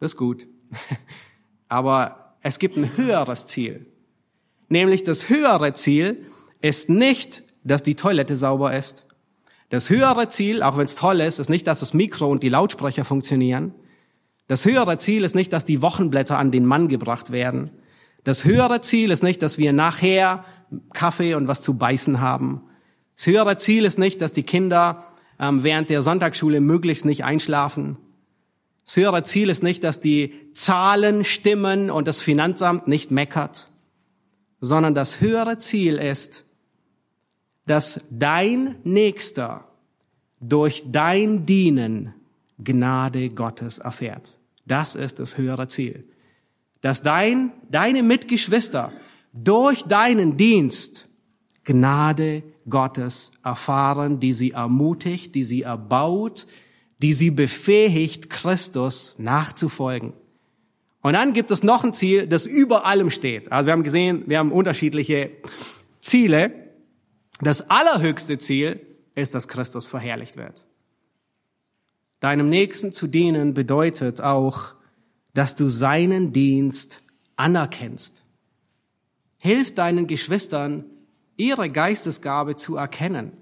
Das 0.00 0.12
ist 0.12 0.16
gut. 0.18 0.46
Aber 1.68 2.34
es 2.42 2.58
gibt 2.58 2.76
ein 2.76 2.96
höheres 2.96 3.46
Ziel. 3.46 3.86
Nämlich 4.68 5.04
das 5.04 5.28
höhere 5.28 5.72
Ziel 5.74 6.26
ist 6.60 6.88
nicht, 6.88 7.42
dass 7.64 7.82
die 7.82 7.94
Toilette 7.94 8.36
sauber 8.36 8.76
ist. 8.76 9.06
Das 9.70 9.90
höhere 9.90 10.28
Ziel, 10.28 10.62
auch 10.62 10.76
wenn 10.78 10.86
es 10.86 10.94
toll 10.94 11.20
ist, 11.20 11.38
ist 11.38 11.50
nicht, 11.50 11.66
dass 11.66 11.80
das 11.80 11.92
Mikro 11.92 12.30
und 12.30 12.42
die 12.42 12.48
Lautsprecher 12.48 13.04
funktionieren. 13.04 13.74
Das 14.46 14.64
höhere 14.64 14.96
Ziel 14.96 15.24
ist 15.24 15.34
nicht, 15.34 15.52
dass 15.52 15.66
die 15.66 15.82
Wochenblätter 15.82 16.38
an 16.38 16.50
den 16.50 16.64
Mann 16.64 16.88
gebracht 16.88 17.32
werden. 17.32 17.70
Das 18.24 18.44
höhere 18.44 18.80
Ziel 18.80 19.10
ist 19.10 19.22
nicht, 19.22 19.42
dass 19.42 19.58
wir 19.58 19.74
nachher 19.74 20.44
Kaffee 20.94 21.34
und 21.34 21.48
was 21.48 21.60
zu 21.60 21.74
beißen 21.74 22.20
haben. 22.20 22.62
Das 23.14 23.26
höhere 23.26 23.56
Ziel 23.58 23.84
ist 23.84 23.98
nicht, 23.98 24.22
dass 24.22 24.32
die 24.32 24.42
Kinder 24.42 25.04
ähm, 25.38 25.64
während 25.64 25.90
der 25.90 26.02
Sonntagsschule 26.02 26.60
möglichst 26.60 27.04
nicht 27.04 27.24
einschlafen. 27.24 27.98
Das 28.88 28.96
höhere 28.96 29.22
Ziel 29.22 29.50
ist 29.50 29.62
nicht, 29.62 29.84
dass 29.84 30.00
die 30.00 30.32
Zahlen 30.54 31.22
stimmen 31.22 31.90
und 31.90 32.08
das 32.08 32.20
Finanzamt 32.20 32.88
nicht 32.88 33.10
meckert, 33.10 33.68
sondern 34.62 34.94
das 34.94 35.20
höhere 35.20 35.58
Ziel 35.58 35.96
ist, 35.96 36.46
dass 37.66 38.00
dein 38.10 38.76
Nächster 38.84 39.68
durch 40.40 40.84
dein 40.86 41.44
Dienen 41.44 42.14
Gnade 42.64 43.28
Gottes 43.28 43.76
erfährt. 43.78 44.38
Das 44.64 44.94
ist 44.94 45.18
das 45.18 45.36
höhere 45.36 45.68
Ziel. 45.68 46.08
Dass 46.80 47.02
dein, 47.02 47.52
deine 47.70 48.02
Mitgeschwister 48.02 48.90
durch 49.34 49.82
deinen 49.82 50.38
Dienst 50.38 51.10
Gnade 51.64 52.42
Gottes 52.70 53.32
erfahren, 53.44 54.18
die 54.18 54.32
sie 54.32 54.52
ermutigt, 54.52 55.34
die 55.34 55.44
sie 55.44 55.60
erbaut, 55.60 56.46
die 56.98 57.14
sie 57.14 57.30
befähigt, 57.30 58.28
Christus 58.30 59.14
nachzufolgen. 59.18 60.14
Und 61.00 61.12
dann 61.12 61.32
gibt 61.32 61.50
es 61.50 61.62
noch 61.62 61.84
ein 61.84 61.92
Ziel, 61.92 62.26
das 62.26 62.44
über 62.44 62.84
allem 62.84 63.10
steht. 63.10 63.52
Also 63.52 63.66
wir 63.66 63.72
haben 63.72 63.84
gesehen, 63.84 64.24
wir 64.26 64.38
haben 64.38 64.52
unterschiedliche 64.52 65.30
Ziele. 66.00 66.52
Das 67.40 67.70
allerhöchste 67.70 68.38
Ziel 68.38 68.80
ist, 69.14 69.34
dass 69.34 69.48
Christus 69.48 69.86
verherrlicht 69.86 70.36
wird. 70.36 70.66
Deinem 72.20 72.48
Nächsten 72.48 72.92
zu 72.92 73.06
dienen 73.06 73.54
bedeutet 73.54 74.20
auch, 74.20 74.74
dass 75.34 75.54
du 75.54 75.68
seinen 75.68 76.32
Dienst 76.32 77.02
anerkennst. 77.36 78.24
Hilf 79.36 79.72
deinen 79.72 80.08
Geschwistern, 80.08 80.84
ihre 81.36 81.68
Geistesgabe 81.68 82.56
zu 82.56 82.76
erkennen. 82.76 83.32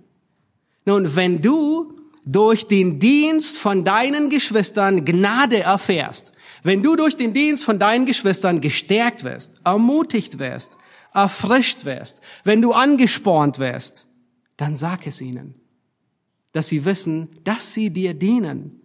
Nun, 0.85 1.17
wenn 1.17 1.41
du 1.41 1.96
durch 2.27 2.67
den 2.67 2.99
Dienst 2.99 3.57
von 3.57 3.85
deinen 3.85 4.29
Geschwistern 4.29 5.05
Gnade 5.05 5.61
erfährst, 5.61 6.33
wenn 6.65 6.83
du 6.83 6.97
durch 6.97 7.17
den 7.17 7.33
Dienst 7.33 7.65
von 7.65 7.79
deinen 7.79 8.05
Geschwistern 8.05 8.61
gestärkt 8.61 9.23
wirst, 9.23 9.53
ermutigt 9.65 10.41
wirst, 10.41 10.77
erfrischt 11.15 11.85
wirst, 11.85 12.23
wenn 12.43 12.61
du 12.61 12.73
angespornt 12.73 13.61
wirst, 13.61 14.07
dann 14.57 14.77
sag 14.77 15.07
es 15.07 15.21
ihnen, 15.21 15.55
dass 16.53 16.67
sie 16.67 16.85
wissen, 16.85 17.29
dass 17.45 17.73
sie 17.73 17.91
dir 17.91 18.13
dienen. 18.13 18.81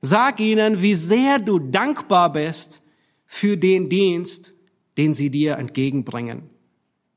Sag 0.00 0.38
ihnen, 0.38 0.80
wie 0.80 0.94
sehr 0.94 1.40
du 1.40 1.58
dankbar 1.58 2.32
bist 2.32 2.82
für 3.26 3.56
den 3.56 3.88
Dienst, 3.88 4.54
den 4.96 5.12
sie 5.12 5.30
dir 5.30 5.56
entgegenbringen. 5.56 6.44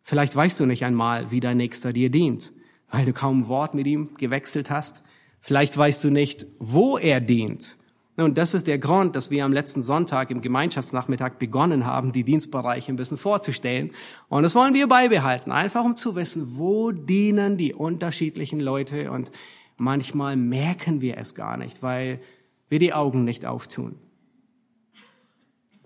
Vielleicht 0.01 0.35
weißt 0.35 0.59
du 0.59 0.65
nicht 0.65 0.83
einmal, 0.83 1.29
wie 1.29 1.39
dein 1.39 1.57
Nächster 1.57 1.93
dir 1.93 2.09
dient, 2.09 2.51
weil 2.89 3.05
du 3.05 3.13
kaum 3.13 3.41
ein 3.41 3.47
Wort 3.47 3.75
mit 3.75 3.85
ihm 3.85 4.15
gewechselt 4.15 4.71
hast. 4.71 5.03
Vielleicht 5.41 5.75
weißt 5.75 6.03
du 6.03 6.11
nicht, 6.11 6.45
wo 6.59 6.97
er 6.97 7.19
dient. 7.19 7.77
Nun, 8.17 8.35
das 8.35 8.53
ist 8.53 8.67
der 8.67 8.77
Grund, 8.77 9.15
dass 9.15 9.31
wir 9.31 9.43
am 9.43 9.53
letzten 9.53 9.81
Sonntag 9.81 10.29
im 10.29 10.41
Gemeinschaftsnachmittag 10.41 11.39
begonnen 11.39 11.85
haben, 11.85 12.11
die 12.11 12.23
Dienstbereiche 12.23 12.91
ein 12.91 12.95
bisschen 12.95 13.17
vorzustellen. 13.17 13.91
Und 14.29 14.43
das 14.43 14.53
wollen 14.53 14.75
wir 14.75 14.87
beibehalten, 14.87 15.51
einfach 15.51 15.83
um 15.83 15.95
zu 15.95 16.15
wissen, 16.15 16.57
wo 16.57 16.91
dienen 16.91 17.57
die 17.57 17.73
unterschiedlichen 17.73 18.59
Leute. 18.59 19.11
Und 19.11 19.31
manchmal 19.77 20.35
merken 20.35 21.01
wir 21.01 21.17
es 21.17 21.33
gar 21.33 21.57
nicht, 21.57 21.81
weil 21.81 22.21
wir 22.69 22.79
die 22.79 22.93
Augen 22.93 23.23
nicht 23.23 23.45
auftun. 23.45 23.95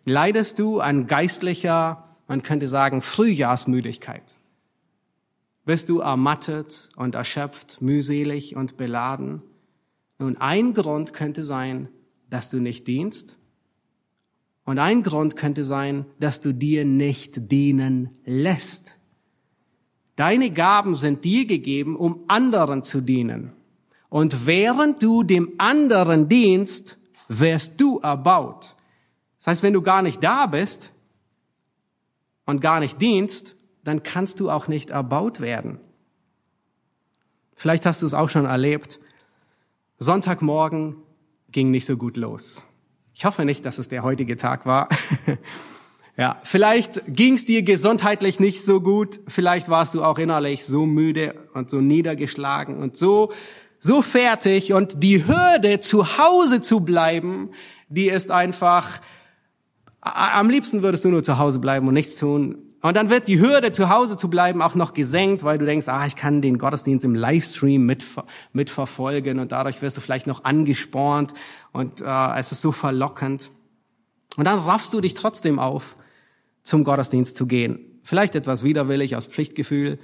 Leidest 0.04 0.60
du 0.60 0.82
an 0.82 1.08
geistlicher, 1.08 2.18
man 2.28 2.44
könnte 2.44 2.68
sagen, 2.68 3.02
Frühjahrsmüdigkeit? 3.02 4.38
Bist 5.66 5.90
du 5.90 6.00
ermattet 6.00 6.90
und 6.96 7.16
erschöpft, 7.16 7.82
mühselig 7.82 8.56
und 8.56 8.78
beladen? 8.78 9.42
Nun, 10.20 10.38
ein 10.38 10.74
Grund 10.74 11.14
könnte 11.14 11.44
sein, 11.44 11.90
dass 12.30 12.50
du 12.50 12.60
nicht 12.60 12.88
dienst. 12.88 13.38
Und 14.64 14.80
ein 14.80 15.04
Grund 15.04 15.36
könnte 15.36 15.64
sein, 15.64 16.06
dass 16.20 16.40
du 16.40 16.54
dir 16.54 16.86
nicht 16.86 17.52
dienen 17.52 18.10
lässt. 18.26 18.98
Deine 20.16 20.52
Gaben 20.52 20.96
sind 20.96 21.26
dir 21.26 21.46
gegeben, 21.46 21.96
um 21.96 22.24
anderen 22.28 22.84
zu 22.84 23.02
dienen. 23.02 23.52
Und 24.10 24.46
während 24.46 25.04
du 25.04 25.24
dem 25.24 25.54
anderen 25.58 26.30
dienst, 26.30 26.98
wirst 27.28 27.82
du 27.82 28.00
erbaut. 28.00 28.76
Das 29.40 29.48
heißt, 29.48 29.64
wenn 29.64 29.74
du 29.74 29.82
gar 29.82 30.02
nicht 30.02 30.24
da 30.24 30.46
bist 30.46 30.94
und 32.46 32.62
gar 32.62 32.80
nicht 32.80 33.02
dienst, 33.02 33.56
dann 33.86 34.04
kannst 34.04 34.42
du 34.42 34.50
auch 34.50 34.68
nicht 34.68 34.90
erbaut 34.90 35.40
werden. 35.40 35.80
Vielleicht 37.56 37.86
hast 37.86 38.02
du 38.02 38.06
es 38.06 38.14
auch 38.14 38.30
schon 38.30 38.46
erlebt. 38.46 39.00
Sonntagmorgen 39.98 40.98
ging 41.52 41.72
nicht 41.72 41.86
so 41.86 41.96
gut 41.96 42.18
los. 42.18 42.66
Ich 43.14 43.24
hoffe 43.24 43.46
nicht, 43.46 43.66
dass 43.66 43.78
es 43.78 43.88
der 43.88 44.04
heutige 44.04 44.36
Tag 44.36 44.66
war. 44.66 44.90
ja, 46.18 46.42
vielleicht 46.44 47.02
ging 47.08 47.36
es 47.36 47.46
dir 47.46 47.64
gesundheitlich 47.64 48.42
nicht 48.42 48.62
so 48.66 48.82
gut. 48.82 49.22
Vielleicht 49.28 49.70
warst 49.70 49.94
du 49.94 50.04
auch 50.04 50.18
innerlich 50.18 50.66
so 50.66 50.86
müde 50.86 51.36
und 51.54 51.70
so 51.70 51.80
niedergeschlagen 51.80 52.84
und 52.84 52.98
so 52.98 53.32
so 53.78 54.02
fertig 54.02 54.74
und 54.74 55.04
die 55.04 55.28
Hürde 55.28 55.80
zu 55.80 56.18
Hause 56.18 56.60
zu 56.60 56.80
bleiben, 56.80 57.52
die 57.88 58.08
ist 58.08 58.32
einfach 58.32 59.00
am 60.02 60.50
liebsten 60.50 60.84
würdest 60.84 61.06
du 61.06 61.10
nur 61.10 61.24
zu 61.24 61.38
Hause 61.38 61.60
bleiben 61.60 61.88
und 61.88 61.94
nichts 61.94 62.18
tun. 62.18 62.65
Und 62.86 62.96
dann 62.96 63.10
wird 63.10 63.28
die 63.28 63.40
Hürde, 63.40 63.72
zu 63.72 63.90
Hause 63.90 64.16
zu 64.16 64.30
bleiben, 64.30 64.62
auch 64.62 64.76
noch 64.76 64.94
gesenkt, 64.94 65.44
weil 65.44 65.58
du 65.58 65.66
denkst, 65.66 65.88
ah, 65.88 66.06
ich 66.06 66.16
kann 66.16 66.44
den 66.44 66.60
Gottesdienst 66.60 67.04
im 67.04 67.16
Livestream 67.16 67.84
mit, 67.84 68.06
mitverfolgen 68.54 69.40
und 69.40 69.52
dadurch 69.52 69.82
wirst 69.82 69.98
du 69.98 70.02
vielleicht 70.02 70.28
noch 70.28 70.44
angespornt 70.44 71.34
und 71.72 72.02
äh, 72.02 72.38
es 72.38 72.52
ist 72.52 72.62
so 72.62 72.72
verlockend. 72.72 73.50
Und 74.38 74.46
dann 74.46 74.60
raffst 74.60 74.94
du 74.94 75.02
dich 75.02 75.16
trotzdem 75.16 75.58
auf, 75.58 75.96
zum 76.62 76.84
Gottesdienst 76.84 77.36
zu 77.36 77.48
gehen. 77.48 77.80
Vielleicht 78.04 78.36
etwas 78.36 78.64
widerwillig 78.64 79.16
aus 79.16 79.26
Pflichtgefühl, 79.26 79.98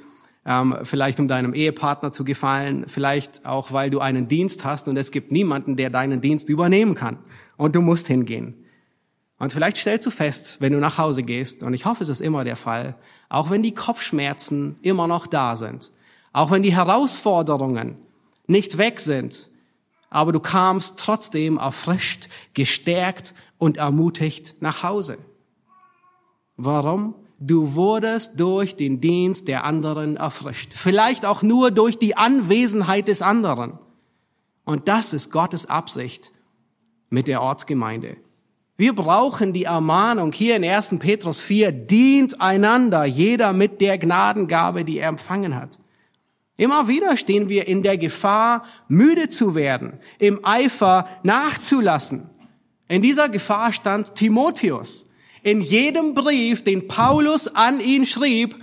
ähm, 0.44 0.76
vielleicht 0.82 1.20
um 1.20 1.28
deinem 1.28 1.54
Ehepartner 1.54 2.12
zu 2.12 2.24
gefallen, 2.24 2.86
vielleicht 2.88 3.46
auch, 3.46 3.72
weil 3.72 3.92
du 3.92 4.00
einen 4.00 4.28
Dienst 4.28 4.66
hast 4.66 4.88
und 4.88 4.98
es 4.98 5.12
gibt 5.12 5.32
niemanden, 5.32 5.76
der 5.76 5.92
deinen 5.92 6.20
Dienst 6.20 6.50
übernehmen 6.50 6.96
kann. 6.96 7.20
Und 7.58 7.76
du 7.76 7.82
musst 7.82 8.08
hingehen. 8.08 8.56
Und 9.42 9.52
vielleicht 9.52 9.78
stellst 9.78 10.06
du 10.06 10.12
fest, 10.12 10.58
wenn 10.60 10.72
du 10.72 10.78
nach 10.78 11.00
Hause 11.00 11.24
gehst, 11.24 11.64
und 11.64 11.74
ich 11.74 11.86
hoffe, 11.86 12.04
es 12.04 12.10
ist 12.10 12.22
immer 12.22 12.44
der 12.44 12.56
Fall, 12.56 12.94
auch 13.28 13.50
wenn 13.50 13.64
die 13.64 13.74
Kopfschmerzen 13.74 14.78
immer 14.84 15.08
noch 15.08 15.26
da 15.26 15.56
sind, 15.56 15.90
auch 16.32 16.52
wenn 16.52 16.62
die 16.62 16.76
Herausforderungen 16.76 17.98
nicht 18.46 18.78
weg 18.78 19.00
sind, 19.00 19.50
aber 20.12 20.32
du 20.32 20.40
kamst 20.40 21.00
trotzdem 21.00 21.58
erfrischt, 21.58 22.30
gestärkt 22.54 23.34
und 23.58 23.78
ermutigt 23.78 24.58
nach 24.60 24.84
Hause. 24.84 25.18
Warum? 26.56 27.16
Du 27.40 27.74
wurdest 27.74 28.40
durch 28.40 28.76
den 28.76 29.02
Dienst 29.02 29.48
der 29.48 29.64
anderen 29.64 30.18
erfrischt. 30.18 30.72
Vielleicht 30.72 31.26
auch 31.26 31.42
nur 31.42 31.72
durch 31.72 31.98
die 31.98 32.16
Anwesenheit 32.16 33.08
des 33.08 33.24
anderen. 33.24 33.80
Und 34.66 34.88
das 34.88 35.14
ist 35.14 35.32
Gottes 35.32 35.66
Absicht 35.66 36.32
mit 37.10 37.26
der 37.26 37.42
Ortsgemeinde. 37.42 38.18
Wir 38.82 38.96
brauchen 38.96 39.54
die 39.54 39.66
Ermahnung 39.66 40.32
hier 40.32 40.56
in 40.56 40.66
1. 40.66 40.96
Petrus 40.98 41.40
4, 41.40 41.72
dient 41.72 42.42
einander, 42.42 43.06
jeder 43.06 43.54
mit 43.54 43.80
der 43.80 44.00
Gnadengabe, 44.00 44.84
die 44.84 44.98
er 44.98 45.10
empfangen 45.10 45.56
hat. 45.56 45.78
Immer 46.58 46.88
wieder 46.88 47.16
stehen 47.16 47.48
wir 47.48 47.68
in 47.68 47.84
der 47.84 48.00
Gefahr, 48.00 48.64
müde 48.88 49.30
zu 49.30 49.54
werden, 49.54 50.00
im 50.18 50.44
Eifer 50.44 51.08
nachzulassen. 51.22 52.32
In 52.88 53.04
dieser 53.04 53.30
Gefahr 53.30 53.72
stand 53.72 54.16
Timotheus. 54.16 55.08
In 55.44 55.62
jedem 55.62 56.16
Brief, 56.16 56.64
den 56.64 56.88
Paulus 56.88 57.48
an 57.50 57.82
ihn 57.82 58.08
schrieb, 58.08 58.56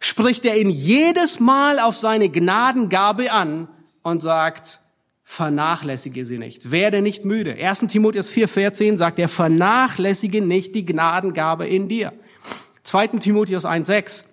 spricht 0.00 0.44
er 0.44 0.60
ihn 0.60 0.68
jedes 0.68 1.40
Mal 1.40 1.78
auf 1.78 1.96
seine 1.96 2.28
Gnadengabe 2.28 3.32
an 3.32 3.68
und 4.02 4.20
sagt, 4.20 4.80
vernachlässige 5.28 6.24
sie 6.24 6.38
nicht. 6.38 6.70
Werde 6.70 7.02
nicht 7.02 7.26
müde. 7.26 7.54
1. 7.54 7.80
Timotheus 7.88 8.30
4,14 8.30 8.96
sagt 8.96 9.18
er, 9.18 9.28
vernachlässige 9.28 10.40
nicht 10.40 10.74
die 10.74 10.86
Gnadengabe 10.86 11.66
in 11.66 11.88
dir. 11.88 12.14
2. 12.84 13.08
Timotheus 13.18 13.66
1,6 13.66 14.24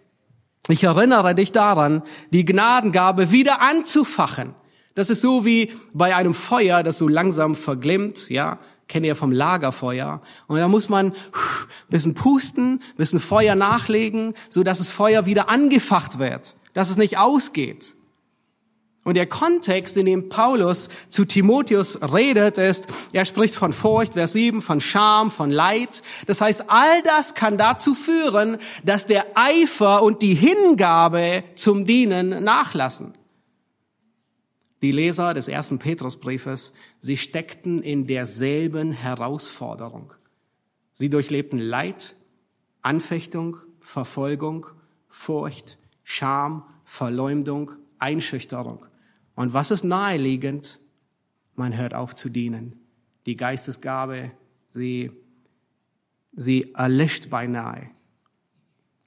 ich 0.69 0.83
erinnere 0.83 1.35
dich 1.35 1.51
daran, 1.51 2.03
die 2.31 2.45
Gnadengabe 2.45 3.31
wieder 3.31 3.61
anzufachen. 3.61 4.55
Das 4.95 5.09
ist 5.09 5.21
so 5.21 5.43
wie 5.43 5.73
bei 5.93 6.15
einem 6.15 6.33
Feuer, 6.33 6.83
das 6.83 6.97
so 6.97 7.07
langsam 7.07 7.55
verglimmt, 7.55 8.29
ja, 8.29 8.59
kenne 8.87 9.07
ihr 9.07 9.15
vom 9.15 9.31
Lagerfeuer. 9.31 10.21
Und 10.47 10.57
da 10.59 10.67
muss 10.69 10.87
man 10.87 11.13
bisschen 11.89 12.13
pusten, 12.13 12.81
bisschen 12.95 13.19
Feuer 13.19 13.55
nachlegen, 13.55 14.35
so 14.49 14.63
dass 14.63 14.77
das 14.77 14.89
Feuer 14.89 15.25
wieder 15.25 15.49
angefacht 15.49 16.19
wird, 16.19 16.55
dass 16.73 16.89
es 16.89 16.95
nicht 16.95 17.17
ausgeht. 17.17 17.95
Und 19.03 19.15
der 19.15 19.27
Kontext, 19.27 19.97
in 19.97 20.05
dem 20.05 20.29
Paulus 20.29 20.87
zu 21.09 21.25
Timotheus 21.25 21.99
redet, 22.01 22.57
ist, 22.57 22.87
er 23.11 23.25
spricht 23.25 23.53
von 23.53 23.73
Furcht, 23.73 24.13
Vers 24.13 24.31
7, 24.31 24.61
von 24.61 24.79
Scham, 24.79 25.29
von 25.29 25.51
Leid. 25.51 26.01
Das 26.25 26.39
heißt, 26.39 26.65
all 26.69 27.01
das 27.03 27.35
kann 27.35 27.57
dazu 27.57 27.95
führen, 27.95 28.57
dass 28.85 29.05
der 29.05 29.25
Eifer 29.35 30.03
und 30.03 30.21
die 30.21 30.35
Hingabe 30.35 31.43
zum 31.55 31.85
Dienen 31.85 32.43
nachlassen. 32.45 33.11
Die 34.81 34.91
Leser 34.91 35.33
des 35.33 35.49
ersten 35.49 35.79
Petrusbriefes, 35.79 36.73
sie 36.99 37.17
steckten 37.17 37.81
in 37.81 38.07
derselben 38.07 38.93
Herausforderung. 38.93 40.13
Sie 40.93 41.09
durchlebten 41.09 41.59
Leid, 41.59 42.15
Anfechtung, 42.81 43.57
Verfolgung, 43.79 44.67
Furcht, 45.09 45.77
Scham, 46.03 46.63
Verleumdung, 46.85 47.71
Einschüchterung. 47.99 48.85
Und 49.35 49.53
was 49.53 49.71
ist 49.71 49.83
naheliegend? 49.83 50.79
Man 51.55 51.77
hört 51.77 51.93
auf 51.93 52.15
zu 52.15 52.29
dienen. 52.29 52.79
Die 53.25 53.37
Geistesgabe, 53.37 54.31
sie, 54.69 55.11
sie 56.33 56.73
erlischt 56.73 57.29
beinahe. 57.29 57.89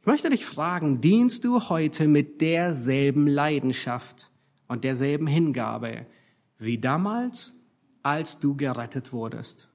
Ich 0.01 0.07
möchte 0.07 0.31
dich 0.31 0.47
fragen, 0.47 1.01
dienst 1.01 1.45
du 1.45 1.69
heute 1.69 2.07
mit 2.07 2.41
derselben 2.41 3.27
Leidenschaft 3.27 4.31
und 4.69 4.85
derselben 4.85 5.27
Hingabe 5.27 6.07
wie 6.59 6.79
damals, 6.79 7.53
als 8.03 8.39
du 8.39 8.57
gerettet 8.57 9.13
wurdest? 9.13 9.69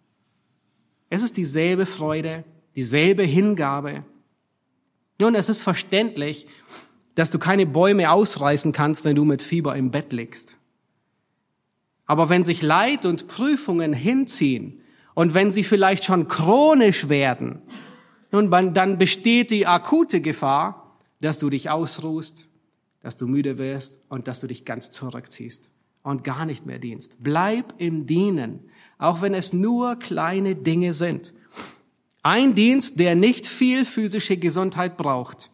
Es 1.10 1.22
ist 1.22 1.36
dieselbe 1.36 1.86
Freude, 1.86 2.46
dieselbe 2.76 3.24
Hingabe. 3.24 4.06
Nun, 5.20 5.36
es 5.36 5.50
ist 5.50 5.62
verständlich, 5.62 6.48
dass 7.22 7.30
du 7.30 7.38
keine 7.38 7.68
Bäume 7.68 8.10
ausreißen 8.10 8.72
kannst, 8.72 9.06
wenn 9.06 9.16
du 9.16 9.26
mit 9.26 9.44
Fieber 9.44 9.76
im 9.76 9.92
Bett 9.92 10.12
liegst. 10.12 10.58
Aber 12.08 12.30
wenn 12.30 12.44
sich 12.44 12.64
Leid 12.64 13.06
und 13.06 13.28
Prüfungen 13.28 13.94
hinziehen 13.94 14.82
und 15.14 15.36
wenn 15.36 15.52
sie 15.52 15.64
vielleicht 15.64 16.04
schon 16.04 16.28
chronisch 16.28 17.10
werden, 17.10 17.62
nun, 18.32 18.50
dann 18.50 18.98
besteht 18.98 19.52
die 19.52 19.68
akute 19.68 20.20
Gefahr, 20.20 20.98
dass 21.20 21.38
du 21.38 21.52
dich 21.52 21.70
ausruhst, 21.70 22.50
dass 23.04 23.18
du 23.18 23.28
müde 23.28 23.60
wirst 23.60 24.02
und 24.10 24.28
dass 24.28 24.40
du 24.40 24.48
dich 24.48 24.66
ganz 24.66 24.90
zurückziehst 24.90 25.70
und 26.02 26.24
gar 26.24 26.48
nicht 26.48 26.66
mehr 26.66 26.80
dienst. 26.80 27.18
Bleib 27.20 27.76
im 27.78 28.08
Dienen, 28.08 28.62
auch 28.98 29.22
wenn 29.22 29.36
es 29.36 29.54
nur 29.54 29.98
kleine 29.98 30.56
Dinge 30.56 30.96
sind. 30.96 31.36
Ein 32.24 32.56
Dienst, 32.56 33.00
der 33.00 33.14
nicht 33.14 33.46
viel 33.46 33.86
physische 33.86 34.38
Gesundheit 34.38 34.98
braucht, 34.98 35.51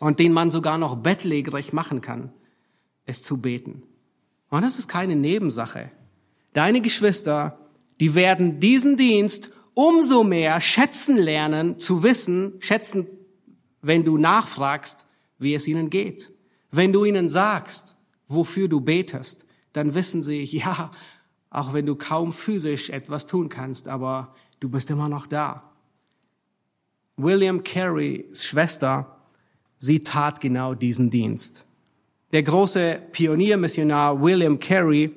und 0.00 0.18
den 0.18 0.32
man 0.32 0.50
sogar 0.50 0.78
noch 0.78 0.96
bettlägerig 0.96 1.72
machen 1.72 2.00
kann, 2.00 2.32
ist 3.06 3.24
zu 3.24 3.36
beten. 3.36 3.84
Und 4.48 4.62
das 4.62 4.78
ist 4.78 4.88
keine 4.88 5.14
Nebensache. 5.14 5.92
Deine 6.52 6.80
Geschwister, 6.80 7.58
die 8.00 8.16
werden 8.16 8.58
diesen 8.58 8.96
Dienst 8.96 9.52
umso 9.74 10.24
mehr 10.24 10.60
schätzen 10.60 11.16
lernen, 11.16 11.78
zu 11.78 12.02
wissen, 12.02 12.54
schätzen, 12.58 13.06
wenn 13.82 14.04
du 14.04 14.18
nachfragst, 14.18 15.06
wie 15.38 15.54
es 15.54 15.68
ihnen 15.68 15.90
geht. 15.90 16.32
Wenn 16.72 16.92
du 16.92 17.04
ihnen 17.04 17.28
sagst, 17.28 17.94
wofür 18.26 18.68
du 18.68 18.80
betest, 18.80 19.46
dann 19.72 19.94
wissen 19.94 20.22
sie, 20.22 20.44
ja, 20.44 20.90
auch 21.50 21.72
wenn 21.72 21.86
du 21.86 21.94
kaum 21.94 22.32
physisch 22.32 22.90
etwas 22.90 23.26
tun 23.26 23.48
kannst, 23.48 23.88
aber 23.88 24.34
du 24.60 24.68
bist 24.70 24.90
immer 24.90 25.08
noch 25.08 25.26
da. 25.26 25.70
William 27.16 27.62
Carys 27.62 28.44
Schwester, 28.44 29.19
sie 29.80 30.00
tat 30.00 30.40
genau 30.40 30.74
diesen 30.74 31.10
Dienst. 31.10 31.64
Der 32.32 32.42
große 32.42 33.00
Pioniermissionar 33.10 34.22
William 34.22 34.60
Carey, 34.60 35.10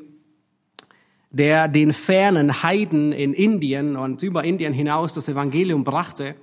der 1.29 1.67
den 1.67 1.93
fernen 1.93 2.63
Heiden 2.63 3.11
in 3.11 3.33
Indien 3.33 3.95
und 3.95 4.23
über 4.23 4.43
Indien 4.43 4.73
hinaus 4.73 5.13
das 5.13 5.27
Evangelium 5.27 5.83
brachte, 5.83 6.35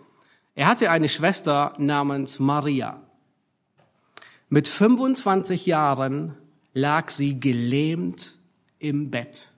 er 0.55 0.69
hatte 0.69 0.91
eine 0.91 1.09
Schwester 1.09 1.75
namens 1.79 2.39
Maria. 2.39 3.01
Mit 4.49 4.69
25 4.69 5.67
Jahren 5.67 6.35
lag 6.75 7.11
sie 7.11 7.41
gelähmt 7.41 8.39
im 8.79 9.11
Bett. 9.11 9.53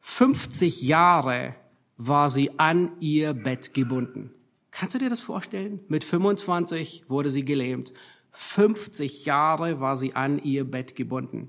50 0.00 0.82
Jahre 0.82 1.54
war 1.96 2.30
sie 2.30 2.58
an 2.58 2.92
ihr 3.00 3.32
Bett 3.32 3.72
gebunden. 3.74 4.30
Kannst 4.78 4.94
du 4.94 4.98
dir 4.98 5.08
das 5.08 5.22
vorstellen? 5.22 5.80
Mit 5.88 6.04
25 6.04 7.04
wurde 7.08 7.30
sie 7.30 7.46
gelähmt. 7.46 7.94
50 8.32 9.24
Jahre 9.24 9.80
war 9.80 9.96
sie 9.96 10.14
an 10.14 10.38
ihr 10.38 10.70
Bett 10.70 10.94
gebunden. 10.94 11.48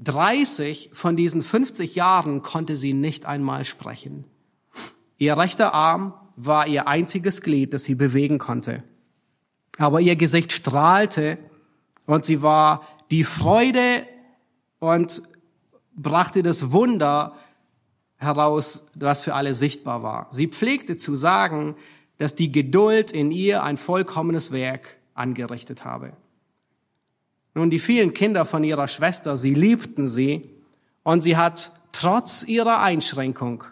30 0.00 0.90
von 0.92 1.16
diesen 1.16 1.40
50 1.40 1.94
Jahren 1.94 2.42
konnte 2.42 2.76
sie 2.76 2.92
nicht 2.92 3.24
einmal 3.24 3.64
sprechen. 3.64 4.26
Ihr 5.16 5.38
rechter 5.38 5.72
Arm 5.72 6.12
war 6.36 6.66
ihr 6.66 6.86
einziges 6.86 7.40
Glied, 7.40 7.72
das 7.72 7.84
sie 7.84 7.94
bewegen 7.94 8.36
konnte. 8.36 8.82
Aber 9.78 10.02
ihr 10.02 10.16
Gesicht 10.16 10.52
strahlte 10.52 11.38
und 12.04 12.26
sie 12.26 12.42
war 12.42 12.86
die 13.10 13.24
Freude 13.24 14.06
und 14.80 15.22
brachte 15.96 16.42
das 16.42 16.72
Wunder 16.72 17.36
heraus, 18.18 18.84
was 18.94 19.24
für 19.24 19.34
alle 19.34 19.54
sichtbar 19.54 20.02
war. 20.02 20.26
Sie 20.30 20.48
pflegte 20.48 20.98
zu 20.98 21.16
sagen, 21.16 21.74
dass 22.20 22.34
die 22.34 22.52
Geduld 22.52 23.12
in 23.12 23.32
ihr 23.32 23.62
ein 23.62 23.78
vollkommenes 23.78 24.52
Werk 24.52 24.98
angerichtet 25.14 25.86
habe. 25.86 26.12
Nun, 27.54 27.70
die 27.70 27.78
vielen 27.78 28.12
Kinder 28.12 28.44
von 28.44 28.62
ihrer 28.62 28.88
Schwester, 28.88 29.38
sie 29.38 29.54
liebten 29.54 30.06
sie 30.06 30.50
und 31.02 31.22
sie 31.22 31.38
hat 31.38 31.72
trotz 31.92 32.42
ihrer 32.42 32.82
Einschränkung 32.82 33.64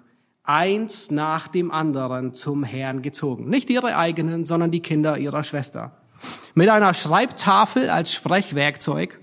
eins 0.44 1.10
nach 1.10 1.48
dem 1.48 1.70
anderen 1.70 2.32
zum 2.32 2.64
Herrn 2.64 3.02
gezogen. 3.02 3.50
Nicht 3.50 3.68
ihre 3.68 3.98
eigenen, 3.98 4.46
sondern 4.46 4.70
die 4.70 4.80
Kinder 4.80 5.18
ihrer 5.18 5.42
Schwester. 5.42 5.92
Mit 6.54 6.70
einer 6.70 6.94
Schreibtafel 6.94 7.90
als 7.90 8.14
Sprechwerkzeug 8.14 9.20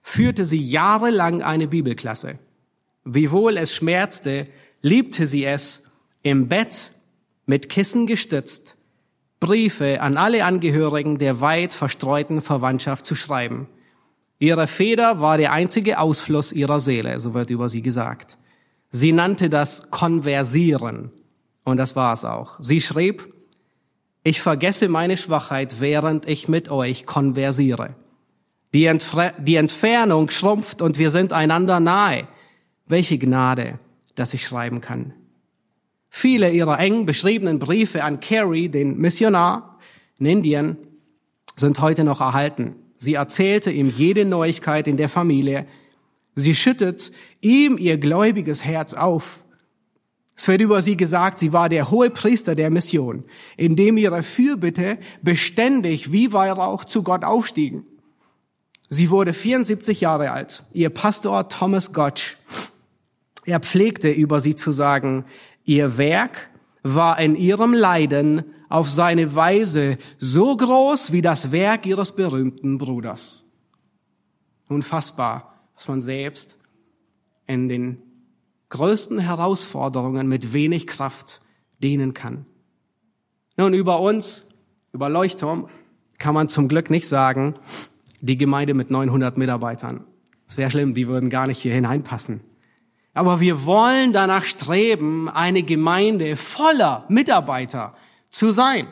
führte 0.00 0.44
sie 0.44 0.60
jahrelang 0.60 1.42
eine 1.42 1.66
Bibelklasse. 1.66 2.38
Wiewohl 3.02 3.56
es 3.56 3.74
schmerzte, 3.74 4.46
liebte 4.80 5.26
sie 5.26 5.44
es, 5.44 5.82
im 6.22 6.46
Bett 6.46 6.92
mit 7.46 7.68
Kissen 7.68 8.06
gestützt, 8.06 8.76
Briefe 9.40 10.00
an 10.00 10.16
alle 10.16 10.44
Angehörigen 10.44 11.18
der 11.18 11.40
weit 11.40 11.72
verstreuten 11.72 12.42
Verwandtschaft 12.42 13.06
zu 13.06 13.14
schreiben. 13.14 13.68
Ihre 14.38 14.66
Feder 14.66 15.20
war 15.20 15.38
der 15.38 15.52
einzige 15.52 15.98
Ausfluss 15.98 16.52
ihrer 16.52 16.80
Seele, 16.80 17.18
so 17.20 17.32
wird 17.32 17.50
über 17.50 17.68
sie 17.68 17.82
gesagt. 17.82 18.36
Sie 18.90 19.12
nannte 19.12 19.48
das 19.48 19.90
Konversieren. 19.90 21.10
Und 21.64 21.78
das 21.78 21.96
war 21.96 22.12
es 22.12 22.24
auch. 22.24 22.58
Sie 22.60 22.80
schrieb, 22.80 23.32
ich 24.22 24.40
vergesse 24.40 24.88
meine 24.88 25.16
Schwachheit, 25.16 25.80
während 25.80 26.26
ich 26.28 26.48
mit 26.48 26.68
euch 26.68 27.06
konversiere. 27.06 27.94
Die, 28.74 28.86
Entfer 28.86 29.32
die 29.38 29.56
Entfernung 29.56 30.30
schrumpft 30.30 30.82
und 30.82 30.98
wir 30.98 31.10
sind 31.10 31.32
einander 31.32 31.80
nahe. 31.80 32.26
Welche 32.86 33.18
Gnade, 33.18 33.78
dass 34.14 34.34
ich 34.34 34.44
schreiben 34.44 34.80
kann. 34.80 35.12
Viele 36.18 36.50
ihrer 36.50 36.78
eng 36.78 37.04
beschriebenen 37.04 37.58
Briefe 37.58 38.02
an 38.02 38.20
Carey, 38.20 38.70
den 38.70 38.96
Missionar 38.96 39.78
in 40.18 40.24
Indien, 40.24 40.78
sind 41.56 41.78
heute 41.80 42.04
noch 42.04 42.22
erhalten. 42.22 42.74
Sie 42.96 43.12
erzählte 43.12 43.70
ihm 43.70 43.90
jede 43.90 44.24
Neuigkeit 44.24 44.88
in 44.88 44.96
der 44.96 45.10
Familie. 45.10 45.66
Sie 46.34 46.54
schüttet 46.54 47.12
ihm 47.42 47.76
ihr 47.76 47.98
gläubiges 47.98 48.64
Herz 48.64 48.94
auf. 48.94 49.44
Es 50.34 50.48
wird 50.48 50.62
über 50.62 50.80
sie 50.80 50.96
gesagt, 50.96 51.38
sie 51.38 51.52
war 51.52 51.68
der 51.68 51.90
hohe 51.90 52.08
Priester 52.08 52.54
der 52.54 52.70
Mission, 52.70 53.24
in 53.58 53.76
dem 53.76 53.98
ihre 53.98 54.22
Fürbitte 54.22 54.96
beständig 55.20 56.12
wie 56.12 56.32
Weihrauch 56.32 56.86
zu 56.86 57.02
Gott 57.02 57.24
aufstiegen. 57.24 57.84
Sie 58.88 59.10
wurde 59.10 59.34
74 59.34 60.00
Jahre 60.00 60.30
alt. 60.30 60.64
Ihr 60.72 60.88
Pastor 60.88 61.50
Thomas 61.50 61.92
Gotch 61.92 62.38
er 63.46 63.60
pflegte 63.60 64.10
über 64.10 64.40
sie 64.40 64.56
zu 64.56 64.72
sagen, 64.72 65.24
ihr 65.66 65.98
Werk 65.98 66.48
war 66.82 67.18
in 67.18 67.36
ihrem 67.36 67.74
Leiden 67.74 68.44
auf 68.68 68.88
seine 68.88 69.34
Weise 69.34 69.98
so 70.18 70.56
groß 70.56 71.12
wie 71.12 71.22
das 71.22 71.52
Werk 71.52 71.86
ihres 71.86 72.12
berühmten 72.12 72.78
Bruders. 72.78 73.44
Unfassbar, 74.68 75.60
was 75.74 75.86
man 75.88 76.00
selbst 76.00 76.58
in 77.46 77.68
den 77.68 77.98
größten 78.70 79.18
Herausforderungen 79.18 80.28
mit 80.28 80.52
wenig 80.52 80.86
Kraft 80.86 81.42
dienen 81.82 82.14
kann. 82.14 82.46
Nun, 83.56 83.74
über 83.74 84.00
uns, 84.00 84.48
über 84.92 85.08
Leuchtturm, 85.08 85.68
kann 86.18 86.34
man 86.34 86.48
zum 86.48 86.68
Glück 86.68 86.90
nicht 86.90 87.06
sagen, 87.06 87.54
die 88.20 88.36
Gemeinde 88.36 88.74
mit 88.74 88.90
900 88.90 89.36
Mitarbeitern. 89.36 90.04
Es 90.48 90.56
wäre 90.56 90.70
schlimm, 90.70 90.94
die 90.94 91.08
würden 91.08 91.30
gar 91.30 91.46
nicht 91.46 91.60
hier 91.60 91.74
hineinpassen. 91.74 92.40
Aber 93.16 93.40
wir 93.40 93.64
wollen 93.64 94.12
danach 94.12 94.44
streben, 94.44 95.30
eine 95.30 95.62
Gemeinde 95.62 96.36
voller 96.36 97.06
Mitarbeiter 97.08 97.94
zu 98.28 98.50
sein. 98.50 98.88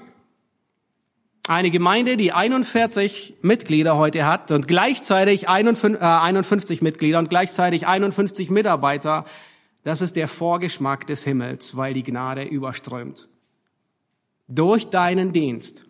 Eine 1.46 1.70
Gemeinde, 1.70 2.16
die 2.16 2.32
41 2.32 3.34
Mitglieder 3.42 3.98
heute 3.98 4.26
hat 4.26 4.50
und 4.50 4.66
gleichzeitig 4.66 5.50
51, 5.50 6.80
äh, 6.80 6.84
Mitglieder 6.84 7.18
und 7.18 7.28
gleichzeitig 7.28 7.86
51 7.86 8.48
Mitarbeiter, 8.48 9.26
das 9.82 10.00
ist 10.00 10.16
der 10.16 10.26
Vorgeschmack 10.26 11.06
des 11.06 11.22
Himmels, 11.22 11.76
weil 11.76 11.92
die 11.92 12.02
Gnade 12.02 12.44
überströmt. 12.44 13.28
Durch 14.48 14.88
deinen 14.88 15.32
Dienst 15.32 15.84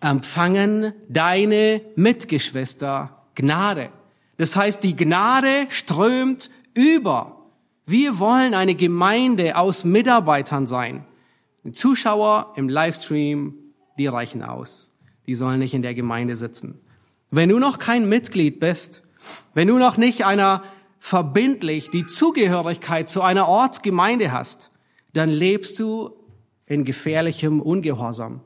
empfangen 0.00 0.94
deine 1.10 1.82
Mitgeschwister 1.94 3.22
Gnade. 3.34 3.90
Das 4.38 4.56
heißt, 4.56 4.82
die 4.82 4.96
Gnade 4.96 5.66
strömt 5.68 6.48
über. 6.74 7.46
Wir 7.86 8.18
wollen 8.18 8.54
eine 8.54 8.74
Gemeinde 8.74 9.56
aus 9.56 9.84
Mitarbeitern 9.84 10.66
sein. 10.66 11.04
Die 11.64 11.72
Zuschauer 11.72 12.52
im 12.56 12.68
Livestream, 12.68 13.54
die 13.98 14.06
reichen 14.06 14.42
aus. 14.42 14.92
Die 15.26 15.34
sollen 15.34 15.60
nicht 15.60 15.74
in 15.74 15.82
der 15.82 15.94
Gemeinde 15.94 16.36
sitzen. 16.36 16.80
Wenn 17.30 17.48
du 17.48 17.58
noch 17.58 17.78
kein 17.78 18.08
Mitglied 18.08 18.60
bist, 18.60 19.02
wenn 19.54 19.68
du 19.68 19.78
noch 19.78 19.96
nicht 19.96 20.24
einer 20.24 20.62
verbindlich 20.98 21.90
die 21.90 22.06
Zugehörigkeit 22.06 23.08
zu 23.08 23.22
einer 23.22 23.48
Ortsgemeinde 23.48 24.32
hast, 24.32 24.70
dann 25.12 25.28
lebst 25.28 25.78
du 25.78 26.10
in 26.66 26.84
gefährlichem 26.84 27.60
Ungehorsam. 27.60 28.40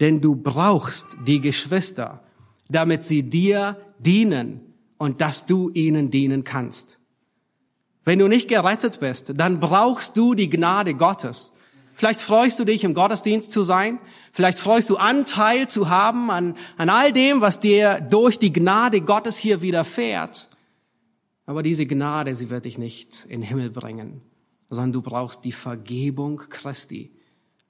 Denn 0.00 0.20
du 0.20 0.36
brauchst 0.36 1.16
die 1.26 1.40
Geschwister, 1.40 2.22
damit 2.68 3.04
sie 3.04 3.22
dir 3.22 3.76
dienen 3.98 4.60
und 4.98 5.20
dass 5.20 5.46
du 5.46 5.70
ihnen 5.70 6.10
dienen 6.10 6.44
kannst. 6.44 6.98
Wenn 8.04 8.18
du 8.18 8.28
nicht 8.28 8.48
gerettet 8.48 9.00
bist, 9.00 9.32
dann 9.36 9.60
brauchst 9.60 10.16
du 10.16 10.34
die 10.34 10.50
Gnade 10.50 10.94
Gottes. 10.94 11.52
Vielleicht 11.94 12.20
freust 12.20 12.58
du 12.58 12.64
dich, 12.64 12.84
im 12.84 12.94
Gottesdienst 12.94 13.52
zu 13.52 13.62
sein. 13.62 13.98
Vielleicht 14.32 14.58
freust 14.58 14.90
du 14.90 14.96
Anteil 14.96 15.68
zu 15.68 15.88
haben 15.88 16.30
an, 16.30 16.56
an 16.76 16.88
all 16.88 17.12
dem, 17.12 17.40
was 17.40 17.60
dir 17.60 18.00
durch 18.00 18.38
die 18.38 18.52
Gnade 18.52 19.02
Gottes 19.02 19.36
hier 19.36 19.62
widerfährt. 19.62 20.48
Aber 21.46 21.62
diese 21.62 21.86
Gnade, 21.86 22.34
sie 22.34 22.50
wird 22.50 22.64
dich 22.64 22.78
nicht 22.78 23.24
in 23.26 23.42
den 23.42 23.48
Himmel 23.48 23.70
bringen, 23.70 24.22
sondern 24.70 24.92
du 24.92 25.02
brauchst 25.02 25.44
die 25.44 25.52
Vergebung 25.52 26.38
Christi. 26.48 27.12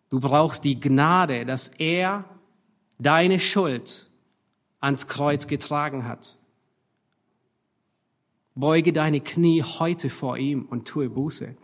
Du 0.09 0.21
brauchst 0.21 0.65
die 0.65 0.79
Gnade, 0.79 1.45
dass 1.45 1.69
er 1.69 2.25
deine 2.99 3.41
Schuld 3.41 4.11
ans 4.81 5.09
Kreuz 5.09 5.47
getragen 5.47 6.07
hat. 6.07 6.37
Beuge 8.55 8.93
deine 8.93 9.21
Knie 9.21 9.63
heute 9.63 10.11
vor 10.11 10.37
ihm 10.37 10.67
und 10.67 10.87
tue 10.87 11.09
Buße. 11.09 11.55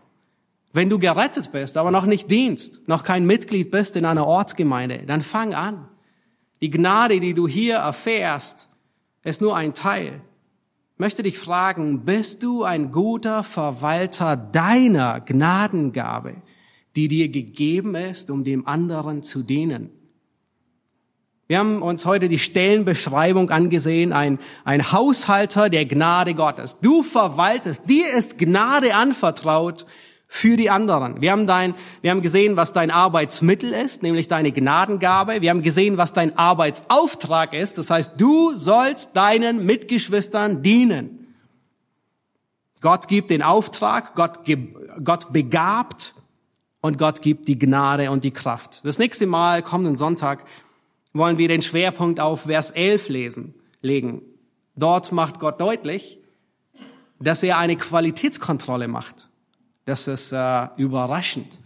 Wenn 0.72 0.88
du 0.88 0.98
gerettet 0.98 1.52
bist, 1.52 1.76
aber 1.76 1.90
noch 1.90 2.06
nicht 2.06 2.30
dienst, 2.30 2.88
noch 2.88 3.02
kein 3.02 3.26
Mitglied 3.26 3.70
bist 3.70 3.96
in 3.96 4.04
einer 4.04 4.26
Ortsgemeinde, 4.26 5.04
dann 5.06 5.22
fang 5.22 5.54
an. 5.54 5.88
Die 6.60 6.70
Gnade, 6.70 7.20
die 7.20 7.34
du 7.34 7.46
hier 7.46 7.76
erfährst, 7.76 8.70
ist 9.22 9.40
nur 9.40 9.56
ein 9.56 9.74
Teil. 9.74 10.20
Ich 10.94 10.98
möchte 10.98 11.22
dich 11.22 11.38
fragen, 11.38 12.04
bist 12.04 12.42
du 12.42 12.64
ein 12.64 12.90
guter 12.90 13.44
Verwalter 13.44 14.36
deiner 14.36 15.20
Gnadengabe, 15.20 16.36
die 16.96 17.08
dir 17.08 17.28
gegeben 17.28 17.94
ist, 17.94 18.30
um 18.30 18.44
dem 18.44 18.66
anderen 18.66 19.22
zu 19.22 19.42
dienen? 19.42 19.90
Wir 21.48 21.60
haben 21.60 21.80
uns 21.80 22.04
heute 22.04 22.28
die 22.28 22.38
Stellenbeschreibung 22.38 23.48
angesehen, 23.48 24.12
ein, 24.12 24.38
ein 24.66 24.92
Haushalter 24.92 25.70
der 25.70 25.86
Gnade 25.86 26.34
Gottes. 26.34 26.78
Du 26.80 27.02
verwaltest, 27.02 27.88
dir 27.88 28.12
ist 28.12 28.36
Gnade 28.36 28.94
anvertraut 28.94 29.86
für 30.26 30.58
die 30.58 30.68
anderen. 30.68 31.22
Wir 31.22 31.32
haben 31.32 31.46
dein, 31.46 31.74
wir 32.02 32.10
haben 32.10 32.20
gesehen, 32.20 32.56
was 32.56 32.74
dein 32.74 32.90
Arbeitsmittel 32.90 33.72
ist, 33.72 34.02
nämlich 34.02 34.28
deine 34.28 34.52
Gnadengabe. 34.52 35.40
Wir 35.40 35.48
haben 35.48 35.62
gesehen, 35.62 35.96
was 35.96 36.12
dein 36.12 36.36
Arbeitsauftrag 36.36 37.54
ist. 37.54 37.78
Das 37.78 37.88
heißt, 37.88 38.12
du 38.18 38.54
sollst 38.54 39.16
deinen 39.16 39.64
Mitgeschwistern 39.64 40.62
dienen. 40.62 41.34
Gott 42.82 43.08
gibt 43.08 43.30
den 43.30 43.42
Auftrag, 43.42 44.14
Gott, 44.14 44.40
Gott 45.02 45.32
begabt 45.32 46.12
und 46.82 46.98
Gott 46.98 47.22
gibt 47.22 47.48
die 47.48 47.58
Gnade 47.58 48.10
und 48.10 48.22
die 48.22 48.32
Kraft. 48.32 48.82
Das 48.84 48.98
nächste 48.98 49.26
Mal, 49.26 49.62
kommenden 49.62 49.96
Sonntag, 49.96 50.44
wollen 51.12 51.38
wir 51.38 51.48
den 51.48 51.62
Schwerpunkt 51.62 52.20
auf 52.20 52.42
Vers 52.42 52.70
11 52.70 53.08
lesen, 53.08 53.54
legen. 53.80 54.22
Dort 54.76 55.12
macht 55.12 55.40
Gott 55.40 55.60
deutlich, 55.60 56.20
dass 57.18 57.42
er 57.42 57.58
eine 57.58 57.76
Qualitätskontrolle 57.76 58.88
macht. 58.88 59.30
Das 59.84 60.06
ist 60.06 60.32
äh, 60.32 60.68
überraschend. 60.76 61.58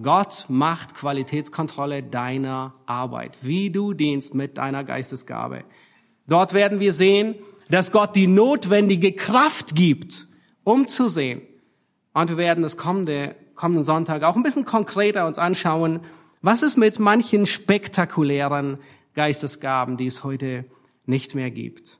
Gott 0.00 0.46
macht 0.48 0.94
Qualitätskontrolle 0.94 2.02
deiner 2.02 2.74
Arbeit, 2.86 3.38
wie 3.42 3.70
du 3.70 3.92
dienst 3.92 4.34
mit 4.34 4.58
deiner 4.58 4.82
Geistesgabe. 4.82 5.64
Dort 6.26 6.52
werden 6.52 6.80
wir 6.80 6.92
sehen, 6.92 7.36
dass 7.70 7.92
Gott 7.92 8.16
die 8.16 8.26
notwendige 8.26 9.12
Kraft 9.12 9.74
gibt, 9.76 10.28
um 10.64 10.88
zu 10.88 11.08
sehen. 11.08 11.42
Und 12.12 12.28
wir 12.28 12.36
werden 12.36 12.62
das 12.62 12.76
kommende, 12.76 13.36
kommenden 13.54 13.84
Sonntag 13.84 14.22
auch 14.22 14.36
ein 14.36 14.42
bisschen 14.42 14.64
konkreter 14.64 15.26
uns 15.26 15.38
anschauen, 15.38 16.00
was 16.44 16.62
ist 16.62 16.76
mit 16.76 16.98
manchen 16.98 17.46
spektakulären 17.46 18.78
Geistesgaben, 19.14 19.96
die 19.96 20.06
es 20.06 20.24
heute 20.24 20.66
nicht 21.06 21.34
mehr 21.34 21.50
gibt? 21.50 21.98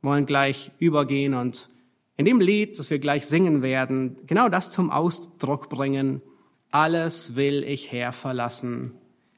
Wir 0.00 0.10
wollen 0.10 0.24
gleich 0.24 0.70
übergehen 0.78 1.34
und 1.34 1.68
in 2.16 2.24
dem 2.24 2.40
Lied, 2.40 2.78
das 2.78 2.88
wir 2.88 2.98
gleich 2.98 3.26
singen 3.26 3.60
werden, 3.60 4.16
genau 4.26 4.48
das 4.48 4.70
zum 4.70 4.90
Ausdruck 4.90 5.68
bringen. 5.68 6.22
Alles 6.70 7.36
will 7.36 7.62
ich 7.62 7.92
Herr 7.92 8.12
verlassen, 8.12 8.94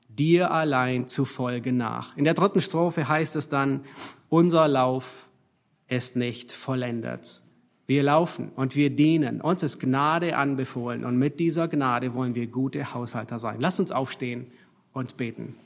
dir 0.08 0.52
allein 0.52 1.08
zu 1.08 1.24
folgen 1.24 1.76
nach. 1.76 2.16
In 2.16 2.24
der 2.24 2.34
dritten 2.34 2.60
Strophe 2.60 3.08
heißt 3.08 3.34
es 3.34 3.48
dann, 3.48 3.84
unser 4.28 4.68
Lauf 4.68 5.28
ist 5.88 6.14
nicht 6.14 6.52
vollendet. 6.52 7.42
Wir 7.90 8.04
laufen 8.04 8.52
und 8.54 8.76
wir 8.76 8.88
dienen. 8.88 9.40
Uns 9.40 9.64
ist 9.64 9.80
Gnade 9.80 10.36
anbefohlen 10.36 11.04
und 11.04 11.18
mit 11.18 11.40
dieser 11.40 11.66
Gnade 11.66 12.14
wollen 12.14 12.36
wir 12.36 12.46
gute 12.46 12.94
Haushalter 12.94 13.40
sein. 13.40 13.56
Lass 13.58 13.80
uns 13.80 13.90
aufstehen 13.90 14.46
und 14.92 15.16
beten. 15.16 15.56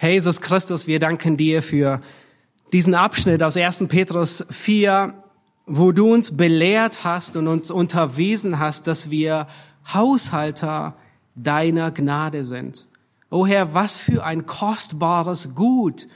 Jesus 0.00 0.40
Christus, 0.40 0.86
wir 0.86 1.00
danken 1.00 1.36
dir 1.36 1.62
für 1.62 2.00
diesen 2.72 2.94
Abschnitt 2.94 3.42
aus 3.42 3.58
1. 3.58 3.84
Petrus 3.88 4.42
4, 4.48 5.12
wo 5.66 5.92
du 5.92 6.14
uns 6.14 6.34
belehrt 6.34 7.04
hast 7.04 7.36
und 7.36 7.46
uns 7.46 7.70
unterwiesen 7.70 8.58
hast, 8.58 8.86
dass 8.86 9.10
wir 9.10 9.48
Haushalter 9.92 10.96
deiner 11.34 11.90
Gnade 11.90 12.42
sind. 12.44 12.88
O 13.28 13.46
Herr, 13.46 13.74
was 13.74 13.98
für 13.98 14.24
ein 14.24 14.46
kostbares 14.46 15.54
Gut 15.54 16.08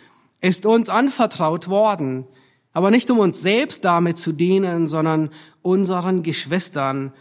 ist 0.46 0.64
uns 0.64 0.88
anvertraut 0.88 1.68
worden, 1.68 2.24
aber 2.72 2.90
nicht 2.90 3.10
um 3.10 3.18
uns 3.18 3.40
selbst 3.40 3.84
damit 3.84 4.16
zu 4.16 4.32
dienen, 4.32 4.86
sondern 4.86 5.30
unseren 5.62 6.22
Geschwistern, 6.22 7.12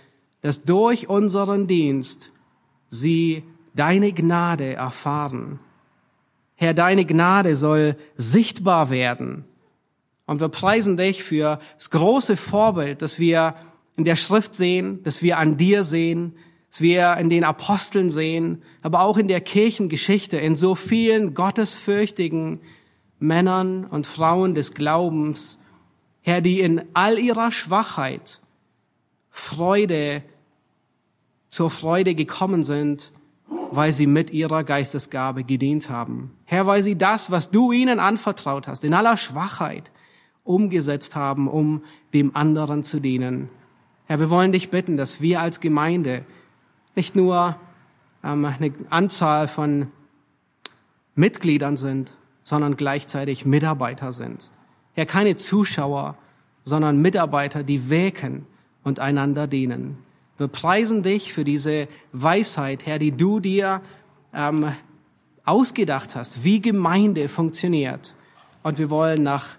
dass 0.41 0.63
durch 0.63 1.09
unseren 1.09 1.65
Dienst 1.65 2.31
sie 2.87 3.43
deine 3.73 4.13
Gnade 4.13 4.73
erfahren. 4.73 5.59
Herr, 6.55 6.73
deine 6.73 7.05
Gnade 7.05 7.55
soll 7.55 7.95
sichtbar 8.15 8.89
werden. 8.89 9.45
Und 10.27 10.39
wir 10.39 10.49
preisen 10.49 10.97
dich 10.97 11.23
für 11.23 11.59
das 11.77 11.89
große 11.89 12.37
Vorbild, 12.37 13.01
das 13.01 13.19
wir 13.19 13.55
in 13.97 14.05
der 14.05 14.15
Schrift 14.15 14.55
sehen, 14.55 15.01
das 15.03 15.21
wir 15.21 15.37
an 15.39 15.57
dir 15.57 15.83
sehen, 15.83 16.35
das 16.69 16.81
wir 16.81 17.17
in 17.17 17.29
den 17.29 17.43
Aposteln 17.43 18.09
sehen, 18.09 18.61
aber 18.81 19.01
auch 19.01 19.17
in 19.17 19.27
der 19.27 19.41
Kirchengeschichte, 19.41 20.37
in 20.37 20.55
so 20.55 20.75
vielen 20.75 21.33
gottesfürchtigen 21.33 22.59
Männern 23.19 23.85
und 23.85 24.07
Frauen 24.07 24.55
des 24.55 24.73
Glaubens, 24.73 25.59
Herr, 26.21 26.41
die 26.41 26.59
in 26.59 26.83
all 26.93 27.19
ihrer 27.19 27.51
Schwachheit 27.51 28.41
Freude 29.29 30.23
zur 31.49 31.69
Freude 31.69 32.15
gekommen 32.15 32.63
sind, 32.63 33.11
weil 33.71 33.91
sie 33.91 34.07
mit 34.07 34.31
ihrer 34.31 34.63
Geistesgabe 34.63 35.43
gedient 35.43 35.89
haben. 35.89 36.31
Herr, 36.45 36.65
weil 36.67 36.81
sie 36.81 36.97
das, 36.97 37.31
was 37.31 37.51
du 37.51 37.71
ihnen 37.71 37.99
anvertraut 37.99 38.67
hast, 38.67 38.83
in 38.83 38.93
aller 38.93 39.17
Schwachheit 39.17 39.91
umgesetzt 40.43 41.15
haben, 41.15 41.47
um 41.47 41.83
dem 42.13 42.35
anderen 42.35 42.83
zu 42.83 42.99
dienen. 42.99 43.49
Herr, 44.05 44.19
wir 44.19 44.29
wollen 44.29 44.51
dich 44.51 44.69
bitten, 44.69 44.97
dass 44.97 45.21
wir 45.21 45.41
als 45.41 45.59
Gemeinde 45.59 46.25
nicht 46.95 47.15
nur 47.15 47.55
ähm, 48.23 48.45
eine 48.45 48.71
Anzahl 48.89 49.47
von 49.47 49.87
Mitgliedern 51.15 51.77
sind, 51.77 52.13
sondern 52.45 52.77
gleichzeitig 52.77 53.45
Mitarbeiter 53.45 54.13
sind. 54.13 54.49
Ja, 54.95 55.03
keine 55.03 55.35
Zuschauer, 55.35 56.15
sondern 56.63 57.01
Mitarbeiter, 57.01 57.63
die 57.63 57.89
wirken 57.89 58.45
und 58.83 58.99
einander 58.99 59.47
dienen. 59.47 59.97
Wir 60.37 60.47
preisen 60.47 61.03
dich 61.03 61.33
für 61.33 61.43
diese 61.43 61.87
Weisheit, 62.13 62.85
Herr, 62.85 62.99
die 62.99 63.11
du 63.11 63.39
dir 63.41 63.81
ähm, 64.33 64.71
ausgedacht 65.43 66.15
hast, 66.15 66.43
wie 66.43 66.61
Gemeinde 66.61 67.27
funktioniert. 67.27 68.15
Und 68.63 68.77
wir 68.77 68.89
wollen 68.89 69.23
nach 69.23 69.57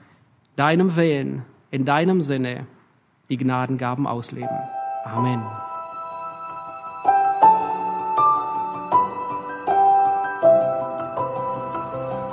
deinem 0.54 0.96
Willen, 0.96 1.42
in 1.70 1.84
deinem 1.84 2.20
Sinne, 2.20 2.66
die 3.28 3.36
Gnadengaben 3.36 4.06
ausleben. 4.06 4.48
Amen. 5.04 5.65